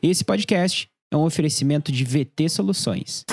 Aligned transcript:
Esse 0.00 0.24
podcast 0.24 0.88
é 1.10 1.16
um 1.16 1.24
oferecimento 1.24 1.90
de 1.90 2.04
VT 2.04 2.48
Soluções. 2.48 3.24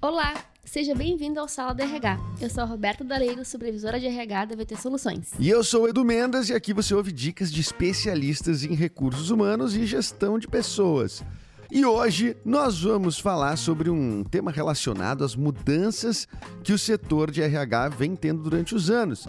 Olá, 0.00 0.32
seja 0.64 0.94
bem-vindo 0.94 1.38
ao 1.38 1.46
Sala 1.46 1.74
do 1.74 1.82
RH. 1.82 2.18
Eu 2.40 2.48
sou 2.48 2.62
a 2.62 2.66
Roberta 2.66 3.04
Daleiro, 3.04 3.44
supervisora 3.44 4.00
de 4.00 4.06
RH 4.06 4.46
da 4.46 4.56
VT 4.56 4.76
Soluções. 4.76 5.32
E 5.38 5.46
eu 5.46 5.62
sou 5.62 5.82
o 5.82 5.88
Edu 5.88 6.06
Mendes 6.06 6.48
e 6.48 6.54
aqui 6.54 6.72
você 6.72 6.94
ouve 6.94 7.12
dicas 7.12 7.52
de 7.52 7.60
especialistas 7.60 8.64
em 8.64 8.74
recursos 8.74 9.28
humanos 9.28 9.76
e 9.76 9.84
gestão 9.84 10.38
de 10.38 10.48
pessoas. 10.48 11.22
E 11.70 11.84
hoje 11.84 12.34
nós 12.46 12.80
vamos 12.80 13.18
falar 13.18 13.58
sobre 13.58 13.90
um 13.90 14.24
tema 14.24 14.50
relacionado 14.50 15.22
às 15.22 15.36
mudanças 15.36 16.26
que 16.62 16.72
o 16.72 16.78
setor 16.78 17.30
de 17.30 17.42
RH 17.42 17.90
vem 17.90 18.16
tendo 18.16 18.42
durante 18.42 18.74
os 18.74 18.88
anos. 18.88 19.28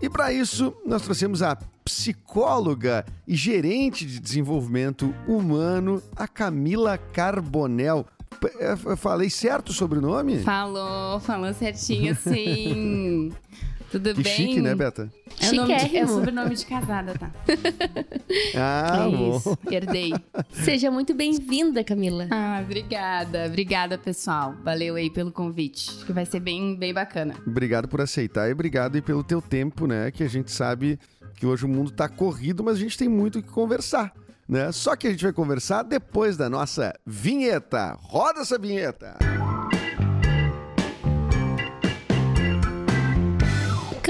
E 0.00 0.08
para 0.08 0.32
isso, 0.32 0.74
nós 0.86 1.02
trouxemos 1.02 1.42
a 1.42 1.58
psicóloga 1.90 3.04
e 3.26 3.34
gerente 3.34 4.06
de 4.06 4.20
desenvolvimento 4.20 5.14
humano, 5.26 6.02
a 6.14 6.28
Camila 6.28 6.96
Carbonel. 6.96 8.06
É, 8.58 8.72
eu 8.72 8.96
falei 8.96 9.28
certo 9.28 9.72
sobre 9.72 9.98
o 9.98 10.02
nome? 10.02 10.38
Falou, 10.42 11.20
falou 11.20 11.52
certinho, 11.52 12.14
sim. 12.14 13.32
Tudo 13.90 14.14
que 14.14 14.22
bem? 14.22 14.34
chique, 14.34 14.60
né, 14.60 14.74
Beta? 14.74 15.10
É 15.40 15.50
o, 15.50 15.54
nome 15.54 15.66
de, 15.68 15.72
é 15.72 15.76
o 15.76 15.80
Chiquérrimo. 15.80 16.08
sobrenome 16.14 16.54
de 16.54 16.66
casada, 16.66 17.14
tá? 17.18 17.30
Ah, 18.56 19.06
é 19.08 19.16
bom. 19.16 19.36
isso, 19.36 19.58
herdei. 19.70 20.12
Seja 20.52 20.90
muito 20.90 21.12
bem-vinda, 21.14 21.82
Camila. 21.82 22.28
Ah, 22.30 22.60
obrigada. 22.62 23.46
Obrigada, 23.46 23.98
pessoal. 23.98 24.54
Valeu 24.62 24.94
aí 24.94 25.10
pelo 25.10 25.32
convite. 25.32 25.90
Acho 25.90 26.06
que 26.06 26.12
vai 26.12 26.24
ser 26.24 26.40
bem, 26.40 26.76
bem 26.76 26.94
bacana. 26.94 27.34
Obrigado 27.46 27.88
por 27.88 28.00
aceitar 28.00 28.48
e 28.48 28.52
obrigado 28.52 28.94
aí 28.94 29.02
pelo 29.02 29.24
teu 29.24 29.42
tempo, 29.42 29.86
né? 29.86 30.10
Que 30.10 30.22
a 30.22 30.28
gente 30.28 30.50
sabe 30.52 30.98
que 31.34 31.44
hoje 31.46 31.64
o 31.64 31.68
mundo 31.68 31.90
tá 31.90 32.08
corrido, 32.08 32.62
mas 32.62 32.76
a 32.76 32.80
gente 32.80 32.96
tem 32.96 33.08
muito 33.08 33.38
o 33.38 33.42
que 33.42 33.50
conversar, 33.50 34.12
né? 34.48 34.70
Só 34.72 34.94
que 34.94 35.08
a 35.08 35.10
gente 35.10 35.24
vai 35.24 35.32
conversar 35.32 35.82
depois 35.82 36.36
da 36.36 36.48
nossa 36.48 36.94
vinheta. 37.06 37.96
Roda 38.02 38.40
essa 38.40 38.58
vinheta! 38.58 39.16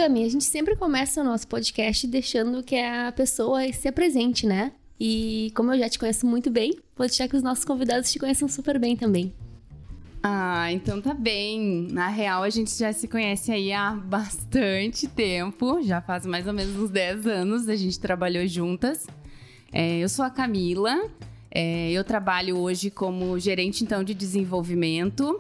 Cami, 0.01 0.25
a 0.25 0.31
gente 0.31 0.45
sempre 0.45 0.75
começa 0.77 1.21
o 1.21 1.25
nosso 1.25 1.47
podcast 1.47 2.07
deixando 2.07 2.63
que 2.63 2.75
a 2.75 3.13
pessoa 3.13 3.71
se 3.71 3.87
apresente, 3.87 4.47
né? 4.47 4.73
E 4.99 5.53
como 5.55 5.75
eu 5.75 5.79
já 5.79 5.91
te 5.91 5.99
conheço 5.99 6.25
muito 6.25 6.51
bem, 6.51 6.73
vou 6.97 7.07
deixar 7.07 7.29
que 7.29 7.37
os 7.37 7.43
nossos 7.43 7.67
convidados 7.67 8.11
te 8.11 8.19
conheçam 8.19 8.49
super 8.49 8.79
bem 8.79 8.97
também. 8.97 9.31
Ah, 10.23 10.73
então 10.73 11.03
tá 11.03 11.13
bem. 11.13 11.87
Na 11.91 12.09
real, 12.09 12.43
a 12.43 12.49
gente 12.49 12.71
já 12.79 12.91
se 12.95 13.07
conhece 13.07 13.53
aí 13.53 13.75
há 13.75 13.91
bastante 13.91 15.07
tempo. 15.07 15.83
Já 15.83 16.01
faz 16.01 16.25
mais 16.25 16.47
ou 16.47 16.55
menos 16.55 16.75
uns 16.77 16.89
10 16.89 17.27
anos 17.27 17.69
a 17.69 17.77
gente 17.77 18.01
trabalhou 18.01 18.47
juntas. 18.47 19.07
É, 19.71 19.99
eu 19.99 20.09
sou 20.09 20.25
a 20.25 20.31
Camila. 20.31 21.11
é, 21.51 21.91
eu 21.91 22.03
trabalho 22.05 22.57
hoje 22.57 22.91
como 22.91 23.39
gerente, 23.39 23.85
então, 23.85 24.03
de 24.03 24.15
desenvolvimento. 24.15 25.39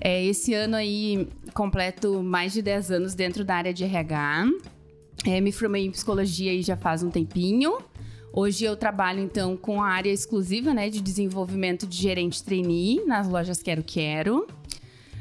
É, 0.00 0.24
esse 0.24 0.54
ano 0.54 0.76
aí 0.76 1.28
completo 1.54 2.22
mais 2.22 2.52
de 2.52 2.62
10 2.62 2.90
anos 2.90 3.14
dentro 3.14 3.44
da 3.44 3.56
área 3.56 3.74
de 3.74 3.84
RH. 3.84 4.46
É, 5.26 5.40
me 5.40 5.50
formei 5.50 5.84
em 5.86 5.90
psicologia 5.90 6.52
aí 6.52 6.62
já 6.62 6.76
faz 6.76 7.02
um 7.02 7.10
tempinho. 7.10 7.78
Hoje 8.32 8.64
eu 8.64 8.76
trabalho 8.76 9.20
então 9.20 9.56
com 9.56 9.82
a 9.82 9.88
área 9.88 10.10
exclusiva 10.10 10.72
né, 10.72 10.88
de 10.88 11.00
desenvolvimento 11.00 11.86
de 11.86 11.96
gerente 11.96 12.42
trainee 12.44 13.04
nas 13.04 13.28
lojas 13.28 13.62
Quero 13.62 13.82
Quero. 13.82 14.46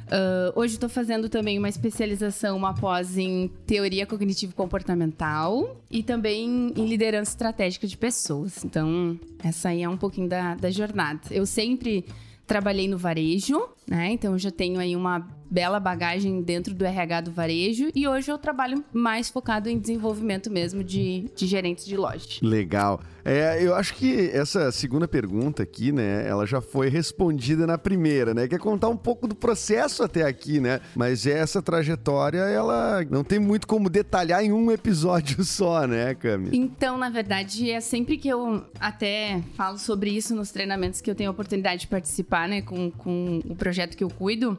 Ah, 0.09 0.51
hoje 0.55 0.75
estou 0.75 0.89
fazendo 0.89 1.29
também 1.29 1.57
uma 1.57 1.69
especialização, 1.69 2.57
uma 2.57 2.73
pós 2.73 3.17
em 3.17 3.49
teoria 3.65 4.05
cognitivo-comportamental 4.05 5.77
e 5.91 6.01
também 6.01 6.73
em 6.75 6.85
liderança 6.85 7.31
estratégica 7.31 7.87
de 7.87 7.97
pessoas. 7.97 8.63
Então, 8.63 9.19
essa 9.43 9.69
aí 9.69 9.83
é 9.83 9.89
um 9.89 9.97
pouquinho 9.97 10.27
da, 10.27 10.55
da 10.55 10.71
jornada. 10.71 11.21
Eu 11.31 11.45
sempre 11.45 12.05
trabalhei 12.47 12.87
no 12.87 12.97
varejo, 12.97 13.61
né? 13.85 14.11
Então, 14.11 14.33
eu 14.33 14.39
já 14.39 14.49
tenho 14.49 14.79
aí 14.79 14.95
uma 14.95 15.27
bela 15.49 15.79
bagagem 15.79 16.41
dentro 16.41 16.73
do 16.73 16.85
RH 16.85 17.21
do 17.21 17.31
varejo 17.31 17.89
e 17.93 18.07
hoje 18.07 18.31
eu 18.31 18.37
trabalho 18.37 18.83
mais 18.93 19.29
focado 19.29 19.69
em 19.69 19.79
desenvolvimento 19.79 20.51
mesmo 20.51 20.83
de, 20.83 21.29
de 21.35 21.47
gerentes 21.47 21.85
de 21.85 21.95
loja. 21.95 22.39
Legal. 22.41 23.01
É, 23.29 23.61
eu 23.61 23.75
acho 23.75 23.93
que 23.93 24.29
essa 24.29 24.71
segunda 24.71 25.05
pergunta 25.05 25.61
aqui, 25.61 25.91
né, 25.91 26.25
ela 26.25 26.45
já 26.45 26.61
foi 26.61 26.87
respondida 26.87 27.67
na 27.67 27.77
primeira, 27.77 28.33
né? 28.33 28.47
Quer 28.47 28.57
contar 28.57 28.87
um 28.87 28.95
pouco 28.95 29.27
do 29.27 29.35
processo 29.35 30.01
até 30.01 30.23
aqui, 30.23 30.61
né? 30.61 30.79
Mas 30.95 31.27
essa 31.27 31.61
trajetória, 31.61 32.39
ela 32.39 33.03
não 33.09 33.25
tem 33.25 33.37
muito 33.37 33.67
como 33.67 33.89
detalhar 33.89 34.41
em 34.41 34.53
um 34.53 34.71
episódio 34.71 35.43
só, 35.45 35.85
né, 35.85 36.15
Cami? 36.15 36.51
Então, 36.53 36.97
na 36.97 37.09
verdade, 37.09 37.69
é 37.69 37.81
sempre 37.81 38.17
que 38.17 38.29
eu 38.29 38.63
até 38.79 39.41
falo 39.55 39.77
sobre 39.77 40.09
isso 40.09 40.33
nos 40.33 40.49
treinamentos 40.49 41.01
que 41.01 41.11
eu 41.11 41.15
tenho 41.15 41.29
a 41.29 41.33
oportunidade 41.33 41.81
de 41.81 41.87
participar, 41.87 42.47
né, 42.47 42.61
com, 42.61 42.89
com 42.91 43.41
o 43.43 43.55
projeto 43.57 43.97
que 43.97 44.05
eu 44.05 44.09
cuido. 44.09 44.57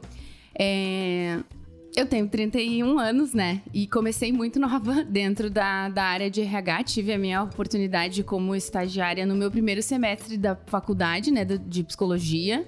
É, 0.55 1.39
Eu 1.95 2.05
tenho 2.05 2.27
31 2.27 2.99
anos, 2.99 3.33
né? 3.33 3.61
E 3.73 3.87
comecei 3.87 4.31
muito 4.31 4.59
nova 4.59 5.03
dentro 5.09 5.49
da, 5.49 5.89
da 5.89 6.03
área 6.03 6.29
de 6.29 6.41
RH. 6.41 6.83
Tive 6.83 7.13
a 7.13 7.17
minha 7.17 7.43
oportunidade 7.43 8.23
como 8.23 8.55
estagiária 8.55 9.25
no 9.25 9.35
meu 9.35 9.49
primeiro 9.49 9.81
semestre 9.81 10.37
da 10.37 10.55
faculdade, 10.67 11.31
né, 11.31 11.43
de 11.43 11.83
psicologia. 11.83 12.65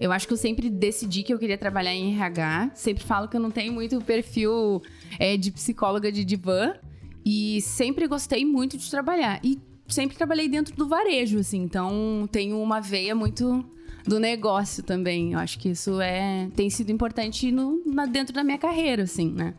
Eu 0.00 0.10
acho 0.10 0.26
que 0.26 0.32
eu 0.32 0.36
sempre 0.36 0.68
decidi 0.68 1.22
que 1.22 1.32
eu 1.32 1.38
queria 1.38 1.56
trabalhar 1.56 1.94
em 1.94 2.12
RH. 2.14 2.72
Sempre 2.74 3.04
falo 3.04 3.28
que 3.28 3.36
eu 3.36 3.40
não 3.40 3.52
tenho 3.52 3.72
muito 3.72 4.00
perfil 4.00 4.82
é, 5.18 5.36
de 5.36 5.52
psicóloga 5.52 6.10
de 6.10 6.24
divã. 6.24 6.74
E 7.24 7.60
sempre 7.60 8.08
gostei 8.08 8.44
muito 8.44 8.76
de 8.76 8.90
trabalhar. 8.90 9.38
E 9.44 9.60
sempre 9.86 10.16
trabalhei 10.16 10.48
dentro 10.48 10.74
do 10.74 10.88
varejo, 10.88 11.38
assim. 11.38 11.62
Então, 11.62 12.28
tenho 12.32 12.60
uma 12.60 12.80
veia 12.80 13.14
muito 13.14 13.64
do 14.06 14.18
negócio 14.20 14.82
também. 14.82 15.32
Eu 15.32 15.38
acho 15.38 15.58
que 15.58 15.70
isso 15.70 16.00
é 16.00 16.48
tem 16.54 16.68
sido 16.70 16.90
importante 16.90 17.50
no, 17.52 17.82
na- 17.86 18.06
dentro 18.06 18.34
da 18.34 18.42
minha 18.44 18.58
carreira, 18.58 19.02
assim, 19.04 19.30
né? 19.30 19.54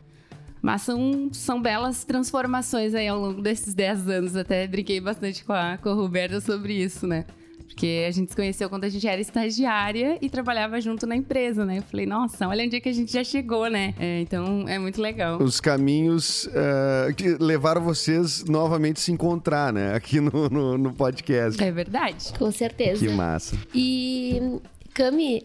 Mas 0.61 0.81
são, 0.83 1.29
são 1.33 1.61
belas 1.61 2.03
transformações 2.05 2.93
aí 2.95 3.07
ao 3.07 3.19
longo 3.19 3.41
desses 3.41 3.73
10 3.73 4.07
anos. 4.07 4.35
Até 4.35 4.65
brinquei 4.67 4.99
bastante 5.01 5.43
com 5.43 5.51
a, 5.53 5.77
com 5.77 5.89
a 5.89 5.93
Roberta 5.93 6.39
sobre 6.39 6.73
isso, 6.81 7.05
né? 7.05 7.25
Porque 7.73 8.05
a 8.07 8.11
gente 8.11 8.29
se 8.29 8.35
conheceu 8.35 8.69
quando 8.69 8.83
a 8.83 8.89
gente 8.89 9.07
era 9.07 9.19
estagiária 9.19 10.19
e 10.21 10.29
trabalhava 10.29 10.79
junto 10.79 11.07
na 11.07 11.15
empresa, 11.15 11.65
né? 11.65 11.79
Eu 11.79 11.81
falei, 11.83 12.05
nossa, 12.05 12.47
olha 12.47 12.63
onde 12.63 12.75
é 12.75 12.79
que 12.79 12.87
a 12.87 12.93
gente 12.93 13.11
já 13.11 13.23
chegou, 13.23 13.67
né? 13.67 13.95
É, 13.99 14.21
então 14.21 14.67
é 14.67 14.77
muito 14.77 15.01
legal. 15.01 15.41
Os 15.41 15.59
caminhos 15.59 16.47
eh, 16.53 17.13
que 17.17 17.35
levaram 17.39 17.81
vocês 17.81 18.45
novamente 18.45 18.97
a 18.97 18.99
se 18.99 19.11
encontrar, 19.11 19.73
né? 19.73 19.95
Aqui 19.95 20.19
no, 20.19 20.47
no, 20.49 20.77
no 20.77 20.93
podcast. 20.93 21.61
É 21.61 21.71
verdade. 21.71 22.31
Com 22.37 22.51
certeza. 22.51 23.03
Que 23.03 23.11
massa. 23.11 23.57
E, 23.73 24.59
Cami, 24.93 25.43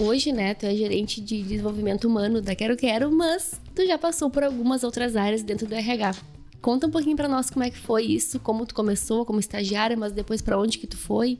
hoje, 0.00 0.32
né, 0.32 0.54
tu 0.54 0.66
é 0.66 0.74
gerente 0.74 1.20
de 1.20 1.42
desenvolvimento 1.42 2.08
humano 2.08 2.42
da 2.42 2.56
Quero 2.56 2.76
Quero, 2.76 3.12
mas 3.12 3.60
tu 3.72 3.86
já 3.86 3.96
passou 3.96 4.28
por 4.28 4.42
algumas 4.42 4.82
outras 4.82 5.14
áreas 5.14 5.44
dentro 5.44 5.68
do 5.68 5.74
RH. 5.74 6.12
Conta 6.62 6.86
um 6.86 6.90
pouquinho 6.90 7.16
pra 7.16 7.28
nós 7.28 7.50
como 7.50 7.64
é 7.64 7.70
que 7.70 7.78
foi 7.78 8.04
isso, 8.04 8.38
como 8.38 8.64
tu 8.64 8.74
começou 8.74 9.26
como 9.26 9.40
estagiária, 9.40 9.96
mas 9.96 10.12
depois 10.12 10.40
pra 10.40 10.56
onde 10.58 10.78
que 10.78 10.86
tu 10.86 10.96
foi 10.96 11.38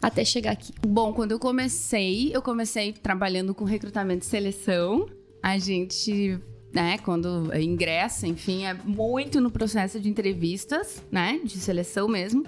até 0.00 0.24
chegar 0.24 0.52
aqui. 0.52 0.72
Bom, 0.86 1.12
quando 1.12 1.32
eu 1.32 1.38
comecei, 1.38 2.34
eu 2.34 2.40
comecei 2.40 2.92
trabalhando 2.92 3.54
com 3.54 3.64
recrutamento 3.64 4.24
e 4.24 4.26
seleção. 4.28 5.06
A 5.42 5.58
gente, 5.58 6.38
né, 6.72 6.96
quando 6.98 7.54
ingressa, 7.54 8.26
enfim, 8.26 8.64
é 8.64 8.72
muito 8.72 9.40
no 9.42 9.50
processo 9.50 10.00
de 10.00 10.08
entrevistas, 10.08 11.02
né, 11.12 11.38
de 11.44 11.58
seleção 11.58 12.08
mesmo. 12.08 12.44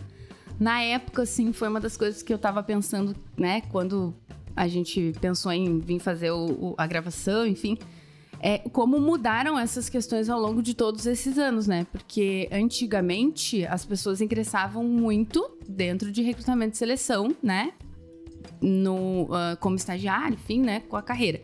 Na 0.58 0.80
época, 0.82 1.22
assim, 1.22 1.52
foi 1.52 1.69
uma 1.69 1.78
das 1.78 1.96
coisas 1.96 2.22
que 2.22 2.32
eu 2.32 2.38
tava 2.38 2.62
pensando, 2.62 3.14
né, 3.36 3.60
quando 3.70 4.14
a 4.56 4.66
gente 4.66 5.12
pensou 5.20 5.52
em 5.52 5.78
vir 5.78 6.00
fazer 6.00 6.30
o- 6.32 6.70
o- 6.70 6.75
a 6.78 6.86
gravação, 6.86 7.46
enfim. 7.46 7.78
É, 8.41 8.59
como 8.59 9.00
mudaram 9.00 9.59
essas 9.59 9.88
questões 9.88 10.28
ao 10.28 10.38
longo 10.41 10.62
de 10.62 10.75
todos 10.75 11.06
esses 11.06 11.38
anos, 11.38 11.66
né? 11.66 11.87
Porque 11.91 12.49
antigamente 12.53 13.66
as 13.66 13.84
pessoas 13.84 14.21
ingressavam 14.21 14.84
muito 14.84 15.50
dentro 15.69 16.12
de 16.12 16.23
recrutamento 16.23 16.75
e 16.75 16.79
seleção, 16.79 17.35
né? 17.43 17.73
No, 18.61 19.29
ah, 19.32 19.56
como 19.61 19.76
estagiário, 19.76 20.35
enfim, 20.35 20.61
né? 20.61 20.81
Com 20.81 20.96
a 20.96 21.02
carreira. 21.02 21.40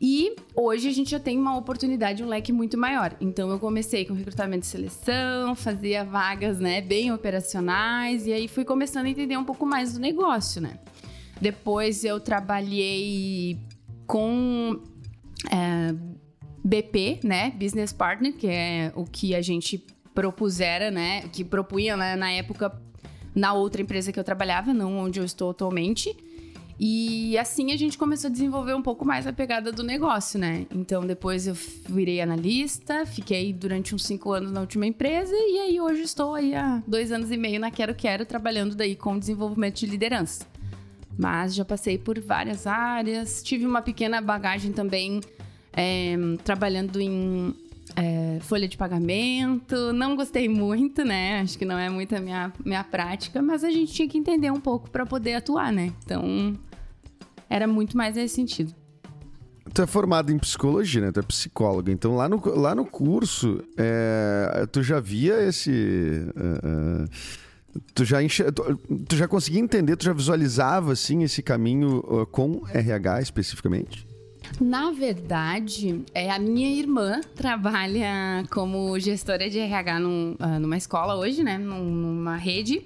E 0.00 0.36
hoje 0.54 0.86
a 0.86 0.92
gente 0.92 1.10
já 1.10 1.18
tem 1.18 1.38
uma 1.38 1.56
oportunidade, 1.56 2.22
um 2.22 2.26
leque 2.26 2.52
muito 2.52 2.76
maior. 2.76 3.16
Então 3.20 3.48
eu 3.48 3.58
comecei 3.58 4.04
com 4.04 4.12
recrutamento 4.12 4.66
e 4.66 4.68
seleção, 4.68 5.54
fazia 5.54 6.04
vagas, 6.04 6.60
né, 6.60 6.82
bem 6.82 7.10
operacionais, 7.10 8.26
e 8.26 8.32
aí 8.32 8.46
fui 8.48 8.66
começando 8.66 9.06
a 9.06 9.08
entender 9.08 9.38
um 9.38 9.44
pouco 9.44 9.64
mais 9.64 9.94
do 9.94 9.98
negócio, 9.98 10.60
né? 10.60 10.78
Depois 11.40 12.04
eu 12.04 12.20
trabalhei 12.20 13.58
com 14.06 14.78
é, 15.50 15.94
BP, 16.68 17.20
né, 17.24 17.50
Business 17.52 17.92
Partner, 17.94 18.34
que 18.34 18.46
é 18.46 18.92
o 18.94 19.04
que 19.04 19.34
a 19.34 19.40
gente 19.40 19.82
propusera, 20.14 20.90
né, 20.90 21.22
que 21.32 21.42
propunha 21.42 21.96
né, 21.96 22.14
na 22.14 22.30
época 22.30 22.70
na 23.34 23.54
outra 23.54 23.80
empresa 23.80 24.12
que 24.12 24.20
eu 24.20 24.24
trabalhava, 24.24 24.74
não 24.74 24.98
onde 24.98 25.18
eu 25.18 25.24
estou 25.24 25.50
atualmente. 25.50 26.14
E 26.78 27.36
assim 27.38 27.72
a 27.72 27.76
gente 27.76 27.98
começou 27.98 28.28
a 28.28 28.30
desenvolver 28.30 28.74
um 28.74 28.82
pouco 28.82 29.04
mais 29.04 29.26
a 29.26 29.32
pegada 29.32 29.72
do 29.72 29.82
negócio, 29.82 30.38
né? 30.38 30.64
Então 30.72 31.04
depois 31.04 31.46
eu 31.46 31.54
virei 31.88 32.20
analista, 32.20 33.04
fiquei 33.04 33.52
durante 33.52 33.94
uns 33.94 34.04
cinco 34.04 34.30
anos 34.30 34.52
na 34.52 34.60
última 34.60 34.86
empresa 34.86 35.34
e 35.34 35.58
aí 35.58 35.80
hoje 35.80 36.02
estou 36.02 36.34
aí 36.34 36.54
há 36.54 36.80
dois 36.86 37.10
anos 37.10 37.32
e 37.32 37.36
meio 37.36 37.58
na 37.58 37.70
Quero 37.70 37.94
Quero 37.96 38.24
trabalhando 38.24 38.76
daí 38.76 38.94
com 38.94 39.18
desenvolvimento 39.18 39.80
de 39.80 39.86
liderança. 39.86 40.46
Mas 41.18 41.52
já 41.52 41.64
passei 41.64 41.98
por 41.98 42.20
várias 42.20 42.64
áreas, 42.64 43.42
tive 43.42 43.66
uma 43.66 43.82
pequena 43.82 44.20
bagagem 44.20 44.70
também 44.70 45.20
é, 45.78 46.16
trabalhando 46.42 47.00
em 47.00 47.54
é, 47.94 48.40
folha 48.40 48.66
de 48.66 48.76
pagamento. 48.76 49.92
Não 49.92 50.16
gostei 50.16 50.48
muito, 50.48 51.04
né? 51.04 51.40
Acho 51.40 51.56
que 51.56 51.64
não 51.64 51.78
é 51.78 51.88
muito 51.88 52.16
a 52.16 52.20
minha, 52.20 52.52
minha 52.64 52.82
prática, 52.82 53.40
mas 53.40 53.62
a 53.62 53.70
gente 53.70 53.92
tinha 53.92 54.08
que 54.08 54.18
entender 54.18 54.50
um 54.50 54.60
pouco 54.60 54.90
para 54.90 55.06
poder 55.06 55.34
atuar, 55.34 55.72
né? 55.72 55.92
Então 56.04 56.58
era 57.48 57.68
muito 57.68 57.96
mais 57.96 58.16
nesse 58.16 58.34
sentido. 58.34 58.74
Tu 59.72 59.82
é 59.82 59.86
formado 59.86 60.32
em 60.32 60.38
psicologia, 60.38 61.00
né? 61.00 61.12
Tu 61.12 61.20
é 61.20 61.22
psicóloga. 61.22 61.92
Então, 61.92 62.16
lá 62.16 62.28
no, 62.28 62.42
lá 62.58 62.74
no 62.74 62.84
curso, 62.84 63.62
é, 63.76 64.66
tu 64.72 64.82
já 64.82 64.98
via 64.98 65.40
esse. 65.46 65.70
Uh, 66.34 67.04
uh, 67.04 67.80
tu, 67.94 68.04
já 68.04 68.18
tu, 68.52 68.76
tu, 69.06 69.14
já 69.14 69.28
conseguia 69.28 69.60
entender, 69.60 69.94
tu 69.96 70.06
já 70.06 70.12
visualizava, 70.14 70.92
assim, 70.92 71.22
esse 71.22 71.42
caminho 71.42 71.98
uh, 71.98 72.26
com 72.26 72.62
RH 72.72 73.20
especificamente? 73.20 74.07
Na 74.60 74.90
verdade, 74.90 76.04
é, 76.14 76.30
a 76.30 76.38
minha 76.38 76.70
irmã 76.70 77.20
trabalha 77.34 78.44
como 78.50 78.98
gestora 78.98 79.48
de 79.48 79.58
RH 79.58 80.00
num, 80.00 80.36
numa 80.60 80.76
escola 80.76 81.16
hoje, 81.16 81.42
né? 81.42 81.58
Numa 81.58 82.36
rede. 82.36 82.82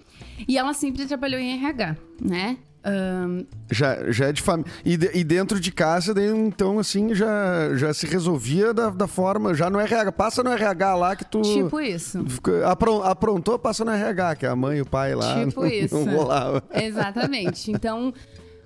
E 0.47 0.59
ela 0.59 0.75
sempre 0.75 1.06
trabalhou 1.06 1.41
em 1.41 1.55
RH, 1.55 1.97
né? 2.20 2.56
Um... 2.85 3.47
Já, 3.70 4.11
já 4.11 4.26
é 4.26 4.32
de 4.32 4.43
família. 4.43 4.70
E, 4.85 4.94
e, 4.94 5.25
dentro 5.25 5.61
de 5.61 5.70
casa, 5.70 6.12
então, 6.20 6.79
assim, 6.79 7.14
já, 7.14 7.75
já 7.76 7.94
se 7.94 8.06
resolvia 8.06 8.75
da, 8.75 8.91
da 8.91 9.06
forma. 9.06 9.55
Já 9.55 9.70
no 9.70 9.79
RH. 9.79 10.12
Passa 10.12 10.43
no 10.43 10.50
RH 10.50 10.94
lá 10.97 11.17
que 11.17 11.25
tu. 11.25 11.41
Tipo 11.43 11.81
isso. 11.81 12.25
aprontou, 13.05 13.59
passa 13.59 13.85
no 13.85 13.93
RH, 13.93 14.37
que 14.37 14.47
é 14.47 14.49
a 14.49 14.56
mãe 14.56 14.79
e 14.79 14.81
o 14.82 14.87
pai 14.87 15.14
lá. 15.14 15.47
Tipo 15.47 15.61
não, 15.62 15.69
isso. 15.69 15.94
Não 15.94 16.17
rolava. 16.17 16.62
Exatamente. 16.75 17.70
Então, 17.70 18.12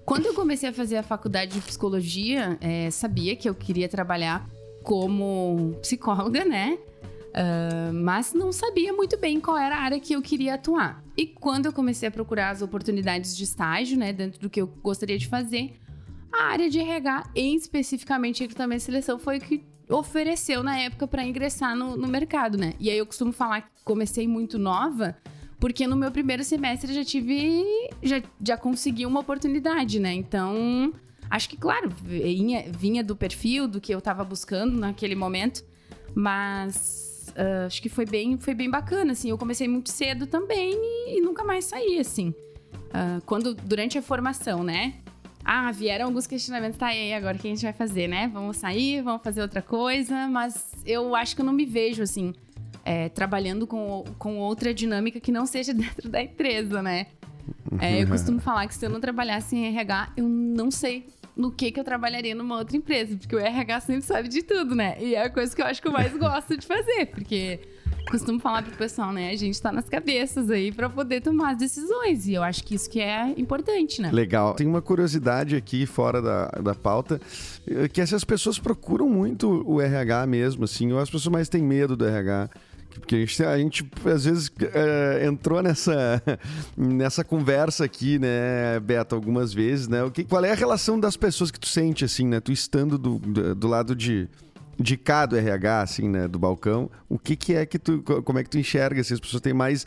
quando 0.07 0.27
eu 0.27 0.35
comecei 0.35 0.69
a 0.69 0.73
fazer 0.73 0.97
a 0.97 1.03
faculdade 1.03 1.55
de 1.55 1.61
psicologia, 1.61 2.57
é, 2.61 2.89
sabia 2.93 3.35
que 3.35 3.49
eu 3.49 3.55
queria 3.55 3.89
trabalhar 3.89 4.49
como 4.85 5.77
psicóloga, 5.83 6.45
né? 6.45 6.79
Uh, 7.37 7.93
mas 7.93 8.33
não 8.33 8.51
sabia 8.53 8.93
muito 8.93 9.19
bem 9.19 9.41
qual 9.41 9.59
era 9.59 9.77
a 9.77 9.81
área 9.81 10.01
que 10.01 10.15
eu 10.15 10.23
queria 10.23 10.55
atuar. 10.55 11.05
E 11.17 11.27
quando 11.27 11.67
eu 11.67 11.73
comecei 11.73 12.09
a 12.09 12.11
procurar 12.11 12.51
as 12.51 12.63
oportunidades 12.63 13.37
de 13.37 13.43
estágio, 13.45 13.99
né, 13.99 14.13
dentro 14.13 14.41
do 14.41 14.49
que 14.49 14.61
eu 14.61 14.67
gostaria 14.67 15.19
de 15.19 15.27
fazer, 15.27 15.75
a 16.33 16.45
área 16.45 16.71
de 16.71 16.79
RH, 16.79 17.31
em 17.35 17.57
especificamente 17.57 18.41
recrutamento 18.41 18.83
e 18.83 18.85
seleção, 18.85 19.19
foi 19.19 19.39
o 19.39 19.41
que 19.41 19.65
ofereceu 19.91 20.63
na 20.63 20.79
época 20.79 21.07
para 21.09 21.25
ingressar 21.25 21.77
no, 21.77 21.97
no 21.97 22.07
mercado, 22.07 22.57
né? 22.57 22.75
E 22.79 22.89
aí 22.89 22.97
eu 22.97 23.07
costumo 23.07 23.33
falar 23.33 23.63
que 23.63 23.83
comecei 23.85 24.27
muito 24.27 24.57
nova, 24.59 25.17
porque 25.59 25.87
no 25.87 25.97
meu 25.97 26.11
primeiro 26.11 26.45
semestre 26.45 26.93
já 26.93 27.05
tive. 27.05 27.65
já, 28.03 28.23
já 28.43 28.57
consegui 28.57 29.07
uma 29.07 29.21
oportunidade, 29.21 29.99
né? 29.99 30.13
Então, 30.13 30.93
acho 31.31 31.49
que, 31.49 31.57
claro, 31.57 31.89
vinha, 31.89 32.65
vinha 32.71 33.03
do 33.03 33.17
perfil, 33.17 33.67
do 33.67 33.81
que 33.81 33.93
eu 33.93 33.99
estava 33.99 34.23
buscando 34.25 34.77
naquele 34.79 35.15
momento, 35.15 35.65
mas 36.15 37.33
uh, 37.37 37.67
acho 37.67 37.81
que 37.81 37.89
foi 37.89 38.05
bem, 38.05 38.39
foi 38.39 38.55
bem 38.55 38.71
bacana, 38.71 39.13
assim. 39.13 39.31
Eu 39.31 39.39
comecei 39.39 39.67
muito 39.67 39.91
cedo 39.91 40.27
também 40.27 40.73
e, 40.75 41.19
e 41.19 41.21
nunca 41.21 41.43
mais 41.43 41.65
saí, 41.65 41.99
assim. 41.99 42.35
Uh, 42.89 43.21
quando, 43.25 43.55
durante 43.55 43.97
a 43.99 44.03
formação, 44.03 44.63
né? 44.63 44.95
Ah, 45.49 45.71
vieram 45.71 46.07
alguns 46.07 46.27
questionamentos, 46.27 46.77
tá 46.77 46.89
aí, 46.89 47.15
agora 47.15 47.37
o 47.37 47.41
que 47.41 47.47
a 47.47 47.51
gente 47.51 47.63
vai 47.63 47.73
fazer, 47.73 48.09
né? 48.09 48.29
Vamos 48.33 48.57
sair, 48.57 49.01
vamos 49.01 49.23
fazer 49.23 49.43
outra 49.43 49.63
coisa, 49.63 50.27
mas 50.27 50.73
eu 50.85 51.15
acho 51.15 51.37
que 51.37 51.41
eu 51.41 51.47
não 51.47 51.53
me 51.53 51.65
vejo, 51.65 52.03
assim, 52.03 52.35
é, 52.87 53.09
trabalhando 53.09 53.67
com, 53.67 54.05
com 54.17 54.39
outra 54.39 54.73
dinâmica 54.73 55.19
que 55.19 55.33
não 55.33 55.45
seja 55.45 55.75
dentro 55.75 56.09
da 56.09 56.23
empresa, 56.23 56.81
né? 56.81 57.09
É, 57.81 58.03
eu 58.03 58.09
costumo 58.09 58.41
falar 58.41 58.67
que 58.69 58.75
se 58.75 58.87
eu 58.87 58.91
não 58.91 59.01
trabalhasse 59.01 59.57
em 59.57 59.67
RH, 59.67 60.13
eu 60.17 60.29
não 60.29 60.71
sei 60.71 61.07
no 61.37 61.51
que, 61.51 61.71
que 61.71 61.79
eu 61.79 61.85
trabalharia 61.85 62.35
numa 62.35 62.57
outra 62.57 62.77
empresa, 62.77 63.17
porque 63.17 63.35
o 63.35 63.39
RH 63.39 63.81
sempre 63.81 64.03
sabe 64.03 64.29
de 64.29 64.43
tudo, 64.43 64.75
né? 64.75 64.97
E 65.01 65.15
é 65.15 65.25
a 65.25 65.31
coisa 65.31 65.55
que 65.55 65.61
eu 65.61 65.67
acho 65.67 65.83
que 65.83 65.89
eu 65.89 65.93
mais 65.93 66.15
gosto 66.17 66.57
de 66.57 66.67
fazer, 66.67 67.07
porque 67.07 67.61
costumo 68.11 68.41
falar 68.41 68.63
pro 68.63 68.75
pessoal, 68.77 69.13
né? 69.13 69.31
A 69.31 69.37
gente 69.37 69.61
tá 69.61 69.71
nas 69.73 69.89
cabeças 69.89 70.49
aí 70.49 70.73
para 70.73 70.89
poder 70.89 71.21
tomar 71.21 71.51
as 71.51 71.59
decisões. 71.59 72.27
E 72.27 72.35
eu 72.35 72.43
acho 72.43 72.65
que 72.65 72.75
isso 72.75 72.89
que 72.89 73.01
é 73.01 73.35
importante, 73.37 74.01
né? 74.01 74.11
Legal. 74.13 74.55
Tem 74.55 74.67
uma 74.67 74.81
curiosidade 74.81 75.57
aqui 75.57 75.85
fora 75.87 76.23
da, 76.23 76.47
da 76.47 76.75
pauta, 76.75 77.21
eh, 77.67 77.89
que 77.89 78.01
essas 78.01 78.25
pessoas 78.25 78.59
procuram 78.59 79.09
muito 79.09 79.63
o 79.67 79.81
RH 79.81 80.27
mesmo, 80.27 80.65
assim, 80.65 80.93
ou 80.93 80.99
as 80.99 81.11
pessoas 81.11 81.33
mais 81.33 81.49
têm 81.49 81.63
medo 81.63 81.97
do 81.97 82.07
RH. 82.07 82.49
Porque 82.99 83.17
a 83.17 83.19
gente, 83.19 83.45
a 83.45 83.59
gente 83.59 83.91
às 84.05 84.25
vezes 84.25 84.51
é, 84.73 85.27
entrou 85.27 85.63
nessa, 85.63 86.23
nessa 86.77 87.25
conversa 87.25 87.85
aqui, 87.85 88.19
né, 88.19 88.81
Beto, 88.81 89.15
algumas 89.15 89.53
vezes, 89.53 89.89
né? 89.89 90.03
O 90.03 90.11
que, 90.11 90.25
qual 90.25 90.45
é 90.45 90.53
a 90.53 90.55
relação 90.55 90.99
das 90.99 91.17
pessoas 91.17 91.51
que 91.51 91.61
tu 91.61 91.69
sente, 91.69 92.05
assim, 92.05 92.27
né? 92.27 92.41
Tu 92.41 92.53
estando 92.53 92.99
do, 92.99 93.19
do, 93.19 93.55
do 93.55 93.69
lado 93.69 93.95
de, 93.95 94.29
de 94.79 94.97
cá 94.97 95.27
do 95.27 95.37
RH, 95.37 95.81
assim, 95.81 96.09
né, 96.09 96.29
do 96.29 96.39
balcão, 96.39 96.91
o 97.09 97.19
que 97.19 97.37
que 97.37 97.55
é 97.55 97.65
que 97.67 97.79
tu, 97.79 98.03
como 98.03 98.39
é 98.39 98.45
que 98.45 98.51
tu 98.51 98.59
enxerga, 98.59 99.03
se 99.03 99.09
assim, 99.09 99.15
as 99.15 99.21
pessoas 99.21 99.41
têm 99.41 99.55
mais 99.55 99.87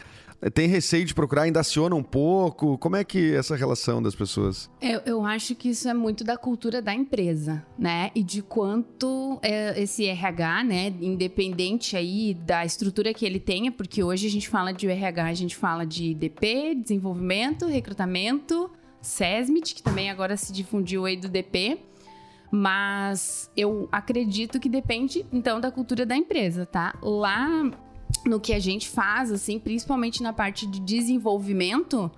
tem 0.53 0.67
receio 0.67 1.03
de 1.03 1.13
procurar, 1.13 1.43
ainda 1.43 1.59
aciona 1.59 1.95
um 1.95 2.03
pouco? 2.03 2.77
Como 2.77 2.95
é 2.95 3.03
que 3.03 3.33
é 3.33 3.37
essa 3.37 3.55
relação 3.55 4.01
das 4.01 4.15
pessoas? 4.15 4.69
Eu, 4.81 5.01
eu 5.05 5.25
acho 5.25 5.53
que 5.53 5.69
isso 5.69 5.89
é 5.89 5.93
muito 5.93 6.23
da 6.23 6.37
cultura 6.37 6.81
da 6.81 6.93
empresa, 6.93 7.65
né? 7.77 8.09
E 8.15 8.23
de 8.23 8.41
quanto 8.41 9.37
é, 9.41 9.81
esse 9.81 10.05
RH, 10.05 10.63
né, 10.63 10.93
independente 11.01 11.97
aí 11.97 12.33
da 12.33 12.63
estrutura 12.63 13.13
que 13.13 13.25
ele 13.25 13.39
tenha, 13.39 13.71
porque 13.71 14.01
hoje 14.01 14.27
a 14.27 14.29
gente 14.29 14.47
fala 14.47 14.71
de 14.71 14.87
RH, 14.87 15.25
a 15.25 15.33
gente 15.33 15.55
fala 15.57 15.85
de 15.85 16.13
DP, 16.13 16.75
desenvolvimento, 16.75 17.65
recrutamento, 17.65 18.71
SESMIT, 19.01 19.75
que 19.75 19.83
também 19.83 20.09
agora 20.09 20.37
se 20.37 20.53
difundiu 20.53 21.05
aí 21.05 21.17
do 21.17 21.27
DP. 21.27 21.79
Mas 22.51 23.51
eu 23.55 23.87
acredito 23.91 24.59
que 24.59 24.67
depende, 24.67 25.23
então, 25.31 25.59
da 25.59 25.69
cultura 25.69 26.03
da 26.03 26.15
empresa, 26.15 26.65
tá? 26.65 26.95
Lá 26.99 27.69
no 28.25 28.39
que 28.39 28.53
a 28.53 28.59
gente 28.59 28.87
faz, 28.89 29.31
assim, 29.31 29.59
principalmente 29.59 30.21
na 30.21 30.33
parte 30.33 30.65
de 30.67 30.79
desenvolvimento, 30.79 32.11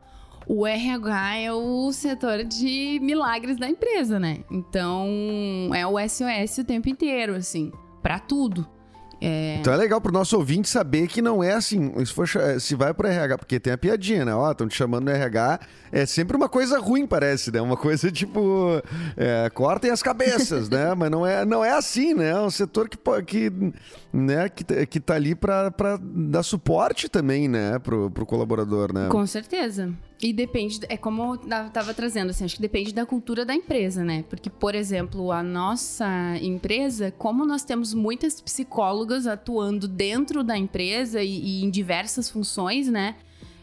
o 0.48 0.66
RH 0.66 1.38
é 1.38 1.54
o 1.54 1.92
setor 1.92 2.44
de 2.44 3.00
milagres 3.02 3.58
da 3.58 3.70
empresa, 3.70 4.20
né? 4.20 4.44
Então, 4.50 5.08
é 5.74 5.86
o 5.86 5.98
SOS 6.00 6.58
o 6.60 6.64
tempo 6.64 6.90
inteiro, 6.90 7.36
assim, 7.36 7.72
para 8.02 8.20
tudo. 8.20 8.68
É... 9.22 9.58
Então 9.60 9.72
é 9.72 9.78
legal 9.78 10.02
pro 10.02 10.12
nosso 10.12 10.36
ouvinte 10.36 10.68
saber 10.68 11.08
que 11.08 11.22
não 11.22 11.44
é 11.44 11.54
assim, 11.54 11.94
se, 12.04 12.12
for, 12.12 12.28
se 12.60 12.74
vai 12.74 12.92
pro 12.92 13.08
RH, 13.08 13.38
porque 13.38 13.60
tem 13.60 13.72
a 13.72 13.78
piadinha, 13.78 14.26
né? 14.26 14.34
Ó, 14.34 14.52
estão 14.52 14.68
te 14.68 14.76
chamando 14.76 15.06
no 15.06 15.12
RH, 15.12 15.60
é 15.92 16.06
sempre 16.08 16.36
uma 16.36 16.50
coisa 16.50 16.80
ruim, 16.80 17.06
parece, 17.06 17.52
né? 17.52 17.62
Uma 17.62 17.78
coisa 17.78 18.10
tipo, 18.12 18.82
é, 19.16 19.48
cortem 19.52 19.92
as 19.92 20.02
cabeças, 20.02 20.70
né? 20.70 20.96
Mas 20.96 21.12
não 21.12 21.26
é, 21.26 21.46
não 21.46 21.64
é 21.64 21.72
assim, 21.72 22.16
né? 22.16 22.32
É 22.32 22.40
um 22.40 22.50
setor 22.50 22.90
que, 22.90 22.98
que, 23.24 23.52
né, 24.12 24.50
que, 24.50 24.86
que 24.88 25.00
tá 25.00 25.14
ali 25.14 25.36
para 25.36 25.72
dar 26.02 26.42
suporte 26.42 27.08
também, 27.08 27.48
né? 27.48 27.78
Pro, 27.78 28.10
pro 28.10 28.26
colaborador, 28.26 28.92
né? 28.92 29.08
Com 29.10 29.28
certeza. 29.28 29.94
E 30.22 30.32
depende, 30.32 30.80
é 30.88 30.96
como 30.96 31.34
eu 31.34 31.70
tava 31.72 31.96
trazendo, 31.96 32.30
assim, 32.30 32.46
acho 32.46 32.56
que 32.56 32.62
depende 32.62 32.94
da 32.94 33.08
cultura 33.08 33.44
da 33.44 33.56
empresa, 33.56 34.04
né? 34.04 34.24
Porque, 34.30 34.52
por 34.52 34.76
exemplo, 34.76 35.32
a 35.32 35.42
nossa 35.42 36.08
empresa, 36.40 37.12
como 37.18 37.44
nós 37.44 37.64
temos 37.64 37.92
muitas 37.92 38.40
psicólogas 38.40 39.26
atuando 39.26 39.88
dentro 39.88 40.44
da 40.44 40.56
empresa 40.56 41.24
e, 41.24 41.62
e 41.62 41.64
em 41.64 41.72
diversas 41.72 42.30
funções, 42.30 42.88
né? 42.88 43.16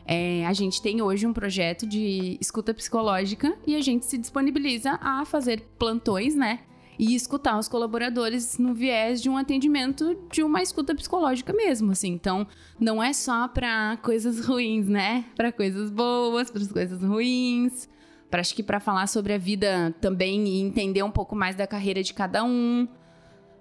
É, 0.04 0.44
a 0.46 0.52
gente 0.52 0.82
tem 0.82 1.00
hoje 1.00 1.26
um 1.26 1.32
projeto 1.32 1.86
de 1.86 2.36
escuta 2.40 2.74
psicológica 2.74 3.56
e 3.64 3.76
a 3.76 3.80
gente 3.80 4.06
se 4.06 4.18
disponibiliza 4.18 4.98
a 5.00 5.24
fazer 5.24 5.60
plantões, 5.78 6.34
né? 6.34 6.60
E 6.98 7.14
escutar 7.14 7.58
os 7.58 7.68
colaboradores 7.68 8.58
no 8.58 8.74
viés 8.74 9.22
de 9.22 9.28
um 9.28 9.36
atendimento 9.36 10.18
de 10.32 10.42
uma 10.42 10.60
escuta 10.60 10.94
psicológica 10.94 11.52
mesmo, 11.52 11.92
assim. 11.92 12.08
Então, 12.08 12.46
não 12.78 13.02
é 13.02 13.12
só 13.12 13.46
para 13.46 13.96
coisas 14.02 14.44
ruins, 14.44 14.88
né? 14.88 15.24
Para 15.36 15.52
coisas 15.52 15.90
boas, 15.90 16.50
para 16.50 16.66
coisas 16.66 17.02
ruins. 17.02 17.88
Pra, 18.30 18.40
acho 18.40 18.54
que 18.54 18.62
para 18.62 18.80
falar 18.80 19.06
sobre 19.06 19.32
a 19.32 19.38
vida 19.38 19.94
também 20.00 20.46
e 20.48 20.60
entender 20.60 21.02
um 21.02 21.10
pouco 21.10 21.36
mais 21.36 21.54
da 21.54 21.66
carreira 21.66 22.02
de 22.02 22.12
cada 22.12 22.42
um. 22.44 22.88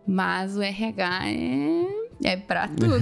Mas 0.05 0.57
o 0.57 0.61
RH 0.61 1.29
é 1.29 2.07
é 2.23 2.35
pra 2.35 2.67
tudo. 2.67 2.99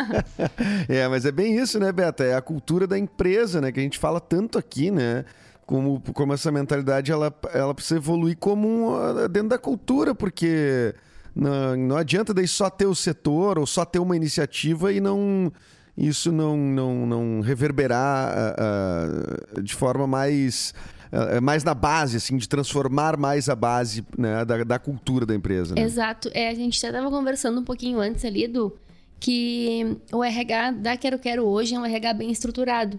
é, 0.88 1.06
mas 1.08 1.24
é 1.26 1.32
bem 1.32 1.56
isso, 1.56 1.78
né, 1.78 1.92
Beta? 1.92 2.24
É 2.24 2.34
a 2.34 2.40
cultura 2.40 2.86
da 2.86 2.98
empresa, 2.98 3.60
né? 3.60 3.70
Que 3.70 3.80
a 3.80 3.82
gente 3.82 3.98
fala 3.98 4.20
tanto 4.20 4.58
aqui, 4.58 4.90
né? 4.90 5.24
Como, 5.66 6.00
como 6.12 6.32
essa 6.32 6.50
mentalidade 6.50 7.10
ela, 7.10 7.32
ela 7.52 7.74
precisa 7.74 7.96
evoluir 7.96 8.36
como 8.36 8.68
um, 8.68 9.28
dentro 9.28 9.50
da 9.50 9.58
cultura, 9.58 10.14
porque 10.14 10.94
não, 11.34 11.76
não 11.76 11.96
adianta 11.96 12.34
daí 12.34 12.48
só 12.48 12.68
ter 12.68 12.86
o 12.86 12.94
setor 12.94 13.58
ou 13.58 13.66
só 13.66 13.84
ter 13.84 13.98
uma 13.98 14.16
iniciativa 14.16 14.92
e 14.92 15.00
não 15.00 15.52
isso 15.96 16.32
não, 16.32 16.56
não, 16.56 17.06
não 17.06 17.40
reverberar 17.40 18.34
uh, 18.34 19.58
uh, 19.58 19.62
de 19.62 19.74
forma 19.74 20.06
mais 20.06 20.72
é 21.12 21.40
mais 21.40 21.62
na 21.62 21.74
base, 21.74 22.16
assim, 22.16 22.38
de 22.38 22.48
transformar 22.48 23.18
mais 23.18 23.50
a 23.50 23.54
base 23.54 24.02
né, 24.16 24.46
da, 24.46 24.64
da 24.64 24.78
cultura 24.78 25.26
da 25.26 25.34
empresa. 25.34 25.74
Né? 25.74 25.82
Exato. 25.82 26.30
É, 26.32 26.48
a 26.48 26.54
gente 26.54 26.78
até 26.78 26.96
estava 26.96 27.14
conversando 27.14 27.60
um 27.60 27.64
pouquinho 27.64 28.00
antes 28.00 28.24
ali, 28.24 28.48
do 28.48 28.74
que 29.20 29.98
o 30.10 30.24
RH 30.24 30.70
da 30.70 30.96
Quero 30.96 31.18
Quero 31.18 31.44
hoje 31.44 31.74
é 31.74 31.78
um 31.78 31.84
RH 31.84 32.14
bem 32.14 32.30
estruturado. 32.32 32.98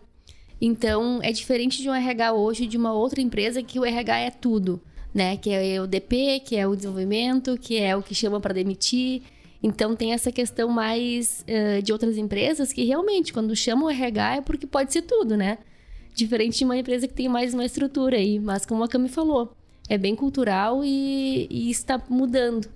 Então, 0.66 1.20
é 1.22 1.30
diferente 1.34 1.82
de 1.82 1.90
um 1.90 1.94
RH 1.94 2.32
hoje 2.32 2.66
de 2.66 2.78
uma 2.78 2.94
outra 2.94 3.20
empresa 3.20 3.62
que 3.62 3.78
o 3.78 3.84
RH 3.84 4.18
é 4.20 4.32
tudo, 4.32 4.82
né? 5.14 5.36
Que 5.36 5.50
é 5.50 5.82
o 5.82 5.86
DP, 5.86 6.40
que 6.40 6.56
é 6.56 6.66
o 6.66 6.74
desenvolvimento, 6.74 7.58
que 7.58 7.78
é 7.78 7.94
o 7.98 8.02
que 8.02 8.16
chama 8.16 8.40
para 8.40 8.54
demitir. 8.54 9.24
Então, 9.62 9.94
tem 9.94 10.14
essa 10.14 10.32
questão 10.32 10.70
mais 10.70 11.44
uh, 11.50 11.82
de 11.82 11.92
outras 11.92 12.18
empresas 12.18 12.72
que 12.72 12.86
realmente, 12.86 13.34
quando 13.34 13.54
chamam 13.54 13.88
o 13.88 13.90
RH, 13.90 14.38
é 14.38 14.42
porque 14.42 14.66
pode 14.66 14.94
ser 14.94 15.02
tudo, 15.02 15.36
né? 15.36 15.58
Diferente 16.16 16.60
de 16.60 16.64
uma 16.64 16.78
empresa 16.78 17.10
que 17.10 17.14
tem 17.14 17.28
mais 17.28 17.54
uma 17.54 17.66
estrutura 17.66 18.16
aí. 18.16 18.40
Mas, 18.40 18.66
como 18.66 18.86
a 18.86 18.88
Cami 18.88 19.10
falou, 19.10 19.52
é 19.90 19.98
bem 19.98 20.16
cultural 20.16 20.82
e, 20.82 21.46
e 21.52 21.72
está 21.72 22.02
mudando. 22.10 22.70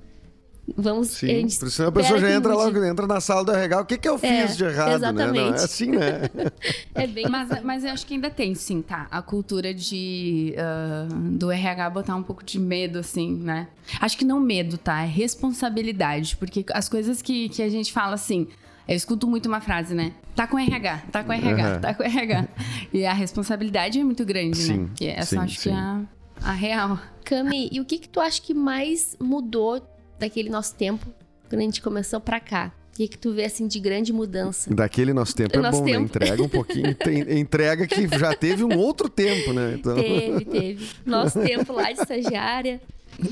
Vamos. 0.76 1.10
Sim, 1.10 1.28
a 1.28 1.60
por 1.60 1.68
isso 1.68 1.84
a 1.84 1.92
pessoa 1.92 2.20
já 2.20 2.32
entra 2.32 2.54
logo, 2.54 2.84
entra 2.84 3.08
na 3.08 3.22
sala 3.22 3.44
do 3.46 3.52
RH. 3.52 3.82
O 3.82 3.86
que, 3.86 3.98
que 3.98 4.10
eu 4.10 4.16
é, 4.16 4.18
fiz 4.18 4.54
é, 4.54 4.56
de 4.56 4.64
errado, 4.66 4.96
exatamente. 4.96 5.34
né? 5.34 5.50
Não, 5.50 5.54
é 5.54 5.64
assim, 5.64 5.92
né? 5.92 6.22
é 6.94 7.08
bem... 7.08 7.26
mas, 7.30 7.64
mas 7.64 7.84
eu 7.86 7.92
acho 7.92 8.06
que 8.06 8.16
ainda 8.16 8.30
tem, 8.30 8.54
sim, 8.54 8.82
tá? 8.82 9.08
A 9.10 9.22
cultura 9.22 9.74
de 9.74 10.54
uh, 10.58 11.14
do 11.32 11.52
RH 11.52 11.90
botar 11.90 12.16
um 12.16 12.24
pouco 12.24 12.44
de 12.44 12.60
medo, 12.60 13.00
assim, 13.00 13.36
né? 13.36 13.68
Acho 14.02 14.18
que 14.18 14.26
não 14.26 14.40
medo, 14.40 14.78
tá? 14.78 15.04
É 15.04 15.08
responsabilidade. 15.08 16.36
Porque 16.36 16.66
as 16.74 16.90
coisas 16.90 17.22
que, 17.22 17.48
que 17.50 17.64
a 17.64 17.70
gente 17.70 17.94
fala 17.94 18.16
assim. 18.16 18.48
Eu 18.88 18.96
escuto 18.96 19.28
muito 19.28 19.48
uma 19.48 19.60
frase, 19.60 19.94
né? 19.94 20.14
Tá 20.34 20.48
com 20.48 20.58
RH, 20.58 21.04
tá 21.12 21.22
com 21.22 21.34
RH, 21.34 21.74
uhum. 21.74 21.82
tá 21.82 21.94
com 21.94 22.04
RH. 22.04 22.48
E 22.94 23.06
a 23.06 23.12
responsabilidade 23.12 24.00
é 24.00 24.04
muito 24.04 24.24
grande, 24.24 24.58
sim, 24.60 24.78
né? 24.78 24.90
E 25.02 25.08
essa 25.08 25.26
sim, 25.26 25.38
acho 25.40 25.56
sim. 25.56 25.62
que 25.64 25.70
é 25.70 25.74
a, 25.74 26.02
a 26.42 26.52
real. 26.54 26.98
Cami, 27.26 27.68
e 27.70 27.82
o 27.82 27.86
que 27.86 27.98
que 27.98 28.08
tu 28.08 28.22
acha 28.22 28.42
que 28.42 28.54
mais 28.54 29.18
mudou 29.20 29.82
daquele 30.20 30.50
nosso 30.50 30.76
tempo, 30.76 31.06
quando 31.50 31.62
a 31.62 31.64
gente 31.64 31.82
começou 31.82 32.20
pra 32.20 32.40
cá? 32.40 32.72
O 32.94 32.98
que, 32.98 33.08
que 33.08 33.18
tu 33.18 33.32
vê 33.32 33.46
assim 33.46 33.68
de 33.68 33.80
grande 33.80 34.12
mudança? 34.12 34.74
Daquele 34.74 35.14
nosso 35.14 35.36
tempo 35.36 35.56
é 35.56 35.62
nosso 35.62 35.80
bom, 35.80 35.86
né? 35.86 35.92
tempo. 35.92 36.02
né? 36.02 36.08
Entrega 36.08 36.44
um 36.44 36.50
pouquinho. 36.50 36.96
Tem, 36.96 37.40
entrega 37.40 37.86
que 37.86 38.08
já 38.18 38.36
teve 38.36 38.64
um 38.64 38.76
outro 38.76 39.08
tempo, 39.08 39.54
né? 39.54 39.76
Então... 39.78 39.96
Teve, 39.96 40.46
teve. 40.46 40.90
Nosso 41.06 41.40
tempo 41.40 41.74
lá 41.74 41.92
de 41.92 42.00
estagiária. 42.02 42.82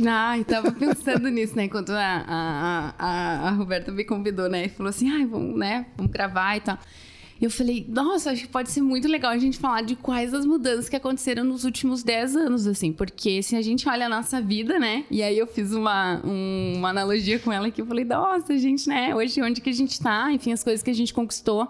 Ah, 0.08 0.38
eu 0.38 0.46
tava 0.46 0.72
pensando 0.72 1.30
nisso, 1.30 1.56
né? 1.56 1.68
Quando 1.68 1.92
a, 1.92 2.24
a, 2.28 2.96
a, 2.98 3.48
a 3.48 3.52
Roberta 3.52 3.92
me 3.92 4.04
convidou, 4.04 4.48
né? 4.48 4.66
E 4.66 4.70
falou 4.70 4.90
assim, 4.90 5.10
ai, 5.10 5.26
vamos, 5.26 5.58
né? 5.58 5.88
Vamos 5.98 6.12
gravar 6.12 6.58
e 6.58 6.60
tal. 6.62 6.78
Eu 7.42 7.50
falei, 7.52 7.86
nossa, 7.90 8.32
acho 8.32 8.44
que 8.44 8.48
pode 8.48 8.72
ser 8.72 8.82
muito 8.82 9.08
legal 9.10 9.32
a 9.32 9.38
gente 9.38 9.58
falar 9.58 9.82
de 9.82 9.96
quais 9.96 10.34
as 10.34 10.46
mudanças 10.46 10.88
que 10.88 10.96
aconteceram 10.96 11.44
nos 11.44 11.66
últimos 11.66 12.02
10 12.02 12.36
anos, 12.36 12.66
assim. 12.66 12.94
Porque 12.94 13.44
se 13.44 13.58
a 13.58 13.62
gente 13.62 13.88
olha 13.90 14.06
a 14.06 14.10
nossa 14.10 14.42
vida, 14.42 14.80
né? 14.80 15.04
E 15.12 15.22
aí 15.22 15.38
eu 15.38 15.46
fiz 15.46 15.74
uma, 15.74 16.22
um, 16.26 16.76
uma 16.78 16.90
analogia 16.90 17.38
com 17.38 17.52
ela 17.52 17.70
que 17.70 17.82
eu 17.82 17.86
falei, 17.86 18.06
nossa, 18.06 18.58
gente, 18.58 18.88
né? 18.88 19.14
Hoje, 19.14 19.42
onde 19.42 19.60
que 19.60 19.70
a 19.70 19.74
gente 19.74 20.00
tá? 20.00 20.32
Enfim, 20.32 20.54
as 20.54 20.64
coisas 20.64 20.82
que 20.82 20.90
a 20.90 20.94
gente 20.94 21.14
conquistou. 21.14 21.70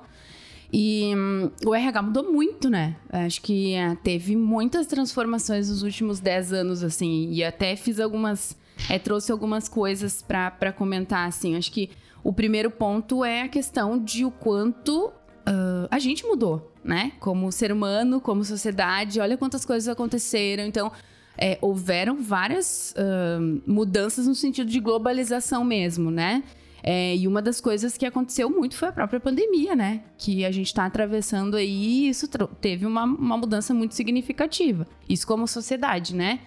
E 0.71 1.13
hum, 1.15 1.49
o 1.65 1.73
RH 1.73 2.01
mudou 2.03 2.31
muito, 2.31 2.69
né? 2.69 2.95
Acho 3.09 3.41
que 3.41 3.73
é, 3.73 3.95
teve 3.95 4.35
muitas 4.35 4.85
transformações 4.85 5.69
nos 5.69 5.81
últimos 5.81 6.19
10 6.19 6.53
anos, 6.53 6.83
assim. 6.83 7.29
E 7.31 7.43
até 7.43 7.75
fiz 7.75 7.99
algumas... 7.99 8.55
É, 8.89 8.99
trouxe 8.99 9.31
algumas 9.31 9.67
coisas 9.67 10.21
para 10.21 10.71
comentar, 10.71 11.27
assim. 11.27 11.55
Acho 11.55 11.71
que 11.71 11.89
o 12.23 12.31
primeiro 12.31 12.69
ponto 12.69 13.25
é 13.25 13.43
a 13.43 13.47
questão 13.47 13.97
de 13.97 14.25
o 14.25 14.31
quanto 14.31 15.11
uh, 15.47 15.87
a 15.89 15.99
gente 15.99 16.25
mudou, 16.25 16.71
né? 16.83 17.11
Como 17.19 17.51
ser 17.51 17.71
humano, 17.71 18.19
como 18.19 18.43
sociedade, 18.43 19.19
olha 19.19 19.37
quantas 19.37 19.65
coisas 19.65 19.87
aconteceram. 19.87 20.63
Então, 20.65 20.91
é, 21.37 21.57
houveram 21.61 22.21
várias 22.21 22.93
uh, 22.97 23.61
mudanças 23.65 24.27
no 24.27 24.35
sentido 24.35 24.69
de 24.69 24.79
globalização 24.79 25.63
mesmo, 25.63 26.09
né? 26.09 26.43
É, 26.87 27.15
e 27.15 27.27
uma 27.27 27.41
das 27.41 27.59
coisas 27.59 27.97
que 27.97 28.05
aconteceu 28.05 28.47
muito 28.47 28.75
foi 28.75 28.89
a 28.89 28.91
própria 28.91 29.19
pandemia, 29.19 29.75
né? 29.75 30.03
Que 30.19 30.45
a 30.45 30.51
gente 30.51 30.67
está 30.67 30.85
atravessando 30.85 31.57
aí 31.57 32.05
e 32.05 32.09
isso 32.09 32.27
teve 32.61 32.85
uma, 32.85 33.05
uma 33.05 33.37
mudança 33.37 33.73
muito 33.73 33.95
significativa. 33.95 34.87
Isso 35.09 35.25
como 35.25 35.47
sociedade, 35.47 36.15
né? 36.15 36.41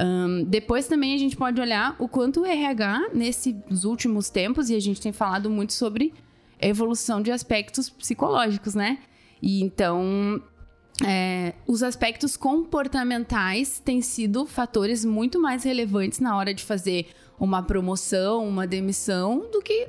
Um, 0.00 0.42
depois 0.44 0.88
também 0.88 1.14
a 1.14 1.18
gente 1.18 1.36
pode 1.36 1.60
olhar 1.60 1.94
o 1.98 2.08
quanto 2.08 2.40
o 2.40 2.46
RH, 2.46 3.10
nesses 3.12 3.84
últimos 3.84 4.30
tempos, 4.30 4.70
e 4.70 4.74
a 4.74 4.80
gente 4.80 5.00
tem 5.00 5.12
falado 5.12 5.50
muito 5.50 5.74
sobre 5.74 6.14
evolução 6.66 7.20
de 7.20 7.30
aspectos 7.30 7.88
psicológicos, 7.90 8.74
né? 8.74 8.98
E 9.42 9.62
então, 9.62 10.42
é, 11.04 11.54
os 11.66 11.82
aspectos 11.82 12.36
comportamentais 12.36 13.80
têm 13.80 14.00
sido 14.00 14.46
fatores 14.46 15.04
muito 15.04 15.40
mais 15.40 15.64
relevantes 15.64 16.20
na 16.20 16.36
hora 16.36 16.54
de 16.54 16.62
fazer 16.62 17.08
uma 17.38 17.62
promoção, 17.62 18.46
uma 18.46 18.66
demissão, 18.66 19.48
do 19.50 19.60
que 19.60 19.88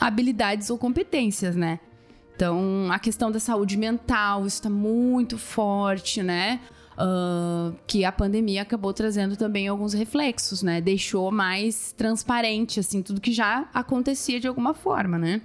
habilidades 0.00 0.70
ou 0.70 0.78
competências, 0.78 1.54
né? 1.54 1.80
Então, 2.34 2.88
a 2.90 2.98
questão 2.98 3.30
da 3.32 3.40
saúde 3.40 3.76
mental 3.76 4.46
está 4.46 4.70
muito 4.70 5.36
forte, 5.36 6.22
né? 6.22 6.60
Uh, 6.94 7.76
que 7.86 8.04
a 8.04 8.10
pandemia 8.10 8.62
acabou 8.62 8.92
trazendo 8.92 9.36
também 9.36 9.68
alguns 9.68 9.92
reflexos, 9.92 10.62
né? 10.62 10.80
Deixou 10.80 11.30
mais 11.30 11.92
transparente, 11.92 12.80
assim, 12.80 13.02
tudo 13.02 13.20
que 13.20 13.32
já 13.32 13.68
acontecia 13.74 14.40
de 14.40 14.48
alguma 14.48 14.72
forma, 14.72 15.18
né? 15.18 15.42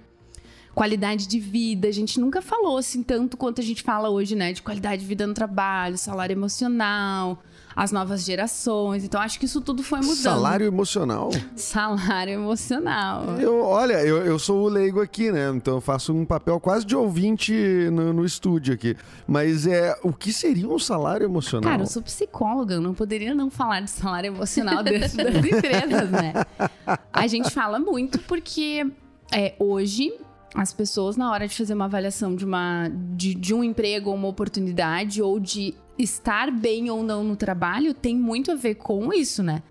Qualidade 0.73 1.27
de 1.27 1.39
vida. 1.39 1.87
A 1.87 1.91
gente 1.91 2.19
nunca 2.19 2.41
falou 2.41 2.77
assim 2.77 3.03
tanto 3.03 3.37
quanto 3.37 3.61
a 3.61 3.63
gente 3.63 3.83
fala 3.83 4.09
hoje, 4.09 4.35
né? 4.35 4.53
De 4.53 4.61
qualidade 4.61 5.01
de 5.01 5.07
vida 5.07 5.25
no 5.27 5.33
trabalho, 5.33 5.97
salário 5.97 6.33
emocional, 6.33 7.41
as 7.75 7.91
novas 7.91 8.23
gerações. 8.23 9.03
Então, 9.03 9.21
acho 9.21 9.39
que 9.39 9.45
isso 9.45 9.61
tudo 9.61 9.83
foi 9.83 9.99
mudando. 9.99 10.15
Salário 10.15 10.65
emocional? 10.65 11.29
Salário 11.55 12.33
emocional. 12.33 13.37
Eu, 13.39 13.61
olha, 13.61 14.01
eu, 14.05 14.17
eu 14.25 14.37
sou 14.39 14.65
o 14.65 14.67
leigo 14.67 15.01
aqui, 15.01 15.31
né? 15.31 15.49
Então, 15.55 15.75
eu 15.75 15.81
faço 15.81 16.13
um 16.13 16.25
papel 16.25 16.59
quase 16.59 16.85
de 16.85 16.95
ouvinte 16.95 17.53
no, 17.91 18.13
no 18.13 18.25
estúdio 18.25 18.73
aqui. 18.73 18.95
Mas 19.27 19.67
é 19.67 19.97
o 20.03 20.13
que 20.13 20.31
seria 20.33 20.67
um 20.67 20.79
salário 20.79 21.25
emocional? 21.25 21.69
Cara, 21.69 21.83
eu 21.83 21.87
sou 21.87 22.01
psicóloga, 22.01 22.75
eu 22.75 22.81
não 22.81 22.93
poderia 22.93 23.33
não 23.33 23.49
falar 23.49 23.81
de 23.81 23.89
salário 23.89 24.27
emocional 24.27 24.81
dentro 24.83 25.17
das 25.17 25.35
empresas, 25.35 26.09
né? 26.09 26.33
A 27.11 27.27
gente 27.27 27.49
fala 27.49 27.79
muito 27.79 28.19
porque 28.19 28.85
é, 29.31 29.55
hoje 29.57 30.13
as 30.53 30.71
pessoas, 30.71 31.17
na 31.17 31.31
hora 31.31 31.47
de 31.47 31.55
fazer 31.55 31.73
uma 31.73 31.85
avaliação 31.85 32.35
de, 32.35 32.45
uma, 32.45 32.89
de, 33.15 33.33
de 33.33 33.53
um 33.53 33.63
emprego 33.63 34.09
ou 34.09 34.15
uma 34.15 34.27
oportunidade, 34.27 35.21
ou 35.21 35.39
de 35.39 35.73
estar 35.97 36.51
bem 36.51 36.89
ou 36.89 37.03
não 37.03 37.23
no 37.23 37.35
trabalho, 37.35 37.93
tem 37.93 38.15
muito 38.15 38.51
a 38.51 38.55
ver 38.55 38.75
com 38.75 39.11
isso, 39.13 39.41
né? 39.41 39.63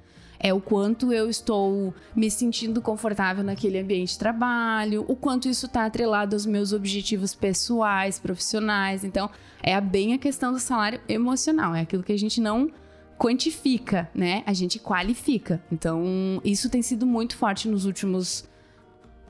É 0.45 0.53
o 0.53 0.61
quanto 0.61 1.13
eu 1.13 1.31
estou 1.31 1.95
me 2.17 2.29
sentindo 2.29 2.83
confortável 2.83 3.45
naquele 3.45 3.79
ambiente 3.79 4.15
de 4.15 4.19
trabalho, 4.19 5.05
o 5.07 5.15
quanto 5.15 5.49
isso 5.49 5.67
está 5.67 5.87
atrelado 5.87 6.35
aos 6.35 6.45
meus 6.45 6.73
objetivos 6.73 7.33
pessoais, 7.33 8.19
profissionais. 8.19 9.05
Então, 9.05 9.31
é 9.63 9.81
bem 9.81 10.15
a 10.15 10.19
questão 10.19 10.53
do 10.53 10.59
salário 10.59 11.01
emocional, 11.09 11.77
é 11.77 11.83
aquilo 11.83 12.03
que 12.03 12.13
a 12.13 12.19
gente 12.19 12.41
não 12.41 12.69
quantifica, 13.17 14.11
né? 14.13 14.43
A 14.45 14.53
gente 14.53 14.81
qualifica. 14.81 15.63
Então, 15.71 16.41
isso 16.45 16.69
tem 16.69 16.83
sido 16.83 17.07
muito 17.07 17.37
forte 17.37 17.69
nos 17.69 17.85
últimos 17.85 18.51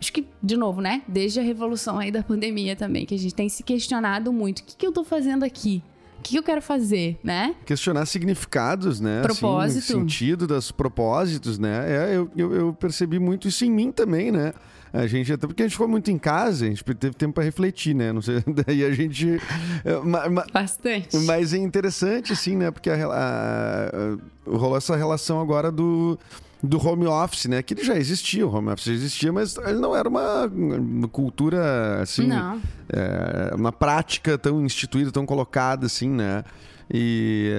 acho 0.03 0.13
que, 0.13 0.27
de 0.43 0.57
novo, 0.57 0.81
né? 0.81 1.03
Desde 1.07 1.39
a 1.39 1.43
revolução 1.45 1.97
aí 1.97 2.11
da 2.11 2.25
pandemia 2.25 2.75
também, 2.75 3.07
que 3.07 3.15
a 3.15 3.19
gente 3.19 3.35
tem 3.35 3.49
se 3.49 3.63
questionado 3.63 4.33
muito. 4.33 4.59
O 4.59 4.65
que, 4.65 4.77
que 4.77 4.87
eu 4.87 4.91
tô 4.91 5.05
fazendo 5.05 5.45
aqui? 5.45 5.81
O 6.19 6.23
que 6.23 6.37
eu 6.37 6.43
quero 6.43 6.61
fazer, 6.61 7.19
né? 7.23 7.55
Questionar 7.65 8.05
significados, 8.07 9.01
né? 9.01 9.21
Assim, 9.21 9.39
Propósito. 9.39 9.79
Assim, 9.79 10.01
sentido 10.01 10.47
dos 10.47 10.73
propósitos, 10.73 11.57
né? 11.57 11.85
É, 11.89 12.17
eu, 12.17 12.29
eu, 12.37 12.53
eu, 12.53 12.73
percebi 12.73 13.21
muito 13.21 13.47
isso 13.47 13.65
em 13.65 13.71
mim 13.71 13.93
também, 13.93 14.33
né? 14.33 14.53
A 14.93 15.07
gente, 15.07 15.33
até 15.33 15.47
porque 15.47 15.63
a 15.63 15.67
gente 15.67 15.73
ficou 15.73 15.89
muito 15.89 16.11
em 16.11 16.19
casa, 16.19 16.67
a 16.67 16.69
gente 16.69 16.85
teve 16.85 17.15
tempo 17.15 17.35
para 17.35 17.45
refletir, 17.45 17.95
né? 17.95 18.13
Não 18.13 18.21
sei, 18.21 18.43
daí 18.67 18.85
a 18.85 18.93
gente. 18.93 19.41
É, 19.85 20.53
Bastante. 20.53 21.17
Mas 21.19 21.55
é 21.55 21.59
interessante, 21.59 22.33
assim, 22.33 22.57
né? 22.57 22.71
Porque 22.73 22.91
a, 22.91 23.07
a, 23.07 24.51
rolou 24.51 24.77
essa 24.77 24.97
relação 24.97 25.41
agora 25.41 25.71
do 25.71 26.19
do 26.63 26.79
home 26.87 27.07
office, 27.07 27.47
né? 27.47 27.63
Que 27.63 27.75
ele 27.75 27.83
já 27.83 27.97
existia, 27.97 28.47
o 28.47 28.55
home 28.55 28.71
office 28.71 28.87
já 28.87 28.93
existia, 28.93 29.33
mas 29.33 29.57
ele 29.57 29.81
não 29.81 29.97
era 29.97 30.09
uma, 30.09 30.47
uma 30.47 31.09
cultura, 31.09 32.01
assim... 32.01 32.27
Não. 32.27 32.61
É, 32.89 33.55
uma 33.55 33.73
prática 33.73 34.39
tão 34.39 34.65
instituída, 34.65 35.11
tão 35.11 35.27
colocada, 35.27 35.87
assim, 35.87 36.09
né? 36.09 36.45
E, 36.93 37.51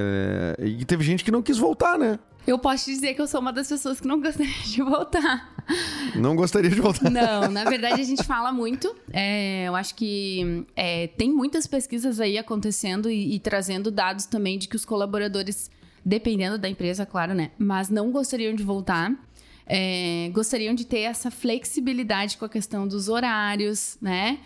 é, 0.59 0.65
e 0.65 0.85
teve 0.85 1.03
gente 1.03 1.23
que 1.23 1.31
não 1.31 1.41
quis 1.41 1.57
voltar, 1.57 1.97
né? 1.97 2.19
Eu 2.45 2.59
posso 2.59 2.85
dizer 2.85 3.13
que 3.13 3.21
eu 3.21 3.27
sou 3.27 3.39
uma 3.39 3.53
das 3.53 3.67
pessoas 3.69 4.01
que 4.01 4.07
não 4.07 4.21
gostaria 4.21 4.53
de 4.63 4.81
voltar. 4.81 5.49
Não 6.15 6.35
gostaria 6.35 6.69
de 6.69 6.79
voltar. 6.79 7.09
Não, 7.09 7.49
na 7.49 7.63
verdade 7.63 8.01
a 8.01 8.03
gente 8.03 8.23
fala 8.23 8.51
muito. 8.51 8.93
É, 9.11 9.65
eu 9.65 9.75
acho 9.75 9.95
que 9.95 10.65
é, 10.75 11.07
tem 11.07 11.31
muitas 11.31 11.65
pesquisas 11.65 12.19
aí 12.19 12.37
acontecendo 12.37 13.09
e, 13.09 13.35
e, 13.35 13.39
trazendo 13.39 13.89
dados 13.89 14.25
também 14.25 14.57
de 14.57 14.67
que 14.67 14.75
os 14.75 14.83
colaboradores 14.83 15.71
dependendo 16.05 16.57
da 16.57 16.69
empresa, 16.69 17.05
claro, 17.05 17.33
né? 17.33 17.51
Mas 17.57 17.89
não 17.89 18.11
gostariam 18.11 18.53
de 18.53 18.63
voltar. 18.63 19.13
É, 19.65 20.29
gostariam 20.33 20.75
de 20.75 20.85
ter 20.85 21.01
essa 21.01 21.31
flexibilidade 21.31 22.37
com 22.37 22.45
a 22.45 22.49
questão 22.49 22.87
dos 22.87 23.07
horários, 23.07 23.97
né? 24.01 24.39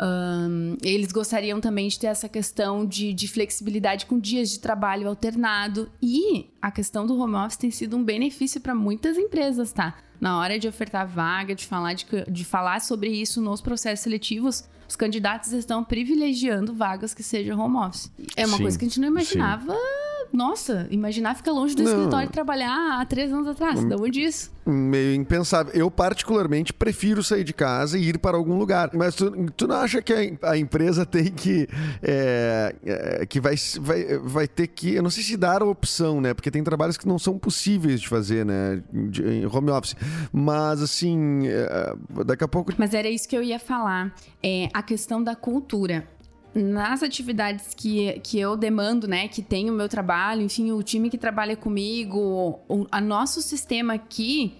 Um, 0.00 0.76
eles 0.82 1.12
gostariam 1.12 1.60
também 1.60 1.86
de 1.86 1.98
ter 1.98 2.08
essa 2.08 2.28
questão 2.28 2.84
de, 2.84 3.12
de, 3.12 3.28
flexibilidade 3.28 4.06
com 4.06 4.18
dias 4.18 4.50
de 4.50 4.58
trabalho 4.58 5.06
alternado. 5.08 5.90
E 6.00 6.50
a 6.60 6.70
questão 6.70 7.06
do 7.06 7.16
home 7.18 7.36
office 7.36 7.56
tem 7.56 7.70
sido 7.70 7.96
um 7.96 8.02
benefício 8.02 8.60
para 8.60 8.74
muitas 8.74 9.16
empresas, 9.18 9.72
tá? 9.72 9.96
Na 10.20 10.38
hora 10.38 10.58
de 10.58 10.66
ofertar 10.66 11.06
vaga, 11.06 11.54
de 11.54 11.66
falar, 11.66 11.94
de, 11.94 12.06
de 12.28 12.44
falar 12.44 12.80
sobre 12.80 13.10
isso 13.10 13.40
nos 13.40 13.60
processos 13.60 14.02
seletivos, 14.04 14.64
os 14.92 14.96
candidatos 14.96 15.52
estão 15.52 15.82
privilegiando 15.82 16.74
vagas 16.74 17.14
que 17.14 17.22
sejam 17.22 17.58
home 17.58 17.76
office. 17.78 18.12
É 18.36 18.46
uma 18.46 18.56
sim, 18.58 18.62
coisa 18.62 18.78
que 18.78 18.84
a 18.84 18.88
gente 18.88 19.00
não 19.00 19.08
imaginava. 19.08 19.72
Sim 19.72 20.02
nossa, 20.32 20.86
imaginar 20.90 21.34
ficar 21.34 21.52
longe 21.52 21.74
do 21.74 21.82
não. 21.82 21.92
escritório 21.92 22.28
e 22.28 22.32
trabalhar 22.32 22.98
há 22.98 23.04
três 23.04 23.30
anos 23.30 23.46
atrás. 23.46 23.84
Da 23.84 23.96
onde 23.96 24.22
isso? 24.22 24.50
Meio 24.64 25.14
impensável. 25.14 25.72
Eu, 25.74 25.90
particularmente, 25.90 26.72
prefiro 26.72 27.22
sair 27.22 27.44
de 27.44 27.52
casa 27.52 27.98
e 27.98 28.08
ir 28.08 28.18
para 28.18 28.36
algum 28.36 28.56
lugar. 28.56 28.90
Mas 28.94 29.14
tu, 29.14 29.30
tu 29.56 29.66
não 29.66 29.76
acha 29.76 30.00
que 30.00 30.38
a, 30.40 30.52
a 30.52 30.58
empresa 30.58 31.04
tem 31.04 31.24
que. 31.24 31.68
É, 32.02 32.74
é, 32.84 33.26
que 33.26 33.40
vai, 33.40 33.56
vai, 33.80 34.18
vai 34.18 34.48
ter 34.48 34.68
que. 34.68 34.94
Eu 34.94 35.02
não 35.02 35.10
sei 35.10 35.22
se 35.22 35.36
dar 35.36 35.60
a 35.60 35.66
opção, 35.66 36.20
né? 36.20 36.32
Porque 36.32 36.50
tem 36.50 36.64
trabalhos 36.64 36.96
que 36.96 37.06
não 37.06 37.18
são 37.18 37.38
possíveis 37.38 38.00
de 38.00 38.08
fazer, 38.08 38.46
né? 38.46 38.82
De, 38.90 39.22
em 39.22 39.46
home 39.46 39.70
office. 39.70 39.94
Mas, 40.32 40.80
assim, 40.80 41.46
é, 41.46 41.94
daqui 42.24 42.44
a 42.44 42.48
pouco. 42.48 42.72
Mas 42.78 42.94
era 42.94 43.08
isso 43.08 43.28
que 43.28 43.36
eu 43.36 43.42
ia 43.42 43.58
falar. 43.58 44.14
É, 44.42 44.68
a 44.72 44.81
questão 44.82 45.22
da 45.22 45.34
cultura 45.34 46.06
nas 46.54 47.02
atividades 47.02 47.72
que, 47.74 48.20
que 48.20 48.38
eu 48.38 48.56
demando, 48.56 49.08
né, 49.08 49.26
que 49.28 49.42
tem 49.42 49.70
o 49.70 49.72
meu 49.72 49.88
trabalho, 49.88 50.42
enfim, 50.42 50.70
o 50.72 50.82
time 50.82 51.08
que 51.08 51.16
trabalha 51.16 51.56
comigo, 51.56 52.60
o 52.68 52.86
a 52.90 53.00
nosso 53.00 53.40
sistema 53.40 53.94
aqui, 53.94 54.54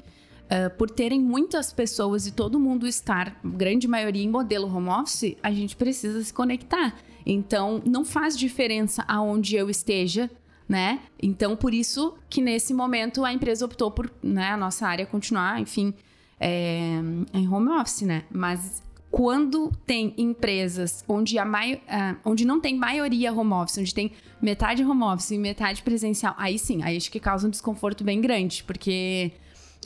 uh, 0.44 0.74
por 0.76 0.90
terem 0.90 1.20
muitas 1.20 1.72
pessoas 1.72 2.26
e 2.26 2.32
todo 2.32 2.58
mundo 2.58 2.86
estar, 2.86 3.38
grande 3.44 3.86
maioria, 3.86 4.24
em 4.24 4.28
modelo 4.28 4.74
home 4.74 4.88
office, 4.88 5.36
a 5.42 5.52
gente 5.52 5.76
precisa 5.76 6.22
se 6.22 6.32
conectar. 6.32 6.94
Então, 7.26 7.82
não 7.84 8.04
faz 8.04 8.36
diferença 8.36 9.04
aonde 9.06 9.54
eu 9.54 9.68
esteja, 9.68 10.30
né? 10.68 11.00
Então, 11.22 11.54
por 11.54 11.74
isso 11.74 12.14
que 12.28 12.40
nesse 12.40 12.72
momento 12.72 13.24
a 13.24 13.32
empresa 13.32 13.64
optou 13.64 13.90
por, 13.90 14.10
né, 14.22 14.50
a 14.50 14.56
nossa 14.56 14.86
área 14.86 15.04
continuar, 15.04 15.60
enfim, 15.60 15.92
é, 16.40 16.98
em 17.34 17.48
home 17.48 17.68
office, 17.68 18.02
né? 18.02 18.24
Mas 18.30 18.82
quando 19.12 19.70
tem 19.86 20.14
empresas 20.16 21.04
onde, 21.06 21.38
a 21.38 21.44
mai, 21.44 21.74
uh, 21.74 22.16
onde 22.24 22.46
não 22.46 22.58
tem 22.58 22.74
maioria 22.74 23.30
home 23.30 23.52
office, 23.52 23.76
onde 23.76 23.92
tem 23.92 24.10
metade 24.40 24.82
home 24.82 25.02
office 25.04 25.32
e 25.32 25.38
metade 25.38 25.82
presencial, 25.82 26.34
aí 26.38 26.58
sim, 26.58 26.82
aí 26.82 26.96
acho 26.96 27.10
que 27.10 27.20
causa 27.20 27.46
um 27.46 27.50
desconforto 27.50 28.02
bem 28.02 28.22
grande, 28.22 28.64
porque 28.64 29.32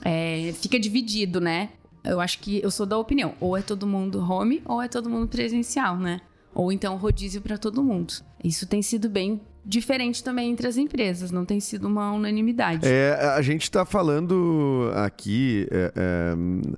é, 0.05 0.53
fica 0.53 0.79
dividido, 0.79 1.41
né? 1.41 1.71
Eu 2.05 2.21
acho 2.21 2.39
que 2.39 2.63
eu 2.63 2.71
sou 2.71 2.85
da 2.85 2.97
opinião, 2.97 3.33
ou 3.41 3.57
é 3.57 3.61
todo 3.61 3.85
mundo 3.85 4.17
home 4.19 4.61
ou 4.63 4.81
é 4.81 4.87
todo 4.87 5.09
mundo 5.09 5.27
presencial, 5.27 5.97
né? 5.97 6.21
Ou 6.55 6.71
então 6.71 6.95
rodízio 6.95 7.41
para 7.41 7.57
todo 7.57 7.83
mundo. 7.83 8.13
Isso 8.41 8.65
tem 8.65 8.81
sido 8.81 9.09
bem 9.09 9.41
diferente 9.65 10.23
também 10.23 10.49
entre 10.49 10.65
as 10.65 10.77
empresas, 10.77 11.31
não 11.31 11.43
tem 11.43 11.59
sido 11.59 11.85
uma 11.85 12.13
unanimidade. 12.13 12.87
É, 12.87 13.13
a 13.35 13.41
gente 13.41 13.63
está 13.63 13.85
falando 13.85 14.89
aqui. 14.95 15.67
É, 15.69 15.91
é 15.97 16.77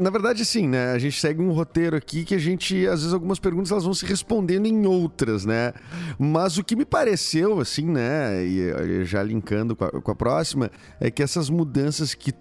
na 0.00 0.10
verdade, 0.10 0.44
sim, 0.44 0.66
né? 0.66 0.92
A 0.92 0.98
gente 0.98 1.20
segue 1.20 1.42
um 1.42 1.52
roteiro 1.52 1.96
aqui 1.96 2.24
que 2.24 2.34
a 2.34 2.38
gente, 2.38 2.86
às 2.86 3.00
vezes, 3.00 3.12
algumas 3.12 3.38
perguntas 3.38 3.70
elas 3.70 3.84
vão 3.84 3.92
se 3.92 4.06
respondendo 4.06 4.66
em 4.66 4.86
outras, 4.86 5.44
né? 5.44 5.74
Mas 6.18 6.56
o 6.56 6.64
que 6.64 6.74
me 6.74 6.86
pareceu, 6.86 7.60
assim, 7.60 7.84
né? 7.84 8.42
E 8.42 9.04
já 9.04 9.22
linkando 9.22 9.76
com 9.76 9.84
a, 9.84 9.90
com 9.90 10.10
a 10.10 10.14
próxima, 10.14 10.70
é 10.98 11.10
que 11.10 11.22
essas 11.22 11.50
mudanças 11.50 12.14
que 12.14 12.32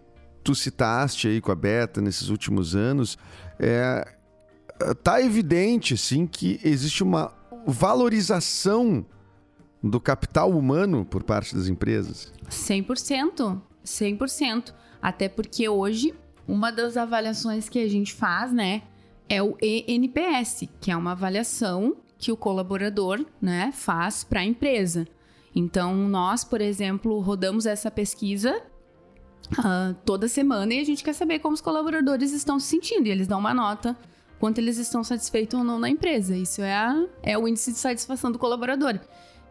tu 0.44 0.56
citaste 0.56 1.28
aí 1.28 1.42
com 1.42 1.52
a 1.52 1.56
Beta 1.56 2.00
nesses 2.00 2.30
últimos 2.30 2.74
anos, 2.74 3.18
é, 3.60 4.08
tá 5.04 5.22
evidente, 5.22 5.98
sim, 5.98 6.26
que 6.26 6.58
existe 6.64 7.04
uma 7.04 7.34
valorização 7.66 9.06
do 9.84 10.00
capital 10.00 10.52
humano 10.52 11.04
por 11.04 11.22
parte 11.24 11.54
das 11.54 11.68
empresas. 11.68 12.32
100%. 12.50 13.62
100%. 13.86 14.74
Até 15.02 15.28
porque 15.28 15.68
hoje 15.68 16.14
uma 16.48 16.72
das 16.72 16.96
avaliações 16.96 17.68
que 17.68 17.80
a 17.80 17.90
gente 17.90 18.14
faz, 18.14 18.54
né, 18.54 18.84
é 19.30 19.44
o 19.44 19.58
ENPS, 19.62 20.68
que 20.80 20.90
é 20.90 20.96
uma 20.96 21.12
avaliação 21.12 21.98
que 22.18 22.32
o 22.32 22.38
colaborador, 22.38 23.24
né, 23.42 23.72
faz 23.74 24.24
para 24.24 24.40
a 24.40 24.46
empresa. 24.46 25.08
Então, 25.54 25.96
nós, 25.96 26.44
por 26.44 26.62
exemplo, 26.62 27.20
rodamos 27.20 27.66
essa 27.66 27.92
pesquisa 27.92 28.62
uh, 29.54 29.94
toda 30.06 30.28
semana 30.28 30.74
e 30.74 30.80
a 30.80 30.84
gente 30.84 31.04
quer 31.04 31.14
saber 31.14 31.40
como 31.40 31.54
os 31.54 31.62
colaboradores 31.62 32.32
estão 32.32 32.60
se 32.60 32.68
sentindo. 32.68 33.08
E 33.08 33.12
eles 33.12 33.28
dão 33.28 33.40
uma 33.40 33.54
nota 33.54 33.98
quanto 34.40 34.60
eles 34.60 34.78
estão 34.78 35.04
satisfeitos 35.04 35.58
ou 35.58 35.66
não 35.66 35.80
na 35.80 35.90
empresa. 35.90 36.36
Isso 36.36 36.62
é, 36.62 36.74
a, 36.74 37.06
é 37.24 37.38
o 37.38 37.48
índice 37.48 37.72
de 37.72 37.80
satisfação 37.80 38.32
do 38.32 38.40
colaborador. 38.40 39.00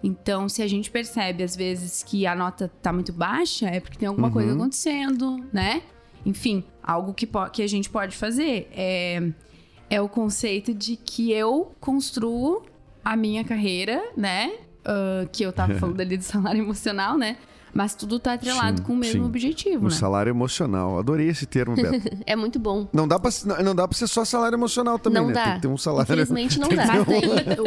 Então, 0.02 0.48
se 0.48 0.62
a 0.62 0.66
gente 0.68 0.90
percebe, 0.90 1.42
às 1.42 1.56
vezes, 1.56 2.02
que 2.02 2.26
a 2.26 2.34
nota 2.34 2.70
está 2.76 2.92
muito 2.92 3.12
baixa, 3.12 3.66
é 3.66 3.80
porque 3.80 3.98
tem 3.98 4.06
alguma 4.06 4.28
uhum. 4.28 4.32
coisa 4.32 4.54
acontecendo, 4.54 5.44
né? 5.52 5.82
Enfim, 6.26 6.64
algo 6.82 7.14
que, 7.14 7.28
que 7.52 7.62
a 7.62 7.68
gente 7.68 7.88
pode 7.88 8.16
fazer 8.16 8.68
é, 8.72 9.22
é 9.88 10.00
o 10.00 10.08
conceito 10.08 10.74
de 10.74 10.96
que 10.96 11.30
eu 11.30 11.72
construo 11.80 12.64
a 13.04 13.14
minha 13.16 13.44
carreira, 13.44 14.02
né? 14.16 14.50
Uh, 14.80 15.28
que 15.30 15.44
eu 15.44 15.52
tava 15.52 15.74
falando 15.78 16.00
ali 16.00 16.16
do 16.16 16.24
salário 16.24 16.60
emocional, 16.60 17.16
né? 17.16 17.36
Mas 17.72 17.94
tudo 17.94 18.18
tá 18.18 18.32
atrelado 18.32 18.78
sim, 18.78 18.84
com 18.84 18.94
o 18.94 18.96
mesmo 18.96 19.22
sim. 19.22 19.28
objetivo, 19.28 19.86
o 19.86 19.90
né? 19.90 19.94
salário 19.94 20.30
emocional. 20.30 20.98
Adorei 20.98 21.28
esse 21.28 21.46
termo, 21.46 21.76
Beto. 21.76 22.18
é 22.26 22.34
muito 22.34 22.58
bom. 22.58 22.88
Não 22.92 23.06
dá, 23.06 23.20
pra, 23.20 23.30
não 23.62 23.74
dá 23.74 23.86
pra 23.86 23.96
ser 23.96 24.08
só 24.08 24.24
salário 24.24 24.56
emocional 24.56 24.98
também, 24.98 25.20
não 25.20 25.28
né? 25.28 25.34
Dá. 25.34 25.44
Tem 25.44 25.54
que 25.54 25.60
ter 25.60 25.68
um 25.68 25.76
salário... 25.76 26.04
Infelizmente 26.04 26.58
não 26.58 26.68
dá. 26.74 26.86
Mas 26.86 27.06
daí, 27.06 27.22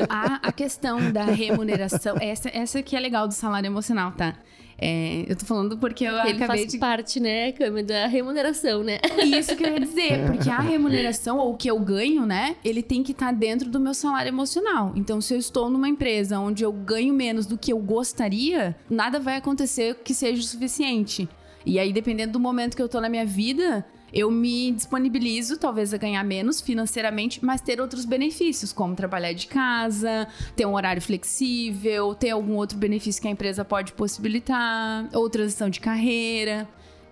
a, 0.10 0.48
a 0.48 0.52
questão 0.52 1.12
da 1.12 1.26
remuneração... 1.26 2.18
Essa, 2.20 2.50
essa 2.50 2.82
que 2.82 2.96
é 2.96 3.00
legal 3.00 3.28
do 3.28 3.34
salário 3.34 3.68
emocional, 3.68 4.12
tá? 4.14 4.34
É, 4.82 5.26
eu 5.28 5.36
tô 5.36 5.46
falando 5.46 5.78
porque 5.78 6.06
eu 6.06 6.14
Ele 6.20 6.30
acabei 6.30 6.48
faz 6.48 6.68
de... 6.68 6.78
parte, 6.78 7.20
né, 7.20 7.52
Cami, 7.52 7.84
da 7.84 8.08
remuneração, 8.08 8.84
né? 8.84 9.00
Isso 9.38 9.56
que 9.56 9.64
eu 9.64 9.74
ia 9.74 9.80
dizer, 9.80 10.26
porque 10.26 10.50
a 10.50 10.60
remuneração, 10.60 11.38
ou 11.38 11.54
o 11.54 11.58
que 11.58 11.70
eu 11.70 11.78
ganho, 11.80 12.26
né, 12.26 12.56
ele 12.64 12.82
tem 12.82 13.04
que 13.04 13.12
estar 13.12 13.28
tá 13.28 13.32
dentro 13.32 13.70
do 13.70 13.80
meu 13.80 13.94
salário 13.94 14.30
emocional. 14.30 14.94
Então, 14.96 15.20
se 15.20 15.34
eu 15.34 15.38
estou 15.38 15.70
numa 15.70 15.90
empresa 15.90 16.40
onde 16.40 16.64
eu 16.64 16.72
ganho 16.72 17.14
menos 17.14 17.46
do 17.46 17.58
que 17.58 17.74
eu 17.74 17.80
gostaria, 17.80 18.76
nada 18.90 19.20
vai 19.20 19.36
acontecer 19.36 19.96
que 19.96 20.14
seja 20.14 20.42
o 20.42 20.46
suficiente. 20.46 21.28
E 21.66 21.78
aí, 21.78 21.92
dependendo 21.92 22.34
do 22.34 22.40
momento 22.40 22.76
que 22.76 22.82
eu 22.82 22.88
tô 22.88 23.02
na 23.02 23.10
minha 23.10 23.26
vida, 23.26 23.86
eu 24.14 24.30
me 24.32 24.72
disponibilizo, 24.72 25.58
talvez, 25.58 25.94
a 25.94 25.98
ganhar 25.98 26.24
menos 26.24 26.62
financeiramente, 26.62 27.44
mas 27.44 27.62
ter 27.62 27.80
outros 27.80 28.06
benefícios, 28.06 28.74
como 28.74 28.96
trabalhar 28.96 29.34
de 29.34 29.48
casa, 29.48 30.28
ter 30.56 30.66
um 30.66 30.74
horário 30.74 31.02
flexível, 31.02 32.16
ter 32.16 32.32
algum 32.32 32.56
outro 32.56 32.78
benefício 32.78 33.22
que 33.22 33.28
a 33.28 33.32
empresa 33.32 33.64
pode 33.64 33.94
possibilitar, 33.94 35.08
ou 35.14 35.30
transição 35.30 35.70
de 35.70 35.80
carreira. 35.80 36.68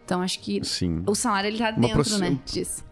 Então, 0.05 0.21
acho 0.21 0.39
que 0.39 0.63
Sim. 0.63 1.03
o 1.05 1.13
salário 1.13 1.49
ele 1.49 1.57
tá 1.57 1.71
dentro, 1.71 2.17
né, 2.17 2.39
disso 2.45 2.87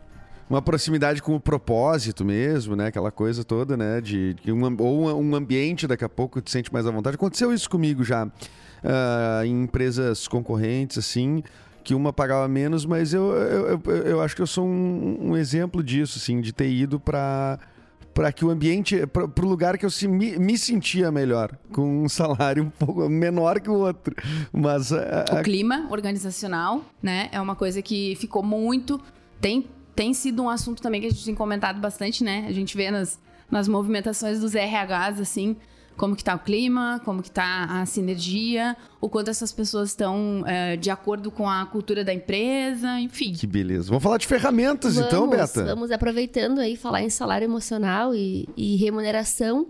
uma 0.50 0.62
proximidade 0.62 1.22
com 1.22 1.36
o 1.36 1.40
propósito 1.40 2.24
mesmo, 2.24 2.76
né? 2.76 2.88
Aquela 2.88 3.12
coisa 3.12 3.44
toda, 3.44 3.76
né? 3.76 4.00
De, 4.00 4.36
de 4.36 4.52
um, 4.52 4.76
ou 4.80 5.20
um 5.20 5.36
ambiente 5.36 5.88
daqui 5.88 6.06
a 6.06 6.10
pouco 6.10 6.40
te 6.40 6.52
sente 6.52 6.72
mais 6.72 6.86
à 6.86 6.92
vontade. 6.92 7.16
Aconteceu 7.16 7.52
isso 7.52 7.70
comigo 7.70 8.04
já 8.04 8.26
uh, 8.26 9.44
em 9.44 9.64
empresas 9.64 10.28
concorrentes, 10.28 10.98
assim 11.00 11.44
que 11.86 11.94
uma 11.94 12.12
pagava 12.12 12.48
menos, 12.48 12.84
mas 12.84 13.14
eu, 13.14 13.32
eu, 13.32 13.82
eu, 13.86 13.96
eu 14.04 14.22
acho 14.22 14.36
que 14.36 14.42
eu 14.42 14.48
sou 14.48 14.66
um, 14.66 15.30
um, 15.30 15.38
exemplo 15.38 15.84
disso, 15.84 16.18
assim, 16.18 16.42
de 16.42 16.52
ter 16.52 16.70
ido 16.70 17.00
para 17.00 17.60
para 18.12 18.32
que 18.32 18.46
o 18.46 18.50
ambiente, 18.50 19.06
para 19.08 19.26
o 19.26 19.48
lugar 19.48 19.78
que 19.78 19.86
eu 19.86 19.90
se, 19.90 20.08
me, 20.08 20.40
me, 20.40 20.58
sentia 20.58 21.12
melhor, 21.12 21.52
com 21.74 22.06
um 22.06 22.08
salário 22.08 22.64
um 22.64 22.70
pouco 22.70 23.10
menor 23.10 23.60
que 23.60 23.70
o 23.70 23.74
outro. 23.74 24.16
Mas 24.54 24.94
a, 24.94 25.26
a... 25.30 25.42
o 25.42 25.44
clima 25.44 25.86
organizacional, 25.92 26.82
né, 27.04 27.28
é 27.34 27.42
uma 27.42 27.58
coisa 27.58 27.82
que 27.82 28.16
ficou 28.16 28.42
muito 28.42 29.00
tem 29.40 29.68
tem 29.94 30.14
sido 30.14 30.44
um 30.44 30.50
assunto 30.50 30.82
também 30.82 31.00
que 31.00 31.08
a 31.08 31.10
gente 31.10 31.24
tem 31.24 31.36
comentado 31.36 31.80
bastante, 31.80 32.24
né? 32.24 32.46
A 32.50 32.52
gente 32.52 32.76
vê 32.76 32.92
nas, 32.92 33.20
nas 33.50 33.68
movimentações 33.68 34.40
dos 34.40 34.54
RHs 34.54 35.22
assim, 35.22 35.56
como 35.98 36.16
que 36.16 36.24
tá 36.24 36.36
o 36.36 36.40
clima, 36.40 37.02
como 37.06 37.22
que 37.22 37.32
tá 37.32 37.66
a 37.70 37.86
sinergia, 37.86 38.76
o 39.00 39.10
quanto 39.10 39.30
essas 39.30 39.52
pessoas 39.52 39.90
estão 39.90 40.44
é, 40.46 40.76
de 40.76 40.90
acordo 40.90 41.32
com 41.32 41.50
a 41.50 41.66
cultura 41.66 42.04
da 42.04 42.14
empresa, 42.14 43.00
enfim. 43.00 43.34
Que 43.34 43.48
beleza. 43.48 43.90
Vamos 43.90 44.04
falar 44.04 44.18
de 44.18 44.28
ferramentas 44.28 44.96
vamos, 44.96 45.08
então, 45.08 45.30
Beta? 45.30 45.64
Vamos 45.64 45.92
aproveitando 45.92 46.60
aí 46.60 46.76
falar 46.76 47.02
em 47.02 47.10
salário 47.10 47.46
emocional 47.46 48.14
e, 48.14 48.48
e 48.58 48.76
remuneração. 48.76 49.68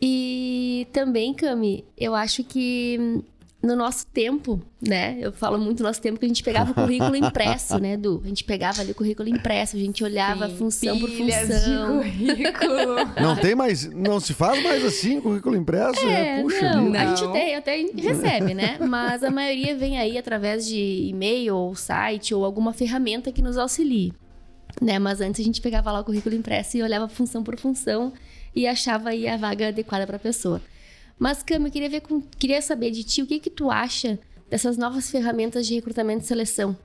E 0.00 0.86
também, 0.92 1.32
Cami, 1.32 1.84
eu 1.96 2.14
acho 2.14 2.44
que 2.44 3.22
no 3.64 3.74
nosso 3.74 4.06
tempo, 4.06 4.60
né? 4.80 5.16
Eu 5.20 5.32
falo 5.32 5.58
muito 5.58 5.82
no 5.82 5.88
nosso 5.88 6.00
tempo 6.00 6.18
que 6.18 6.24
a 6.24 6.28
gente 6.28 6.42
pegava 6.42 6.70
o 6.72 6.74
currículo 6.74 7.16
impresso, 7.16 7.78
né, 7.78 7.96
Du? 7.96 8.20
A 8.24 8.28
gente 8.28 8.44
pegava 8.44 8.80
ali 8.82 8.92
o 8.92 8.94
currículo 8.94 9.28
impresso, 9.28 9.76
a 9.76 9.80
gente 9.80 10.04
olhava 10.04 10.48
Sim, 10.48 10.56
função 10.56 10.98
por 11.00 11.08
função. 11.10 11.98
currículo. 12.02 12.94
Não 13.20 13.36
tem 13.36 13.54
mais, 13.54 13.90
não 13.90 14.20
se 14.20 14.34
faz 14.34 14.62
mais 14.62 14.84
assim 14.84 15.20
currículo 15.20 15.56
impresso, 15.56 16.00
é, 16.00 16.36
né? 16.36 16.42
Puxa, 16.42 16.74
não, 16.74 16.92
a 16.92 17.06
gente 17.14 17.32
tem, 17.32 17.54
até 17.56 17.76
recebe, 17.96 18.54
né? 18.54 18.78
Mas 18.80 19.22
a 19.24 19.30
maioria 19.30 19.74
vem 19.76 19.98
aí 19.98 20.18
através 20.18 20.66
de 20.66 21.08
e-mail 21.08 21.56
ou 21.56 21.74
site 21.74 22.34
ou 22.34 22.44
alguma 22.44 22.72
ferramenta 22.72 23.32
que 23.32 23.40
nos 23.42 23.56
auxilie. 23.56 24.12
né? 24.80 24.98
Mas 24.98 25.20
antes 25.20 25.40
a 25.40 25.44
gente 25.44 25.60
pegava 25.60 25.90
lá 25.92 26.00
o 26.00 26.04
currículo 26.04 26.34
impresso 26.34 26.76
e 26.76 26.82
olhava 26.82 27.08
função 27.08 27.42
por 27.42 27.56
função 27.58 28.12
e 28.54 28.66
achava 28.66 29.10
aí 29.10 29.26
a 29.26 29.36
vaga 29.36 29.68
adequada 29.68 30.06
para 30.06 30.16
a 30.16 30.20
pessoa. 30.20 30.60
Mas, 31.18 31.42
Cam, 31.42 31.64
eu 31.64 31.70
queria, 31.70 31.88
ver 31.88 32.00
com, 32.00 32.20
queria 32.20 32.60
saber 32.60 32.90
de 32.90 33.04
ti 33.04 33.22
o 33.22 33.26
que, 33.26 33.38
que 33.38 33.50
tu 33.50 33.70
acha 33.70 34.18
dessas 34.50 34.76
novas 34.76 35.10
ferramentas 35.10 35.66
de 35.66 35.74
recrutamento 35.74 36.24
e 36.24 36.26
seleção. 36.26 36.76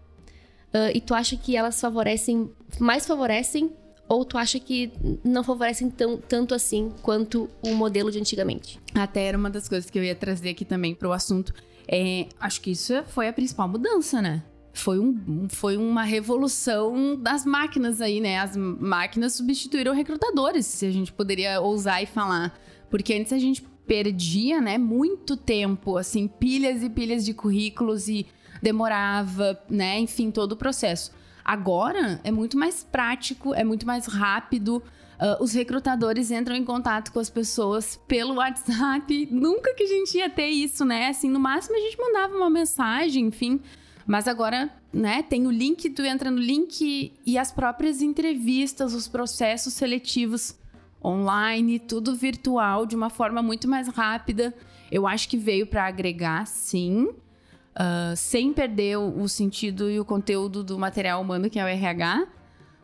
Uh, 0.73 0.93
e 0.93 1.01
tu 1.01 1.13
acha 1.13 1.35
que 1.35 1.55
elas 1.55 1.81
favorecem, 1.81 2.51
mais 2.79 3.07
favorecem, 3.07 3.71
ou 4.07 4.25
tu 4.25 4.37
acha 4.37 4.59
que 4.59 4.91
não 5.23 5.43
favorecem 5.43 5.89
tão, 5.89 6.17
tanto 6.17 6.55
assim 6.55 6.91
quanto 7.01 7.47
o 7.61 7.75
modelo 7.75 8.11
de 8.11 8.19
antigamente? 8.19 8.79
Até 8.93 9.25
era 9.25 9.37
uma 9.37 9.49
das 9.49 9.69
coisas 9.69 9.89
que 9.89 9.99
eu 9.99 10.03
ia 10.03 10.15
trazer 10.15 10.49
aqui 10.49 10.65
também 10.65 10.95
para 10.95 11.07
o 11.07 11.13
assunto. 11.13 11.53
É, 11.87 12.27
acho 12.39 12.59
que 12.61 12.71
isso 12.71 13.03
foi 13.07 13.27
a 13.27 13.33
principal 13.33 13.67
mudança, 13.67 14.21
né? 14.21 14.43
Foi, 14.73 14.99
um, 14.99 15.47
foi 15.49 15.77
uma 15.77 16.03
revolução 16.03 17.15
das 17.15 17.45
máquinas 17.45 18.01
aí, 18.01 18.19
né? 18.19 18.39
As 18.39 18.55
máquinas 18.55 19.33
substituíram 19.33 19.93
recrutadores, 19.93 20.65
se 20.65 20.85
a 20.85 20.91
gente 20.91 21.11
poderia 21.11 21.59
ousar 21.61 22.01
e 22.01 22.05
falar. 22.05 22.57
Porque 22.89 23.13
antes 23.13 23.33
a 23.33 23.37
gente 23.37 23.63
perdia, 23.89 24.62
né, 24.62 24.78
muito 24.78 25.36
tempo, 25.36 25.97
assim, 25.97 26.28
pilhas 26.28 26.84
e 26.84 26.89
pilhas 26.91 27.25
de 27.25 27.34
currículos 27.34 28.08
e 28.08 28.28
demorava, 28.62 29.60
né, 29.67 29.99
enfim, 29.99 30.30
todo 30.30 30.52
o 30.52 30.56
processo. 30.56 31.12
Agora 31.43 32.21
é 32.23 32.30
muito 32.30 32.56
mais 32.56 32.84
prático, 32.84 33.52
é 33.56 33.63
muito 33.63 33.88
mais 33.88 34.06
rápido. 34.06 34.84
Uh, 35.17 35.43
os 35.43 35.54
recrutadores 35.54 36.30
entram 36.30 36.56
em 36.56 36.63
contato 36.63 37.12
com 37.12 37.19
as 37.19 37.32
pessoas 37.32 37.99
pelo 38.08 38.36
WhatsApp. 38.36 39.28
Nunca 39.32 39.73
que 39.73 39.82
a 39.82 39.88
gente 39.88 40.15
ia 40.19 40.30
ter 40.30 40.49
isso, 40.49 40.86
né? 40.86 41.08
Assim, 41.08 41.28
no 41.28 41.39
máximo 41.39 41.75
a 41.75 41.80
gente 41.80 41.97
mandava 41.97 42.36
uma 42.36 42.49
mensagem, 42.49 43.25
enfim. 43.25 43.60
Mas 44.06 44.28
agora, 44.28 44.71
né, 44.93 45.23
tem 45.23 45.47
o 45.47 45.52
link, 45.52 45.89
tu 45.89 46.04
entra 46.04 46.30
no 46.30 46.39
link 46.39 47.12
e 47.25 47.38
as 47.39 47.52
próprias 47.52 48.04
entrevistas, 48.04 48.93
os 48.93 49.08
processos 49.08 49.73
seletivos 49.73 50.56
online, 51.03 51.79
tudo 51.79 52.15
virtual, 52.15 52.85
de 52.85 52.95
uma 52.95 53.09
forma 53.09 53.41
muito 53.41 53.67
mais 53.67 53.88
rápida. 53.88 54.53
Eu 54.91 55.07
acho 55.07 55.29
que 55.29 55.38
veio 55.38 55.67
para 55.67 55.85
agregar, 55.85 56.45
sim, 56.45 57.05
uh, 57.05 58.15
sem 58.15 58.51
perder 58.53 58.97
o, 58.97 59.21
o, 59.21 59.29
sentido 59.29 59.89
e 59.89 59.99
o 59.99 60.05
conteúdo 60.05 60.63
do 60.63 60.77
material 60.77 61.21
humano, 61.21 61.49
que 61.49 61.59
é 61.59 61.63
o 61.63 61.67
RH. 61.67 62.27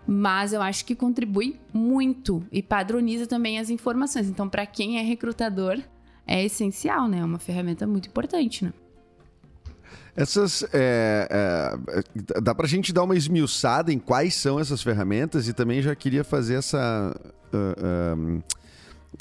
Mas 0.08 0.54
eu 0.54 0.62
acho 0.62 0.86
que 0.86 0.94
contribui 0.94 1.60
muito 1.74 2.46
e 2.52 2.62
padroniza 2.62 3.26
também 3.26 3.58
as 3.58 3.70
informações. 3.72 4.30
Então, 4.30 4.48
para 4.48 4.66
quem 4.66 5.00
é 5.00 5.02
recrutador, 5.02 5.82
é 6.28 6.44
essencial, 6.44 7.08
né? 7.08 7.20
É 7.20 7.26
uma 7.26 7.40
ferramenta 7.40 7.88
muito 7.88 8.08
importante, 8.08 8.64
né? 8.64 8.72
Essas. 10.16 10.64
É, 10.74 11.28
é, 11.30 12.42
dá 12.42 12.56
pra 12.56 12.68
gente 12.68 12.94
dar 12.94 13.04
uma 13.04 13.16
esmiuçada 13.16 13.92
em 13.92 14.00
quais 14.00 14.36
são 14.36 14.60
essas 14.60 14.82
ferramentas 14.82 15.48
e 15.48 15.54
também 15.54 15.82
já 15.82 15.94
queria 15.94 16.24
fazer 16.24 16.56
essa 16.56 17.14
uh, 17.54 18.44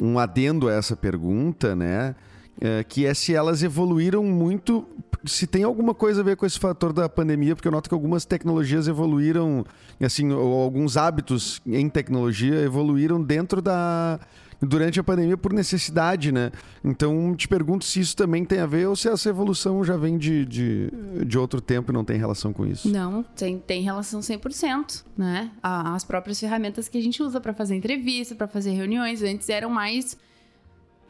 um 0.01 0.19
adendo 0.19 0.69
a 0.69 0.73
essa 0.73 0.95
pergunta, 0.95 1.75
né? 1.75 2.15
Uh, 2.59 2.87
que 2.89 3.05
é 3.05 3.13
se 3.13 3.35
elas 3.35 3.65
evoluíram 3.65 4.23
muito, 4.23 4.87
se 5.25 5.45
tem 5.45 5.65
alguma 5.65 5.93
coisa 5.93 6.21
a 6.21 6.25
ver 6.25 6.37
com 6.37 6.47
esse 6.47 6.59
fator 6.61 6.93
da 6.93 7.09
pandemia, 7.09 7.57
porque 7.57 7.67
eu 7.67 7.73
noto 7.73 7.89
que 7.89 7.95
algumas 7.95 8.25
tecnologias 8.25 8.87
evoluíram, 8.87 9.67
assim, 10.01 10.31
ou 10.31 10.63
alguns 10.63 10.97
hábitos 10.97 11.61
em 11.67 11.89
tecnologia 11.89 12.61
evoluíram 12.61 13.21
dentro 13.21 13.61
da, 13.61 14.21
durante 14.61 14.99
a 15.01 15.05
pandemia 15.05 15.37
por 15.37 15.53
necessidade, 15.53 16.33
né? 16.33 16.51
Então, 16.83 17.35
te 17.35 17.49
pergunto 17.49 17.85
se 17.85 18.01
isso 18.01 18.17
também 18.17 18.45
tem 18.45 18.61
a 18.61 18.67
ver 18.67 18.87
ou 18.87 18.97
se 18.97 19.09
essa 19.09 19.29
evolução 19.29 19.85
já 19.85 19.97
vem 19.97 20.19
de, 20.19 20.45
de, 20.45 20.91
de 21.27 21.39
outro 21.39 21.61
tempo 21.61 21.93
e 21.93 21.95
não 21.95 22.05
tem 22.05 22.17
relação 22.17 22.53
com 22.53 22.67
isso. 22.67 22.89
Não, 22.89 23.23
tem, 23.23 23.59
tem 23.59 23.83
relação 23.83 24.21
100%, 24.21 25.05
né? 25.17 25.51
As 25.63 26.05
próprias 26.05 26.41
ferramentas 26.41 26.89
que 26.89 26.99
a 26.99 27.03
gente 27.03 27.23
usa 27.23 27.41
para 27.41 27.53
fazer 27.53 27.75
entrevista, 27.75 28.35
para 28.35 28.47
fazer 28.47 28.71
reuniões, 28.73 29.23
antes 29.23 29.49
eram 29.49 29.71
mais... 29.71 30.17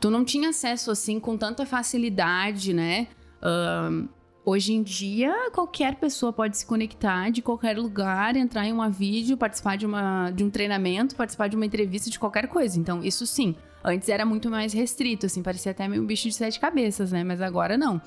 Tu 0.00 0.10
não 0.10 0.24
tinha 0.24 0.50
acesso, 0.50 0.90
assim, 0.90 1.18
com 1.18 1.36
tanta 1.36 1.64
facilidade, 1.64 2.74
né? 2.74 3.06
Uh, 3.40 4.08
Hoje 4.46 4.74
em 4.74 4.82
dia, 4.82 5.50
qualquer 5.52 5.94
pessoa 5.94 6.30
pode 6.30 6.58
se 6.58 6.66
conectar 6.66 7.30
de 7.30 7.40
qualquer 7.40 7.78
lugar, 7.78 8.36
entrar 8.36 8.66
em 8.66 8.72
uma 8.72 8.90
vídeo, 8.90 9.38
participar 9.38 9.76
de, 9.76 9.86
uma, 9.86 10.30
de 10.30 10.44
um 10.44 10.50
treinamento, 10.50 11.16
participar 11.16 11.48
de 11.48 11.56
uma 11.56 11.64
entrevista, 11.64 12.10
de 12.10 12.18
qualquer 12.18 12.46
coisa. 12.48 12.78
Então, 12.78 13.02
isso 13.02 13.26
sim. 13.26 13.54
Antes 13.82 14.10
era 14.10 14.26
muito 14.26 14.50
mais 14.50 14.74
restrito, 14.74 15.24
assim, 15.24 15.42
parecia 15.42 15.72
até 15.72 15.88
meio 15.88 16.02
um 16.02 16.06
bicho 16.06 16.28
de 16.28 16.34
sete 16.34 16.60
cabeças, 16.60 17.10
né? 17.10 17.24
Mas 17.24 17.40
agora 17.40 17.78
não. 17.78 17.98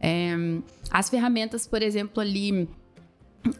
É, 0.00 0.34
as 0.90 1.08
ferramentas, 1.08 1.64
por 1.64 1.80
exemplo, 1.80 2.20
ali, 2.20 2.68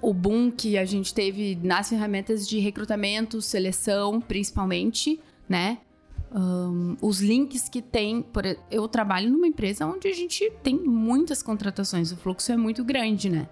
o 0.01 0.13
boom 0.13 0.51
que 0.51 0.77
a 0.77 0.85
gente 0.85 1.15
teve 1.15 1.57
nas 1.63 1.89
ferramentas 1.89 2.49
de 2.49 2.59
recrutamento, 2.59 3.41
seleção, 3.41 4.21
principalmente, 4.21 5.21
né? 5.49 5.79
Um, 6.35 6.97
os 7.03 7.21
links 7.21 7.69
que 7.69 7.83
tem. 7.83 8.23
Por, 8.23 8.45
eu 8.71 8.89
trabalho 8.89 9.31
numa 9.31 9.47
empresa 9.47 9.87
onde 9.87 10.09
a 10.09 10.15
gente 10.15 10.51
tem 10.63 10.79
muitas 10.79 11.43
contratações, 11.43 12.11
o 12.11 12.17
fluxo 12.17 12.51
é 12.51 12.57
muito 12.57 12.83
grande, 12.83 13.29
né? 13.29 13.49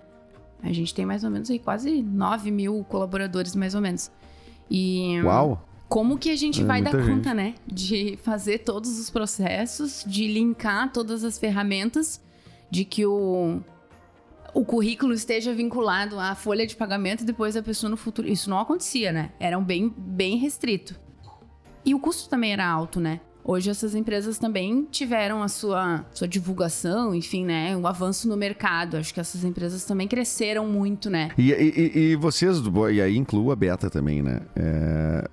A 0.63 0.73
gente 0.73 0.95
tem 0.95 1.05
mais 1.05 1.25
ou 1.25 1.31
menos 1.31 1.51
aí 1.51 1.59
quase 1.59 2.03
9 2.03 2.51
mil 2.51 2.85
colaboradores, 2.85 3.55
mais 3.55 3.75
ou 3.75 3.81
menos. 3.81 4.11
E. 4.71 5.21
Uau! 5.23 5.67
Como 5.89 6.17
que 6.17 6.31
a 6.31 6.37
gente 6.37 6.63
é 6.63 6.65
vai 6.65 6.81
dar 6.81 6.93
gente. 6.93 7.11
conta, 7.11 7.35
né? 7.35 7.55
De 7.67 8.17
fazer 8.23 8.59
todos 8.59 8.99
os 8.99 9.11
processos, 9.11 10.05
de 10.07 10.29
linkar 10.29 10.93
todas 10.93 11.25
as 11.25 11.37
ferramentas, 11.37 12.23
de 12.71 12.85
que 12.85 13.05
o, 13.05 13.61
o 14.55 14.65
currículo 14.65 15.13
esteja 15.13 15.53
vinculado 15.53 16.19
à 16.19 16.37
folha 16.37 16.65
de 16.65 16.77
pagamento 16.77 17.23
e 17.23 17.27
depois 17.27 17.57
a 17.57 17.63
pessoa 17.63 17.91
no 17.91 17.97
futuro. 17.97 18.29
Isso 18.29 18.49
não 18.49 18.61
acontecia, 18.61 19.13
né? 19.13 19.33
Era 19.41 19.59
um 19.59 19.65
bem, 19.65 19.93
bem 19.97 20.37
restrito. 20.37 20.99
E 21.85 21.95
o 21.95 22.01
custo 22.01 22.29
também 22.29 22.53
era 22.53 22.67
alto, 22.67 23.01
né? 23.01 23.21
Hoje 23.45 23.71
essas 23.71 23.95
empresas 23.95 24.39
também 24.39 24.87
tiveram 24.91 25.43
a 25.43 25.49
sua, 25.49 26.05
sua 26.13 26.29
divulgação, 26.29 27.15
enfim, 27.15 27.45
né? 27.45 27.77
Um 27.77 27.87
avanço 27.87 28.29
no 28.29 28.37
mercado. 28.37 28.97
Acho 28.97 29.13
que 29.13 29.21
essas 29.21 29.45
empresas 29.45 29.85
também 29.85 30.07
cresceram 30.07 30.67
muito, 30.67 31.09
né? 31.09 31.31
E, 31.37 31.51
e, 31.51 31.99
e 31.99 32.17
vocês, 32.17 32.59
e 32.93 33.01
aí 33.01 33.17
incluo 33.17 33.51
a 33.51 33.57
Beta 33.57 33.91
também, 33.91 34.23
né? 34.23 34.41
É, 34.57 35.29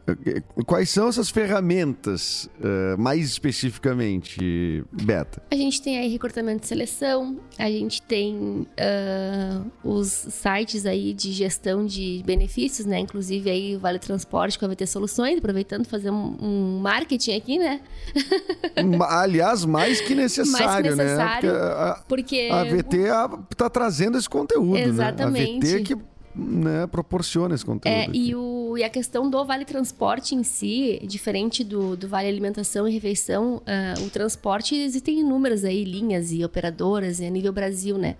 quais 0.65 0.89
são 0.89 1.07
essas 1.07 1.29
ferramentas, 1.29 2.49
uh, 2.59 2.99
mais 2.99 3.25
especificamente, 3.25 4.83
Beta? 4.91 5.41
A 5.51 5.55
gente 5.55 5.81
tem 5.81 5.97
aí 5.97 6.07
recrutamento 6.07 6.63
e 6.63 6.67
seleção, 6.67 7.37
a 7.57 7.69
gente 7.69 8.01
tem 8.01 8.35
uh, 8.35 9.71
os 9.83 10.07
sites 10.07 10.85
aí 10.85 11.13
de 11.13 11.31
gestão 11.31 11.85
de 11.85 12.23
benefícios, 12.25 12.85
né? 12.85 12.99
Inclusive 12.99 13.49
aí 13.49 13.75
o 13.75 13.79
Vale 13.79 13.99
Transporte 13.99 14.57
com 14.57 14.65
a 14.65 14.67
VT 14.69 14.87
Soluções, 14.87 15.37
aproveitando 15.37 15.85
fazer 15.85 16.09
um, 16.09 16.37
um 16.41 16.79
marketing 16.79 17.35
aqui, 17.35 17.59
né? 17.59 17.81
Aliás, 19.09 19.65
mais 19.65 20.01
que 20.01 20.15
necessário, 20.15 20.65
mais 20.65 20.81
que 20.81 21.03
necessário 21.03 21.53
né? 21.53 21.59
Porque, 21.59 21.67
a, 21.77 22.03
porque... 22.07 22.49
a 22.51 22.63
VT 22.63 22.97
está 23.51 23.69
trazendo 23.69 24.17
esse 24.17 24.29
conteúdo, 24.29 24.77
Exatamente. 24.77 25.53
né? 25.53 25.57
A 25.57 25.77
VT 25.77 25.83
que 25.83 25.97
né, 26.37 26.87
proporciona 26.87 27.55
esse 27.55 27.65
conteúdo. 27.65 27.95
É, 27.95 28.07
e, 28.13 28.35
o, 28.35 28.77
e 28.77 28.83
a 28.83 28.89
questão 28.89 29.29
do 29.29 29.43
Vale 29.43 29.65
Transporte 29.65 30.35
em 30.35 30.43
si, 30.43 31.01
diferente 31.03 31.63
do, 31.63 31.97
do 31.97 32.07
Vale 32.07 32.27
Alimentação 32.27 32.87
e 32.87 32.93
Refeição, 32.93 33.57
uh, 33.57 34.03
o 34.05 34.09
transporte 34.09 34.75
existem 34.75 35.19
inúmeras 35.19 35.63
aí 35.63 35.83
linhas 35.83 36.31
e 36.31 36.43
operadoras 36.45 37.19
a 37.19 37.29
nível 37.29 37.51
Brasil, 37.51 37.97
né? 37.97 38.15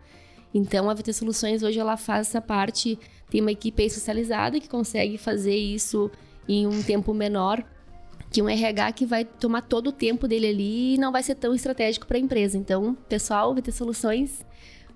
Então 0.54 0.90
a 0.90 0.94
VT 0.94 1.13
Soluções 1.13 1.62
hoje 1.62 1.80
ela 1.80 1.98
faz 1.98 2.28
essa 2.28 2.42
parte, 2.42 2.98
tem 3.30 3.42
uma 3.42 3.52
equipe 3.52 3.84
especializada 3.84 4.60
que 4.60 4.68
consegue 4.68 5.18
fazer 5.18 5.56
isso 5.56 6.10
em 6.48 6.66
um 6.66 6.82
tempo 6.82 7.13
menor 7.13 7.63
que 8.32 8.42
um 8.42 8.50
RH 8.50 8.92
que 8.94 9.06
vai 9.06 9.24
tomar 9.26 9.62
todo 9.62 9.88
o 9.88 9.92
tempo 9.92 10.28
dele 10.28 10.48
ali 10.48 10.96
e 10.96 10.98
não 10.98 11.12
vai 11.12 11.24
ser 11.24 11.36
tão 11.36 11.54
estratégico 11.54 12.06
para 12.06 12.18
a 12.18 12.20
empresa. 12.20 12.58
Então, 12.58 12.96
pessoal, 13.08 13.54
vai 13.54 13.62
ter 13.62 13.72
soluções 13.72 14.46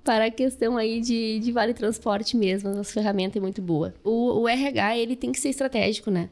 para 0.04 0.26
a 0.26 0.32
questão 0.32 0.78
aí 0.78 1.00
de, 1.00 1.40
de 1.40 1.52
vale 1.52 1.74
transporte 1.74 2.36
mesmo. 2.36 2.70
A 2.70 2.74
nossa 2.74 2.94
ferramenta 2.94 3.38
é 3.38 3.42
muito 3.42 3.62
boa. 3.62 3.94
O, 4.04 4.42
o 4.42 4.50
RH, 4.50 4.98
ele 4.98 5.16
tem 5.16 5.32
que 5.32 5.40
ser 5.40 5.50
estratégico, 5.50 6.10
né? 6.12 6.30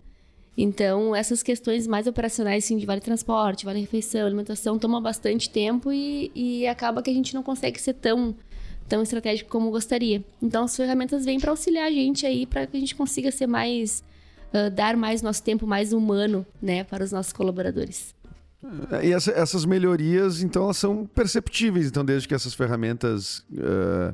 Então, 0.57 1.15
essas 1.15 1.41
questões 1.41 1.87
mais 1.87 2.05
operacionais, 2.05 2.65
assim, 2.65 2.77
de 2.77 2.85
vale 2.85 2.99
transporte, 2.99 3.63
vale 3.63 3.79
refeição, 3.79 4.25
alimentação, 4.25 4.77
tomam 4.77 5.01
bastante 5.01 5.49
tempo 5.49 5.89
e, 5.91 6.31
e 6.35 6.67
acaba 6.67 7.01
que 7.01 7.09
a 7.09 7.13
gente 7.13 7.33
não 7.33 7.41
consegue 7.41 7.79
ser 7.79 7.93
tão, 7.93 8.35
tão 8.87 9.01
estratégico 9.01 9.49
como 9.49 9.71
gostaria. 9.71 10.21
Então, 10.41 10.65
as 10.65 10.75
ferramentas 10.75 11.23
vêm 11.23 11.39
para 11.39 11.51
auxiliar 11.51 11.87
a 11.87 11.91
gente 11.91 12.25
aí, 12.25 12.45
para 12.45 12.67
que 12.67 12.75
a 12.75 12.79
gente 12.79 12.93
consiga 12.93 13.31
ser 13.31 13.47
mais 13.47 14.03
uh, 14.53 14.69
dar 14.71 14.95
mais 14.95 15.21
nosso 15.21 15.43
tempo 15.43 15.65
mais 15.65 15.93
humano, 15.93 16.45
né, 16.61 16.83
para 16.83 17.03
os 17.03 17.11
nossos 17.11 17.33
colaboradores. 17.33 18.15
É, 18.91 19.07
e 19.07 19.13
essa, 19.13 19.31
essas 19.31 19.65
melhorias, 19.65 20.41
então, 20.41 20.63
elas 20.63 20.77
são 20.77 21.05
perceptíveis, 21.05 21.87
então, 21.87 22.03
desde 22.03 22.27
que 22.27 22.33
essas 22.33 22.53
ferramentas 22.53 23.39
uh, 23.51 24.13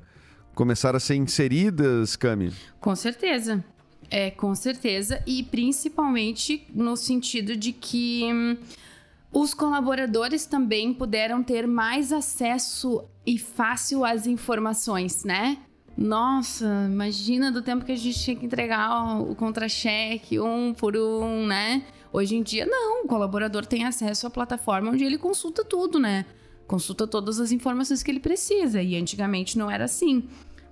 começaram 0.54 0.98
a 0.98 1.00
ser 1.00 1.15
inseridas, 1.15 2.15
Cami? 2.15 2.54
Com 2.80 2.95
certeza. 2.95 3.63
É, 4.10 4.30
com 4.30 4.54
certeza. 4.54 5.21
E 5.26 5.43
principalmente 5.43 6.67
no 6.74 6.95
sentido 6.95 7.56
de 7.56 7.71
que 7.71 8.24
hum, 8.32 8.58
os 9.32 9.54
colaboradores 9.54 10.45
também 10.45 10.93
puderam 10.93 11.43
ter 11.43 11.67
mais 11.67 12.13
acesso 12.13 13.04
e 13.26 13.39
fácil 13.39 14.06
às 14.06 14.28
informações, 14.28 15.24
né? 15.24 15.58
Nossa, 15.97 16.65
imagina 16.89 17.51
do 17.51 17.62
tempo 17.62 17.86
que 17.86 17.91
a 17.91 17.95
gente 17.95 18.19
tinha 18.19 18.36
que 18.36 18.45
entregar 18.45 19.21
o 19.21 19.34
contra-cheque 19.36 20.39
um 20.39 20.73
por 20.73 20.95
um, 20.97 21.47
né? 21.47 21.84
Hoje 22.12 22.36
em 22.36 22.43
dia, 22.43 22.65
não. 22.65 23.03
O 23.05 23.08
colaborador 23.08 23.65
tem 23.65 23.86
acesso 23.86 24.27
à 24.27 24.29
plataforma 24.29 24.91
onde 24.91 25.03
ele 25.03 25.17
consulta 25.17 25.63
tudo, 25.63 25.99
né? 25.99 26.25
Consulta 26.67 27.08
todas 27.08 27.39
as 27.39 27.51
informações 27.51 28.03
que 28.03 28.12
ele 28.12 28.19
precisa. 28.19 28.81
E 28.81 28.95
antigamente 28.95 29.58
não 29.58 29.69
era 29.69 29.86
assim. 29.86 30.27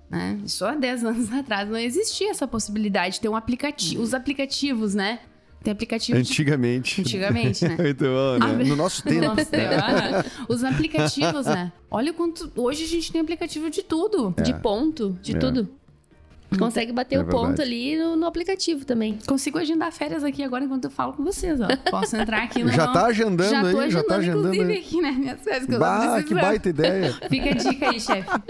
Né? 0.10 0.40
Isso 0.46 0.66
há 0.66 0.76
10 0.76 1.06
anos 1.06 1.32
atrás 1.34 1.70
não 1.70 1.78
existia 1.78 2.30
essa 2.30 2.48
possibilidade 2.48 3.16
de 3.16 3.22
ter 3.22 3.30
um 3.30 3.36
aplicativo. 3.36 4.02
Os 4.02 4.14
aplicativos, 4.14 4.94
né? 4.94 5.20
Tem 5.64 5.72
aplicativo. 5.72 6.18
Antigamente. 6.18 6.96
De... 6.96 7.02
Antigamente, 7.02 7.68
né? 7.68 7.78
Muito 7.80 8.04
bom, 8.04 8.38
né? 8.38 8.64
No 8.66 8.76
nosso 8.76 9.02
tempo. 9.02 9.22
No 9.22 9.36
nosso 9.36 9.50
tempo. 9.50 9.74
Ah, 9.76 10.26
os 10.50 10.64
aplicativos, 10.64 11.46
né? 11.46 11.72
Olha 11.90 12.12
quanto. 12.12 12.52
Hoje 12.56 12.84
a 12.84 12.88
gente 12.88 13.12
tem 13.12 13.22
aplicativo 13.22 13.70
de 13.70 13.82
tudo. 13.82 14.34
É. 14.38 14.42
De 14.42 14.54
ponto, 14.56 15.18
de 15.22 15.36
É. 15.36 15.40
tudo. 15.40 15.70
Consegue 16.60 16.92
bater 16.92 17.16
É 17.16 17.20
o 17.20 17.26
ponto 17.26 17.60
ali 17.62 17.98
no, 17.98 18.16
no 18.16 18.28
aplicativo 18.28 18.86
também. 18.86 19.18
Consigo 19.26 19.58
agendar 19.58 19.92
férias 19.92 20.24
aqui 20.24 20.44
agora 20.44 20.64
enquanto 20.64 20.84
eu 20.86 20.92
falo 20.92 21.14
com 21.14 21.24
vocês, 21.24 21.60
ó. 21.60 21.68
Posso 21.90 22.16
entrar 22.16 22.44
aqui 22.44 22.64
no. 22.64 22.70
Já 22.72 22.86
tá 22.88 23.08
agendando 23.08 23.50
já 23.50 23.62
tô 23.62 23.80
aí, 23.80 23.90
já 23.90 24.04
tá 24.04 24.18
agendando, 24.18 24.50
agendando 24.50 24.54
inclusive, 24.54 24.74
aí. 24.74 24.80
aqui, 24.80 25.02
né? 25.02 25.12
Minhas 25.12 25.42
férias 25.42 25.66
que 25.66 25.74
eu 25.74 25.80
tô 25.80 26.24
que 26.28 26.36
baita 26.36 26.70
ideia. 26.70 27.12
Fica 27.28 27.50
a 27.50 27.54
dica 27.54 27.90
aí, 27.90 28.00
chefe. 28.00 28.30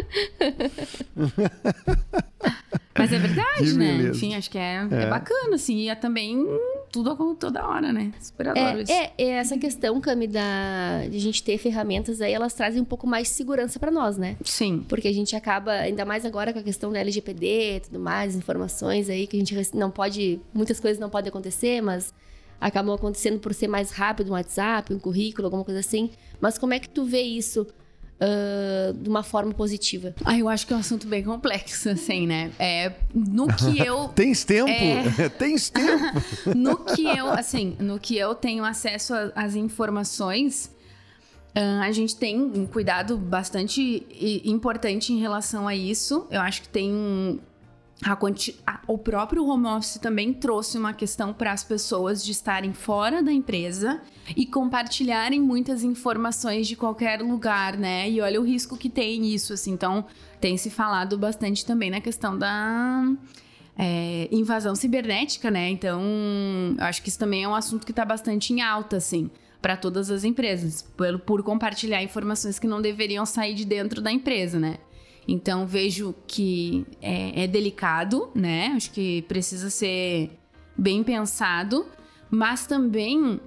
Mas 2.97 3.11
é 3.11 3.19
verdade, 3.19 3.63
Que 3.63 3.73
né? 3.73 3.97
beleza. 3.97 4.17
Enfim, 4.17 4.35
acho 4.35 4.49
que 4.51 4.57
é, 4.57 4.87
é. 4.91 5.09
bacana, 5.09 5.55
assim. 5.55 5.77
E 5.77 5.89
é 5.89 5.95
também 5.95 6.45
tudo 6.93 7.33
toda 7.33 7.67
hora, 7.67 7.91
né? 7.91 8.13
Super 8.21 8.49
adoro 8.49 8.81
isso. 8.81 8.91
É, 8.91 9.11
é, 9.17 9.23
é 9.23 9.29
essa 9.31 9.57
questão, 9.57 9.99
Cami, 9.99 10.27
da, 10.27 11.07
de 11.09 11.17
a 11.17 11.19
gente 11.19 11.41
ter 11.41 11.57
ferramentas 11.57 12.21
aí, 12.21 12.31
elas 12.31 12.53
trazem 12.53 12.79
um 12.79 12.85
pouco 12.85 13.07
mais 13.07 13.29
de 13.29 13.33
segurança 13.33 13.79
pra 13.79 13.89
nós, 13.89 14.15
né? 14.15 14.37
Sim. 14.43 14.85
Porque 14.87 15.07
a 15.07 15.11
gente 15.11 15.35
acaba, 15.35 15.71
ainda 15.71 16.05
mais 16.05 16.23
agora 16.23 16.53
com 16.53 16.59
a 16.59 16.63
questão 16.63 16.91
da 16.91 16.99
LGPD 16.99 17.77
e 17.77 17.79
tudo 17.79 17.99
mais, 17.99 18.35
informações 18.35 19.09
aí 19.09 19.25
que 19.25 19.35
a 19.35 19.39
gente 19.39 19.75
não 19.75 19.89
pode, 19.89 20.39
muitas 20.53 20.79
coisas 20.79 20.99
não 20.99 21.09
podem 21.09 21.29
acontecer, 21.29 21.81
mas 21.81 22.13
acabam 22.61 22.93
acontecendo 22.93 23.39
por 23.39 23.55
ser 23.55 23.67
mais 23.67 23.89
rápido, 23.89 24.29
um 24.29 24.33
WhatsApp, 24.33 24.93
um 24.93 24.99
currículo, 24.99 25.47
alguma 25.47 25.63
coisa 25.63 25.79
assim. 25.79 26.11
Mas 26.39 26.59
como 26.59 26.75
é 26.75 26.79
que 26.79 26.87
tu 26.87 27.05
vê 27.05 27.21
isso 27.21 27.65
ah, 28.23 28.93
de 28.95 29.09
uma 29.09 29.21
forma 29.21 29.53
positiva? 29.53 30.15
Ah, 30.23 30.37
eu 30.37 30.47
acho 30.47 30.65
que 30.65 30.71
é 30.71 30.75
um 30.77 30.79
assunto 30.79 31.07
bem 31.07 31.21
complexo, 31.23 31.89
assim, 31.89 32.25
né? 32.25 32.51
É, 32.57 32.93
no 33.13 33.47
que 33.47 33.79
eu 33.85 34.07
Tens 34.09 34.45
tempo? 34.45 34.69
É. 34.69 35.27
Tens 35.37 35.69
tempo? 35.69 36.21
no 36.55 36.77
que 36.77 37.05
eu, 37.05 37.29
assim, 37.29 37.75
no 37.79 37.99
que 37.99 38.17
eu 38.17 38.33
tenho 38.33 38.63
acesso 38.63 39.13
às 39.35 39.55
informações, 39.55 40.71
ah, 41.53 41.81
a 41.81 41.91
gente 41.91 42.15
tem 42.15 42.41
um 42.41 42.65
cuidado 42.65 43.17
bastante 43.17 44.07
importante 44.45 45.11
em 45.11 45.19
relação 45.19 45.67
a 45.67 45.75
isso. 45.75 46.25
Eu 46.31 46.39
acho 46.39 46.61
que 46.61 46.69
tem 46.69 47.41
quanti- 48.19 48.59
o 48.87 48.97
próprio 48.97 49.45
home 49.45 49.65
office 49.67 49.97
também 49.97 50.33
trouxe 50.33 50.77
uma 50.77 50.93
questão 50.93 51.33
para 51.33 51.51
as 51.53 51.63
pessoas 51.63 52.23
de 52.23 52.31
estarem 52.31 52.73
fora 52.73 53.23
da 53.23 53.31
empresa 53.31 54.01
e 54.35 54.45
compartilharem 54.45 55.39
muitas 55.39 55.83
informações 55.83 56.67
de 56.67 56.75
qualquer 56.75 57.21
lugar, 57.21 57.77
né? 57.77 58.09
E 58.09 58.19
olha 58.19 58.41
o 58.41 58.43
risco 58.43 58.77
que 58.77 58.89
tem 58.89 59.25
isso, 59.33 59.53
assim. 59.53 59.71
Então, 59.71 60.05
tem 60.41 60.57
se 60.57 60.69
falado 60.69 61.17
bastante 61.17 61.65
também 61.65 61.89
na 61.89 62.01
questão 62.01 62.37
da 62.37 63.05
é, 63.77 64.27
invasão 64.31 64.75
cibernética, 64.75 65.49
né? 65.49 65.69
Então, 65.69 66.01
acho 66.79 67.01
que 67.01 67.09
isso 67.09 67.19
também 67.19 67.43
é 67.43 67.47
um 67.47 67.55
assunto 67.55 67.85
que 67.85 67.91
está 67.91 68.03
bastante 68.03 68.53
em 68.53 68.61
alta, 68.61 68.97
assim, 68.97 69.31
para 69.61 69.77
todas 69.77 70.11
as 70.11 70.23
empresas, 70.23 70.81
pelo, 70.97 71.19
por 71.19 71.41
compartilhar 71.41 72.03
informações 72.03 72.59
que 72.59 72.67
não 72.67 72.81
deveriam 72.81 73.25
sair 73.25 73.53
de 73.53 73.63
dentro 73.65 74.01
da 74.01 74.11
empresa, 74.11 74.59
né? 74.59 74.77
Então, 75.27 75.65
vejo 75.65 76.13
que 76.27 76.85
é, 77.01 77.43
é 77.43 77.47
delicado, 77.47 78.29
né? 78.35 78.67
Acho 78.75 78.91
que 78.91 79.21
precisa 79.23 79.69
ser 79.69 80.31
bem 80.77 81.03
pensado, 81.03 81.85
mas 82.29 82.65
também 82.65 83.39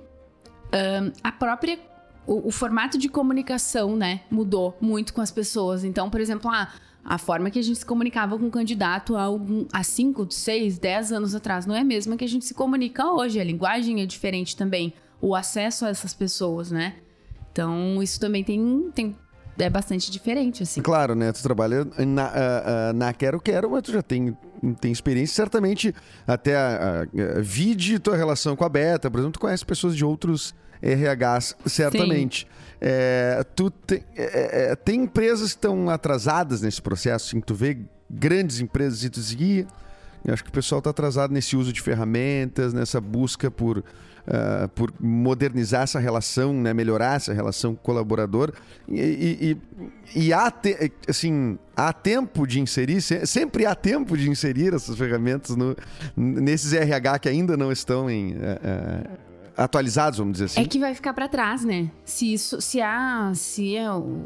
ahn, 0.73 1.13
a 1.23 1.33
própria. 1.33 1.79
O, 2.27 2.49
o 2.49 2.51
formato 2.51 2.99
de 2.99 3.09
comunicação, 3.09 3.95
né, 3.95 4.23
mudou 4.29 4.77
muito 4.81 5.15
com 5.15 5.21
as 5.21 5.31
pessoas. 5.31 5.85
Então, 5.85 6.11
por 6.11 6.21
exemplo, 6.21 6.51
a, 6.51 6.73
a 7.05 7.19
forma 7.19 7.51
que 7.51 7.59
a 7.61 7.63
gente 7.63 7.79
se 7.79 7.87
comunicava 7.87 8.37
com 8.37 8.49
o 8.49 8.51
candidato 8.51 9.15
há, 9.15 9.23
algum, 9.23 9.65
há 9.73 9.85
5, 9.85 10.27
6, 10.29 10.77
10 10.77 11.13
anos 11.13 11.35
atrás 11.37 11.67
não 11.67 11.77
é 11.77 11.83
a 11.83 11.85
mesma 11.85 12.17
que 12.17 12.25
a 12.25 12.29
gente 12.29 12.45
se 12.45 12.53
comunica 12.53 13.07
hoje. 13.13 13.39
A 13.39 13.45
linguagem 13.45 14.03
é 14.03 14.07
diferente 14.07 14.57
também. 14.57 14.93
O 15.21 15.37
acesso 15.37 15.87
a 15.87 15.89
essas 15.89 16.13
pessoas, 16.13 16.73
né? 16.73 16.97
Então, 17.53 18.03
isso 18.03 18.19
também 18.19 18.43
tem, 18.43 18.91
tem 18.93 19.17
é 19.59 19.71
bastante 19.71 20.11
diferente, 20.11 20.63
assim. 20.63 20.83
Claro, 20.83 21.15
né? 21.15 21.33
Tu 21.33 21.43
trabalha 21.43 21.87
na, 21.99 22.25
ah, 22.27 22.31
ah, 22.91 22.93
na 22.93 23.13
Quero 23.13 23.41
Quero, 23.41 23.71
mas 23.71 23.83
tu 23.83 23.93
já 23.93 24.03
tem, 24.03 24.37
tem 24.81 24.93
experiência. 24.93 25.35
Certamente, 25.35 25.95
até 26.27 26.57
a, 26.57 27.07
a, 27.35 27.39
a 27.39 27.41
vide 27.41 27.99
tua 27.99 28.17
relação 28.17 28.55
com 28.57 28.65
a 28.65 28.69
Beta, 28.69 29.11
por 29.11 29.19
exemplo, 29.19 29.33
tu 29.33 29.41
conhece 29.41 29.65
pessoas 29.65 29.97
de 29.97 30.05
outros 30.05 30.55
RHs, 30.83 31.57
certamente. 31.67 32.47
É, 32.81 33.43
tu 33.55 33.71
te- 33.71 34.05
é, 34.15 34.71
é, 34.73 34.77
tem 34.77 35.03
empresas 35.05 35.51
que 35.53 35.57
estão 35.59 35.89
atrasadas 35.89 36.61
nesse 36.61 36.83
processo, 36.83 37.29
assim, 37.29 37.41
tu 37.41 37.55
vê 37.55 37.79
grandes 38.11 38.61
empresas 38.61 39.03
e 39.03 39.09
tu 39.11 39.19
diz, 39.19 39.33
"Ih, 39.33 39.67
eu 40.25 40.35
acho 40.35 40.45
que 40.45 40.51
o 40.51 40.53
pessoal 40.53 40.81
está 40.81 40.91
atrasado 40.91 41.33
nesse 41.33 41.57
uso 41.57 41.73
de 41.73 41.81
ferramentas, 41.81 42.75
nessa 42.75 43.01
busca 43.01 43.51
por, 43.51 43.83
ah, 44.27 44.69
por 44.75 44.93
modernizar 45.01 45.83
essa 45.83 45.99
relação, 45.99 46.53
né? 46.53 46.73
melhorar 46.75 47.17
essa 47.17 47.33
relação 47.33 47.75
colaborador. 47.75 48.53
E, 48.89 49.01
e- 49.01 49.57
e- 50.15 50.33
há, 50.33 50.51
te- 50.51 50.93
assim, 51.09 51.59
há 51.77 51.93
tempo 51.93 52.47
de 52.47 52.61
inserir, 52.61 53.01
se- 53.01 53.27
sempre 53.27 53.67
há 53.67 53.75
tempo 53.75 54.17
de 54.17 54.29
inserir 54.31 54.75
essas 54.75 54.97
ferramentas 54.97 55.57
no, 55.57 55.77
nesses 56.17 56.73
RH 56.73 57.19
que 57.21 57.29
ainda 57.29 57.57
não 57.57 57.71
estão 57.73 58.09
em, 58.11 58.37
ah, 58.41 59.11
atualizados, 59.57 60.19
vamos 60.19 60.35
dizer 60.35 60.45
assim. 60.47 60.61
É 60.61 60.65
que 60.65 60.79
vai 60.79 60.95
ficar 60.95 61.13
pra 61.15 61.29
trás, 61.29 61.65
né? 61.65 61.91
Se 62.05 62.33
isso, 62.33 62.61
se 62.61 62.81
a, 62.81 63.33
se 63.35 63.77
é 63.77 63.91
o, 63.91 64.25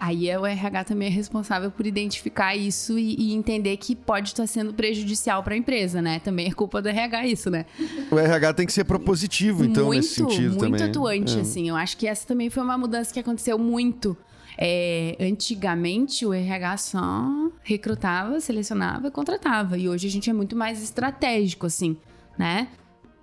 aí 0.00 0.28
é 0.28 0.38
o 0.38 0.44
RH 0.44 0.84
também 0.84 1.08
é 1.08 1.10
responsável 1.10 1.70
por 1.70 1.86
identificar 1.86 2.56
isso 2.56 2.98
e, 2.98 3.14
e 3.16 3.32
entender 3.34 3.76
que 3.76 3.94
pode 3.94 4.28
estar 4.30 4.46
sendo 4.46 4.74
prejudicial 4.74 5.42
pra 5.42 5.56
empresa, 5.56 6.02
né? 6.02 6.18
Também 6.20 6.48
é 6.48 6.52
culpa 6.52 6.82
do 6.82 6.88
RH 6.88 7.26
isso, 7.26 7.50
né? 7.50 7.64
O 8.10 8.18
RH 8.18 8.54
tem 8.54 8.66
que 8.66 8.72
ser 8.72 8.84
propositivo, 8.84 9.64
então, 9.64 9.86
muito, 9.86 9.96
nesse 10.02 10.14
sentido 10.14 10.56
muito 10.58 10.70
também. 10.78 10.82
atuante, 10.88 11.38
É. 11.38 11.40
assim. 11.42 11.68
Eu 11.68 11.76
acho 11.76 11.96
que 11.96 12.06
essa 12.06 12.26
também 12.26 12.50
foi 12.50 12.62
uma 12.62 12.76
mudança 12.76 13.12
que 13.12 13.20
aconteceu 13.20 13.58
muito. 13.58 14.16
É, 14.58 15.16
antigamente 15.18 16.26
o 16.26 16.32
RH 16.34 16.76
só 16.76 17.50
recrutava, 17.62 18.38
selecionava 18.40 19.08
e 19.08 19.10
contratava. 19.10 19.78
E 19.78 19.88
hoje 19.88 20.06
a 20.06 20.10
gente 20.10 20.28
é 20.28 20.32
muito 20.32 20.54
mais 20.54 20.82
estratégico, 20.82 21.66
assim, 21.66 21.96
né? 22.38 22.68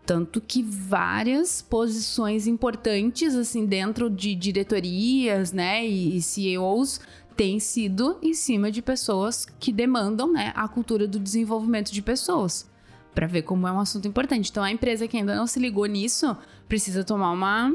Tanto 0.10 0.42
que 0.42 0.64
várias 0.64 1.62
posições 1.62 2.48
importantes, 2.48 3.36
assim, 3.36 3.64
dentro 3.64 4.10
de 4.10 4.34
diretorias, 4.34 5.52
né, 5.52 5.88
e, 5.88 6.18
e 6.18 6.20
CEOs 6.20 7.00
têm 7.36 7.60
sido 7.60 8.18
em 8.20 8.34
cima 8.34 8.72
de 8.72 8.82
pessoas 8.82 9.46
que 9.60 9.72
demandam, 9.72 10.34
né, 10.34 10.52
a 10.56 10.68
cultura 10.68 11.08
do 11.08 11.20
desenvolvimento 11.20 11.92
de 11.92 12.02
pessoas. 12.02 12.68
Pra 13.14 13.28
ver 13.28 13.44
como 13.44 13.68
é 13.68 13.72
um 13.72 13.80
assunto 13.80 14.08
importante. 14.08 14.50
Então, 14.50 14.64
a 14.64 14.72
empresa 14.72 15.08
que 15.08 15.16
ainda 15.16 15.36
não 15.36 15.46
se 15.46 15.60
ligou 15.60 15.86
nisso 15.86 16.36
precisa 16.68 17.04
tomar 17.04 17.30
uma, 17.30 17.72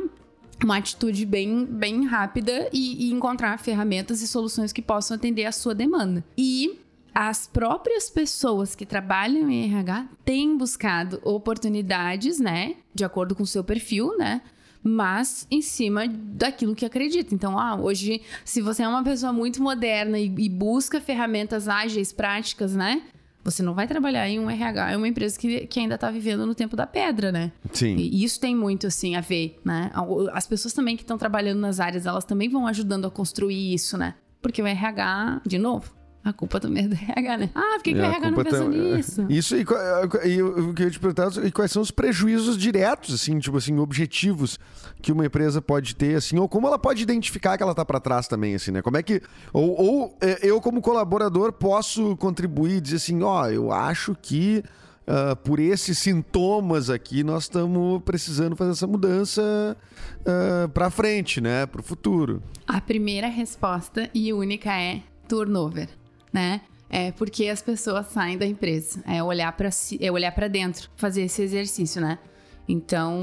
uma 0.60 0.78
atitude 0.78 1.24
bem, 1.24 1.64
bem 1.64 2.04
rápida 2.04 2.68
e, 2.72 3.06
e 3.06 3.12
encontrar 3.12 3.56
ferramentas 3.60 4.20
e 4.22 4.26
soluções 4.26 4.72
que 4.72 4.82
possam 4.82 5.16
atender 5.16 5.44
a 5.44 5.52
sua 5.52 5.72
demanda. 5.72 6.24
E 6.36 6.80
as 7.14 7.46
próprias 7.46 8.10
pessoas 8.10 8.74
que 8.74 8.84
trabalham 8.84 9.48
em 9.48 9.64
RH 9.66 10.08
têm 10.24 10.58
buscado 10.58 11.20
oportunidades, 11.22 12.40
né, 12.40 12.76
de 12.92 13.04
acordo 13.04 13.34
com 13.34 13.44
o 13.44 13.46
seu 13.46 13.62
perfil, 13.62 14.18
né, 14.18 14.42
mas 14.82 15.46
em 15.50 15.62
cima 15.62 16.06
daquilo 16.08 16.74
que 16.74 16.84
acredita. 16.84 17.34
Então, 17.34 17.58
ah, 17.58 17.76
hoje, 17.76 18.20
se 18.44 18.60
você 18.60 18.82
é 18.82 18.88
uma 18.88 19.02
pessoa 19.02 19.32
muito 19.32 19.62
moderna 19.62 20.18
e, 20.18 20.26
e 20.26 20.48
busca 20.48 21.00
ferramentas 21.00 21.68
ágeis, 21.68 22.12
práticas, 22.12 22.74
né, 22.74 23.02
você 23.44 23.62
não 23.62 23.74
vai 23.74 23.86
trabalhar 23.86 24.28
em 24.28 24.40
um 24.40 24.50
RH, 24.50 24.92
é 24.92 24.96
uma 24.96 25.06
empresa 25.06 25.38
que, 25.38 25.66
que 25.66 25.78
ainda 25.78 25.96
tá 25.98 26.10
vivendo 26.10 26.46
no 26.46 26.54
tempo 26.54 26.74
da 26.74 26.86
pedra, 26.86 27.30
né? 27.30 27.52
Sim. 27.72 27.94
E 27.94 28.24
isso 28.24 28.40
tem 28.40 28.56
muito, 28.56 28.86
assim, 28.86 29.16
a 29.16 29.20
ver, 29.20 29.60
né? 29.62 29.90
As 30.32 30.46
pessoas 30.46 30.72
também 30.72 30.96
que 30.96 31.02
estão 31.02 31.18
trabalhando 31.18 31.60
nas 31.60 31.78
áreas, 31.78 32.06
elas 32.06 32.24
também 32.24 32.48
vão 32.48 32.66
ajudando 32.66 33.06
a 33.06 33.10
construir 33.10 33.74
isso, 33.74 33.98
né? 33.98 34.14
Porque 34.40 34.62
o 34.62 34.66
RH, 34.66 35.42
de 35.46 35.58
novo, 35.58 35.94
a 36.24 36.32
culpa 36.32 36.58
também 36.58 36.84
é 36.84 36.88
do 36.88 36.94
RH, 36.94 37.36
né? 37.36 37.50
Ah, 37.54 37.74
por 37.76 37.82
que, 37.82 37.92
que 37.92 37.98
o 38.00 38.02
É, 38.02 38.06
RH 38.06 38.30
não 38.30 38.42
pensa 38.44 38.58
tá- 38.64 38.68
nisso? 38.68 39.26
Isso, 39.28 39.56
e, 39.56 39.64
qua- 39.64 40.08
e 40.24 40.38
eu 40.38 40.72
queria 40.72 40.90
te 40.90 40.98
perguntar, 40.98 41.30
e 41.44 41.52
quais 41.52 41.70
são 41.70 41.82
os 41.82 41.90
prejuízos 41.90 42.56
diretos, 42.56 43.14
assim, 43.14 43.38
tipo 43.38 43.56
assim, 43.58 43.78
objetivos 43.78 44.58
que 45.02 45.12
uma 45.12 45.26
empresa 45.26 45.60
pode 45.60 45.94
ter, 45.94 46.14
assim, 46.16 46.38
ou 46.38 46.48
como 46.48 46.66
ela 46.66 46.78
pode 46.78 47.02
identificar 47.02 47.56
que 47.56 47.62
ela 47.62 47.74
tá 47.74 47.84
para 47.84 48.00
trás 48.00 48.26
também, 48.26 48.54
assim, 48.54 48.70
né? 48.70 48.80
Como 48.82 48.96
é 48.96 49.02
que, 49.02 49.20
ou, 49.52 49.78
ou 49.80 50.18
é, 50.20 50.38
eu 50.42 50.60
como 50.60 50.80
colaborador 50.80 51.52
posso 51.52 52.16
contribuir 52.16 52.76
e 52.76 52.80
dizer 52.80 52.96
assim, 52.96 53.22
ó, 53.22 53.46
eu 53.48 53.70
acho 53.70 54.16
que 54.22 54.62
ah, 55.06 55.36
por 55.36 55.60
esses 55.60 55.98
sintomas 55.98 56.88
aqui 56.88 57.22
nós 57.22 57.42
estamos 57.42 58.00
precisando 58.02 58.56
fazer 58.56 58.70
essa 58.70 58.86
mudança 58.86 59.76
uh, 60.20 60.66
para 60.70 60.88
frente, 60.88 61.40
né, 61.42 61.66
para 61.66 61.82
o 61.82 61.84
futuro. 61.84 62.42
A 62.66 62.80
primeira 62.80 63.28
resposta 63.28 64.08
e 64.14 64.32
única 64.32 64.72
é 64.72 65.02
turnover, 65.28 65.88
né? 66.34 66.60
é 66.94 67.10
porque 67.10 67.48
as 67.48 67.60
pessoas 67.60 68.06
saem 68.06 68.38
da 68.38 68.46
empresa. 68.46 69.02
É 69.04 69.20
olhar 69.20 69.50
para 69.56 69.68
si, 69.72 69.98
é 70.00 70.12
olhar 70.12 70.30
para 70.30 70.46
dentro, 70.46 70.88
fazer 70.96 71.22
esse 71.22 71.42
exercício, 71.42 72.00
né? 72.00 72.20
Então, 72.68 73.18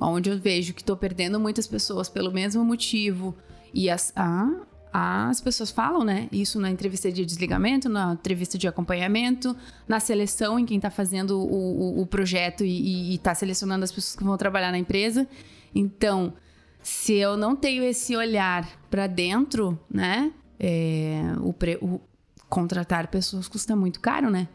onde 0.00 0.30
eu 0.30 0.38
vejo 0.38 0.72
que 0.72 0.80
estou 0.80 0.96
perdendo 0.96 1.40
muitas 1.40 1.66
pessoas 1.66 2.08
pelo 2.08 2.30
mesmo 2.30 2.64
motivo 2.64 3.34
e 3.74 3.90
as, 3.90 4.12
ah, 4.14 4.48
as 4.92 5.40
pessoas 5.40 5.72
falam, 5.72 6.04
né? 6.04 6.28
Isso 6.30 6.60
na 6.60 6.70
entrevista 6.70 7.10
de 7.10 7.26
desligamento, 7.26 7.88
na 7.88 8.12
entrevista 8.12 8.56
de 8.56 8.68
acompanhamento, 8.68 9.56
na 9.88 9.98
seleção 9.98 10.56
em 10.56 10.64
quem 10.64 10.76
está 10.76 10.88
fazendo 10.88 11.36
o, 11.36 11.98
o, 11.98 12.02
o, 12.02 12.06
projeto 12.06 12.64
e 12.64 13.16
está 13.16 13.34
selecionando 13.34 13.82
as 13.82 13.90
pessoas 13.90 14.14
que 14.14 14.22
vão 14.22 14.36
trabalhar 14.36 14.70
na 14.70 14.78
empresa. 14.78 15.26
Então, 15.74 16.32
se 16.80 17.14
eu 17.14 17.36
não 17.36 17.56
tenho 17.56 17.82
esse 17.82 18.14
olhar 18.14 18.68
para 18.88 19.08
dentro, 19.08 19.76
né? 19.90 20.32
É, 20.62 21.22
o, 21.40 21.52
pre, 21.52 21.78
contratar 22.50 23.06
pessoas 23.06 23.48
custa 23.48 23.74
muito 23.74 24.00
caro, 24.00 24.28
né? 24.28 24.48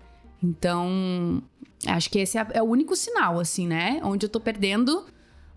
Então, 0.44 1.42
acho 1.88 2.10
que 2.10 2.20
esse 2.20 2.38
é, 2.38 2.46
é 2.54 2.62
o 2.62 2.66
único 2.66 2.96
sinal, 2.96 3.40
assim, 3.40 3.66
né? 3.66 4.00
Onde 4.04 4.26
eu 4.26 4.30
tô 4.30 4.40
perdendo 4.40 5.06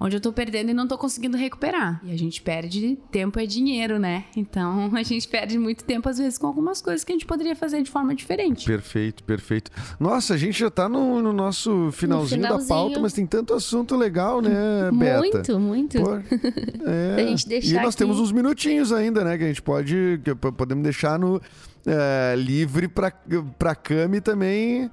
onde 0.00 0.16
eu 0.16 0.20
tô 0.20 0.32
perdendo 0.32 0.70
e 0.70 0.74
não 0.74 0.86
tô 0.86 0.96
conseguindo 0.96 1.36
recuperar. 1.36 2.00
E 2.04 2.12
a 2.12 2.18
gente 2.18 2.40
perde 2.40 2.98
tempo 3.10 3.38
é 3.40 3.46
dinheiro, 3.46 3.98
né? 3.98 4.24
Então 4.36 4.90
a 4.94 5.02
gente 5.02 5.26
perde 5.26 5.58
muito 5.58 5.84
tempo, 5.84 6.08
às 6.08 6.18
vezes, 6.18 6.38
com 6.38 6.46
algumas 6.46 6.80
coisas 6.80 7.04
que 7.04 7.12
a 7.12 7.14
gente 7.14 7.26
poderia 7.26 7.56
fader 7.56 7.82
de 7.82 7.90
forma 7.90 8.14
diferente. 8.14 8.66
Perfeito, 8.66 9.24
perfeito. 9.24 9.70
Nossa, 9.98 10.34
a 10.34 10.36
gente 10.36 10.58
já 10.58 10.70
tá 10.70 10.88
no, 10.88 11.20
no 11.20 11.32
nosso 11.32 11.90
finalzinho, 11.92 12.40
no 12.40 12.46
finalzinho, 12.46 12.68
da 12.68 12.74
pauta, 12.74 13.00
mas 13.00 13.12
tem 13.12 13.26
tanto 13.26 13.54
assunto 13.54 13.96
legal, 13.96 14.40
né, 14.40 14.90
Beta? 14.94 15.58
Muito, 15.58 15.58
muito. 15.58 16.02
Pô, 16.02 16.14
é. 16.86 17.26
gente 17.26 17.48
deixar 17.48 17.68
e 17.68 17.74
nós 17.74 17.88
aqui... 17.88 17.98
temos 17.98 18.20
uns 18.20 18.32
minutinhos 18.32 18.92
ainda, 18.92 19.24
né? 19.24 19.36
Que 19.36 19.44
a 19.44 19.48
gente 19.48 19.62
pode. 19.62 20.20
podemos 20.56 20.84
deixar 20.84 21.18
no. 21.18 21.40
É, 21.86 22.34
livre 22.36 22.86
pra, 22.86 23.10
pra 23.58 23.74
Cami 23.74 24.20
também 24.20 24.90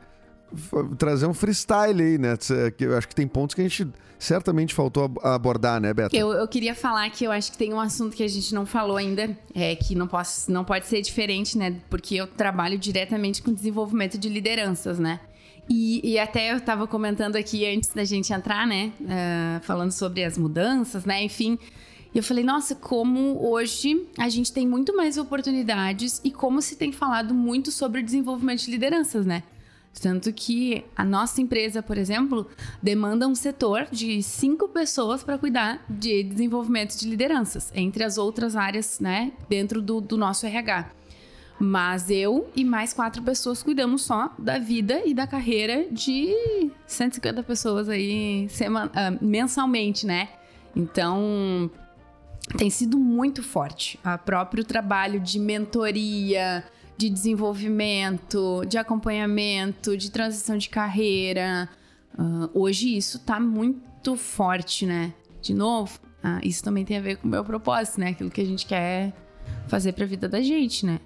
trazer 0.97 1.25
um 1.25 1.33
freestyle 1.33 2.01
aí, 2.01 2.17
né? 2.17 2.37
Eu 2.79 2.97
acho 2.97 3.07
que 3.07 3.15
tem 3.15 3.27
pontos 3.27 3.53
que 3.53 3.61
a 3.61 3.63
gente 3.63 3.87
certamente 4.17 4.73
faltou 4.73 5.11
abordar, 5.23 5.79
né, 5.79 5.93
Beto? 5.93 6.15
Eu, 6.15 6.31
eu 6.31 6.47
queria 6.47 6.73
falar 6.73 7.09
que 7.09 7.23
eu 7.23 7.31
acho 7.31 7.51
que 7.51 7.57
tem 7.57 7.73
um 7.73 7.79
assunto 7.79 8.15
que 8.15 8.23
a 8.23 8.27
gente 8.27 8.53
não 8.53 8.65
falou 8.65 8.97
ainda, 8.97 9.37
é 9.53 9.75
que 9.75 9.95
não, 9.95 10.07
posso, 10.07 10.51
não 10.51 10.63
pode 10.63 10.87
ser 10.87 11.01
diferente, 11.01 11.57
né? 11.57 11.75
Porque 11.89 12.15
eu 12.15 12.27
trabalho 12.27 12.77
diretamente 12.77 13.41
com 13.41 13.53
desenvolvimento 13.53 14.17
de 14.17 14.29
lideranças, 14.29 14.99
né? 14.99 15.19
E, 15.69 16.01
e 16.03 16.19
até 16.19 16.51
eu 16.51 16.57
estava 16.57 16.85
comentando 16.85 17.35
aqui 17.35 17.65
antes 17.65 17.89
da 17.89 18.03
gente 18.03 18.31
entrar, 18.31 18.67
né? 18.67 18.91
Uh, 19.01 19.63
falando 19.63 19.91
sobre 19.91 20.23
as 20.23 20.37
mudanças, 20.37 21.05
né? 21.05 21.23
Enfim. 21.23 21.57
E 22.13 22.17
eu 22.17 22.23
falei, 22.23 22.43
nossa, 22.43 22.75
como 22.75 23.45
hoje 23.45 24.07
a 24.17 24.29
gente 24.29 24.53
tem 24.53 24.65
muito 24.65 24.95
mais 24.95 25.17
oportunidades 25.17 26.21
e 26.23 26.31
como 26.31 26.61
se 26.61 26.77
tem 26.77 26.91
falado 26.91 27.33
muito 27.33 27.71
sobre 27.71 27.99
o 27.99 28.03
desenvolvimento 28.03 28.63
de 28.63 28.71
lideranças, 28.71 29.25
né? 29.25 29.43
Tanto 30.01 30.31
que 30.33 30.83
a 30.95 31.03
nossa 31.03 31.41
empresa, 31.41 31.81
por 31.81 31.97
exemplo, 31.97 32.47
demanda 32.81 33.27
um 33.27 33.35
setor 33.35 33.87
de 33.91 34.21
cinco 34.21 34.67
pessoas 34.67 35.23
para 35.23 35.37
cuidar 35.37 35.83
de 35.89 36.23
desenvolvimento 36.23 36.97
de 36.97 37.07
lideranças, 37.07 37.71
entre 37.73 38.03
as 38.03 38.17
outras 38.17 38.55
áreas, 38.55 38.99
né, 38.99 39.31
dentro 39.49 39.81
do, 39.81 40.01
do 40.01 40.17
nosso 40.17 40.45
RH. 40.45 40.91
Mas 41.57 42.09
eu 42.09 42.49
e 42.55 42.65
mais 42.65 42.91
quatro 42.93 43.23
pessoas 43.23 43.63
cuidamos 43.63 44.01
só 44.01 44.33
da 44.37 44.59
vida 44.59 45.01
e 45.05 45.13
da 45.13 45.25
carreira 45.25 45.87
de 45.89 46.35
150 46.85 47.43
pessoas 47.43 47.87
aí 47.87 48.47
semana, 48.49 48.91
uh, 48.91 49.25
mensalmente, 49.25 50.05
né? 50.05 50.27
Então 50.75 51.71
tem 52.57 52.69
sido 52.69 52.99
muito 52.99 53.41
forte. 53.41 53.97
O 54.03 54.17
próprio 54.17 54.65
trabalho 54.65 55.19
de 55.19 55.39
mentoria, 55.39 56.65
de 56.97 57.09
desenvolvimento, 57.09 58.63
de 58.67 58.77
acompanhamento, 58.77 59.97
de 59.97 60.09
transição 60.11 60.57
de 60.57 60.69
carreira. 60.69 61.69
Uh, 62.17 62.49
hoje 62.53 62.95
isso 62.95 63.19
tá 63.19 63.39
muito 63.39 64.15
forte, 64.15 64.85
né? 64.85 65.13
De 65.41 65.53
novo, 65.53 65.99
uh, 66.23 66.39
isso 66.43 66.63
também 66.63 66.85
tem 66.85 66.97
a 66.97 67.01
ver 67.01 67.17
com 67.17 67.27
o 67.27 67.31
meu 67.31 67.43
propósito, 67.43 67.99
né? 67.99 68.09
Aquilo 68.09 68.29
que 68.29 68.41
a 68.41 68.45
gente 68.45 68.65
quer 68.65 69.13
fazer 69.67 69.93
para 69.93 70.05
a 70.05 70.07
vida 70.07 70.29
da 70.29 70.41
gente, 70.41 70.85
né? 70.85 70.99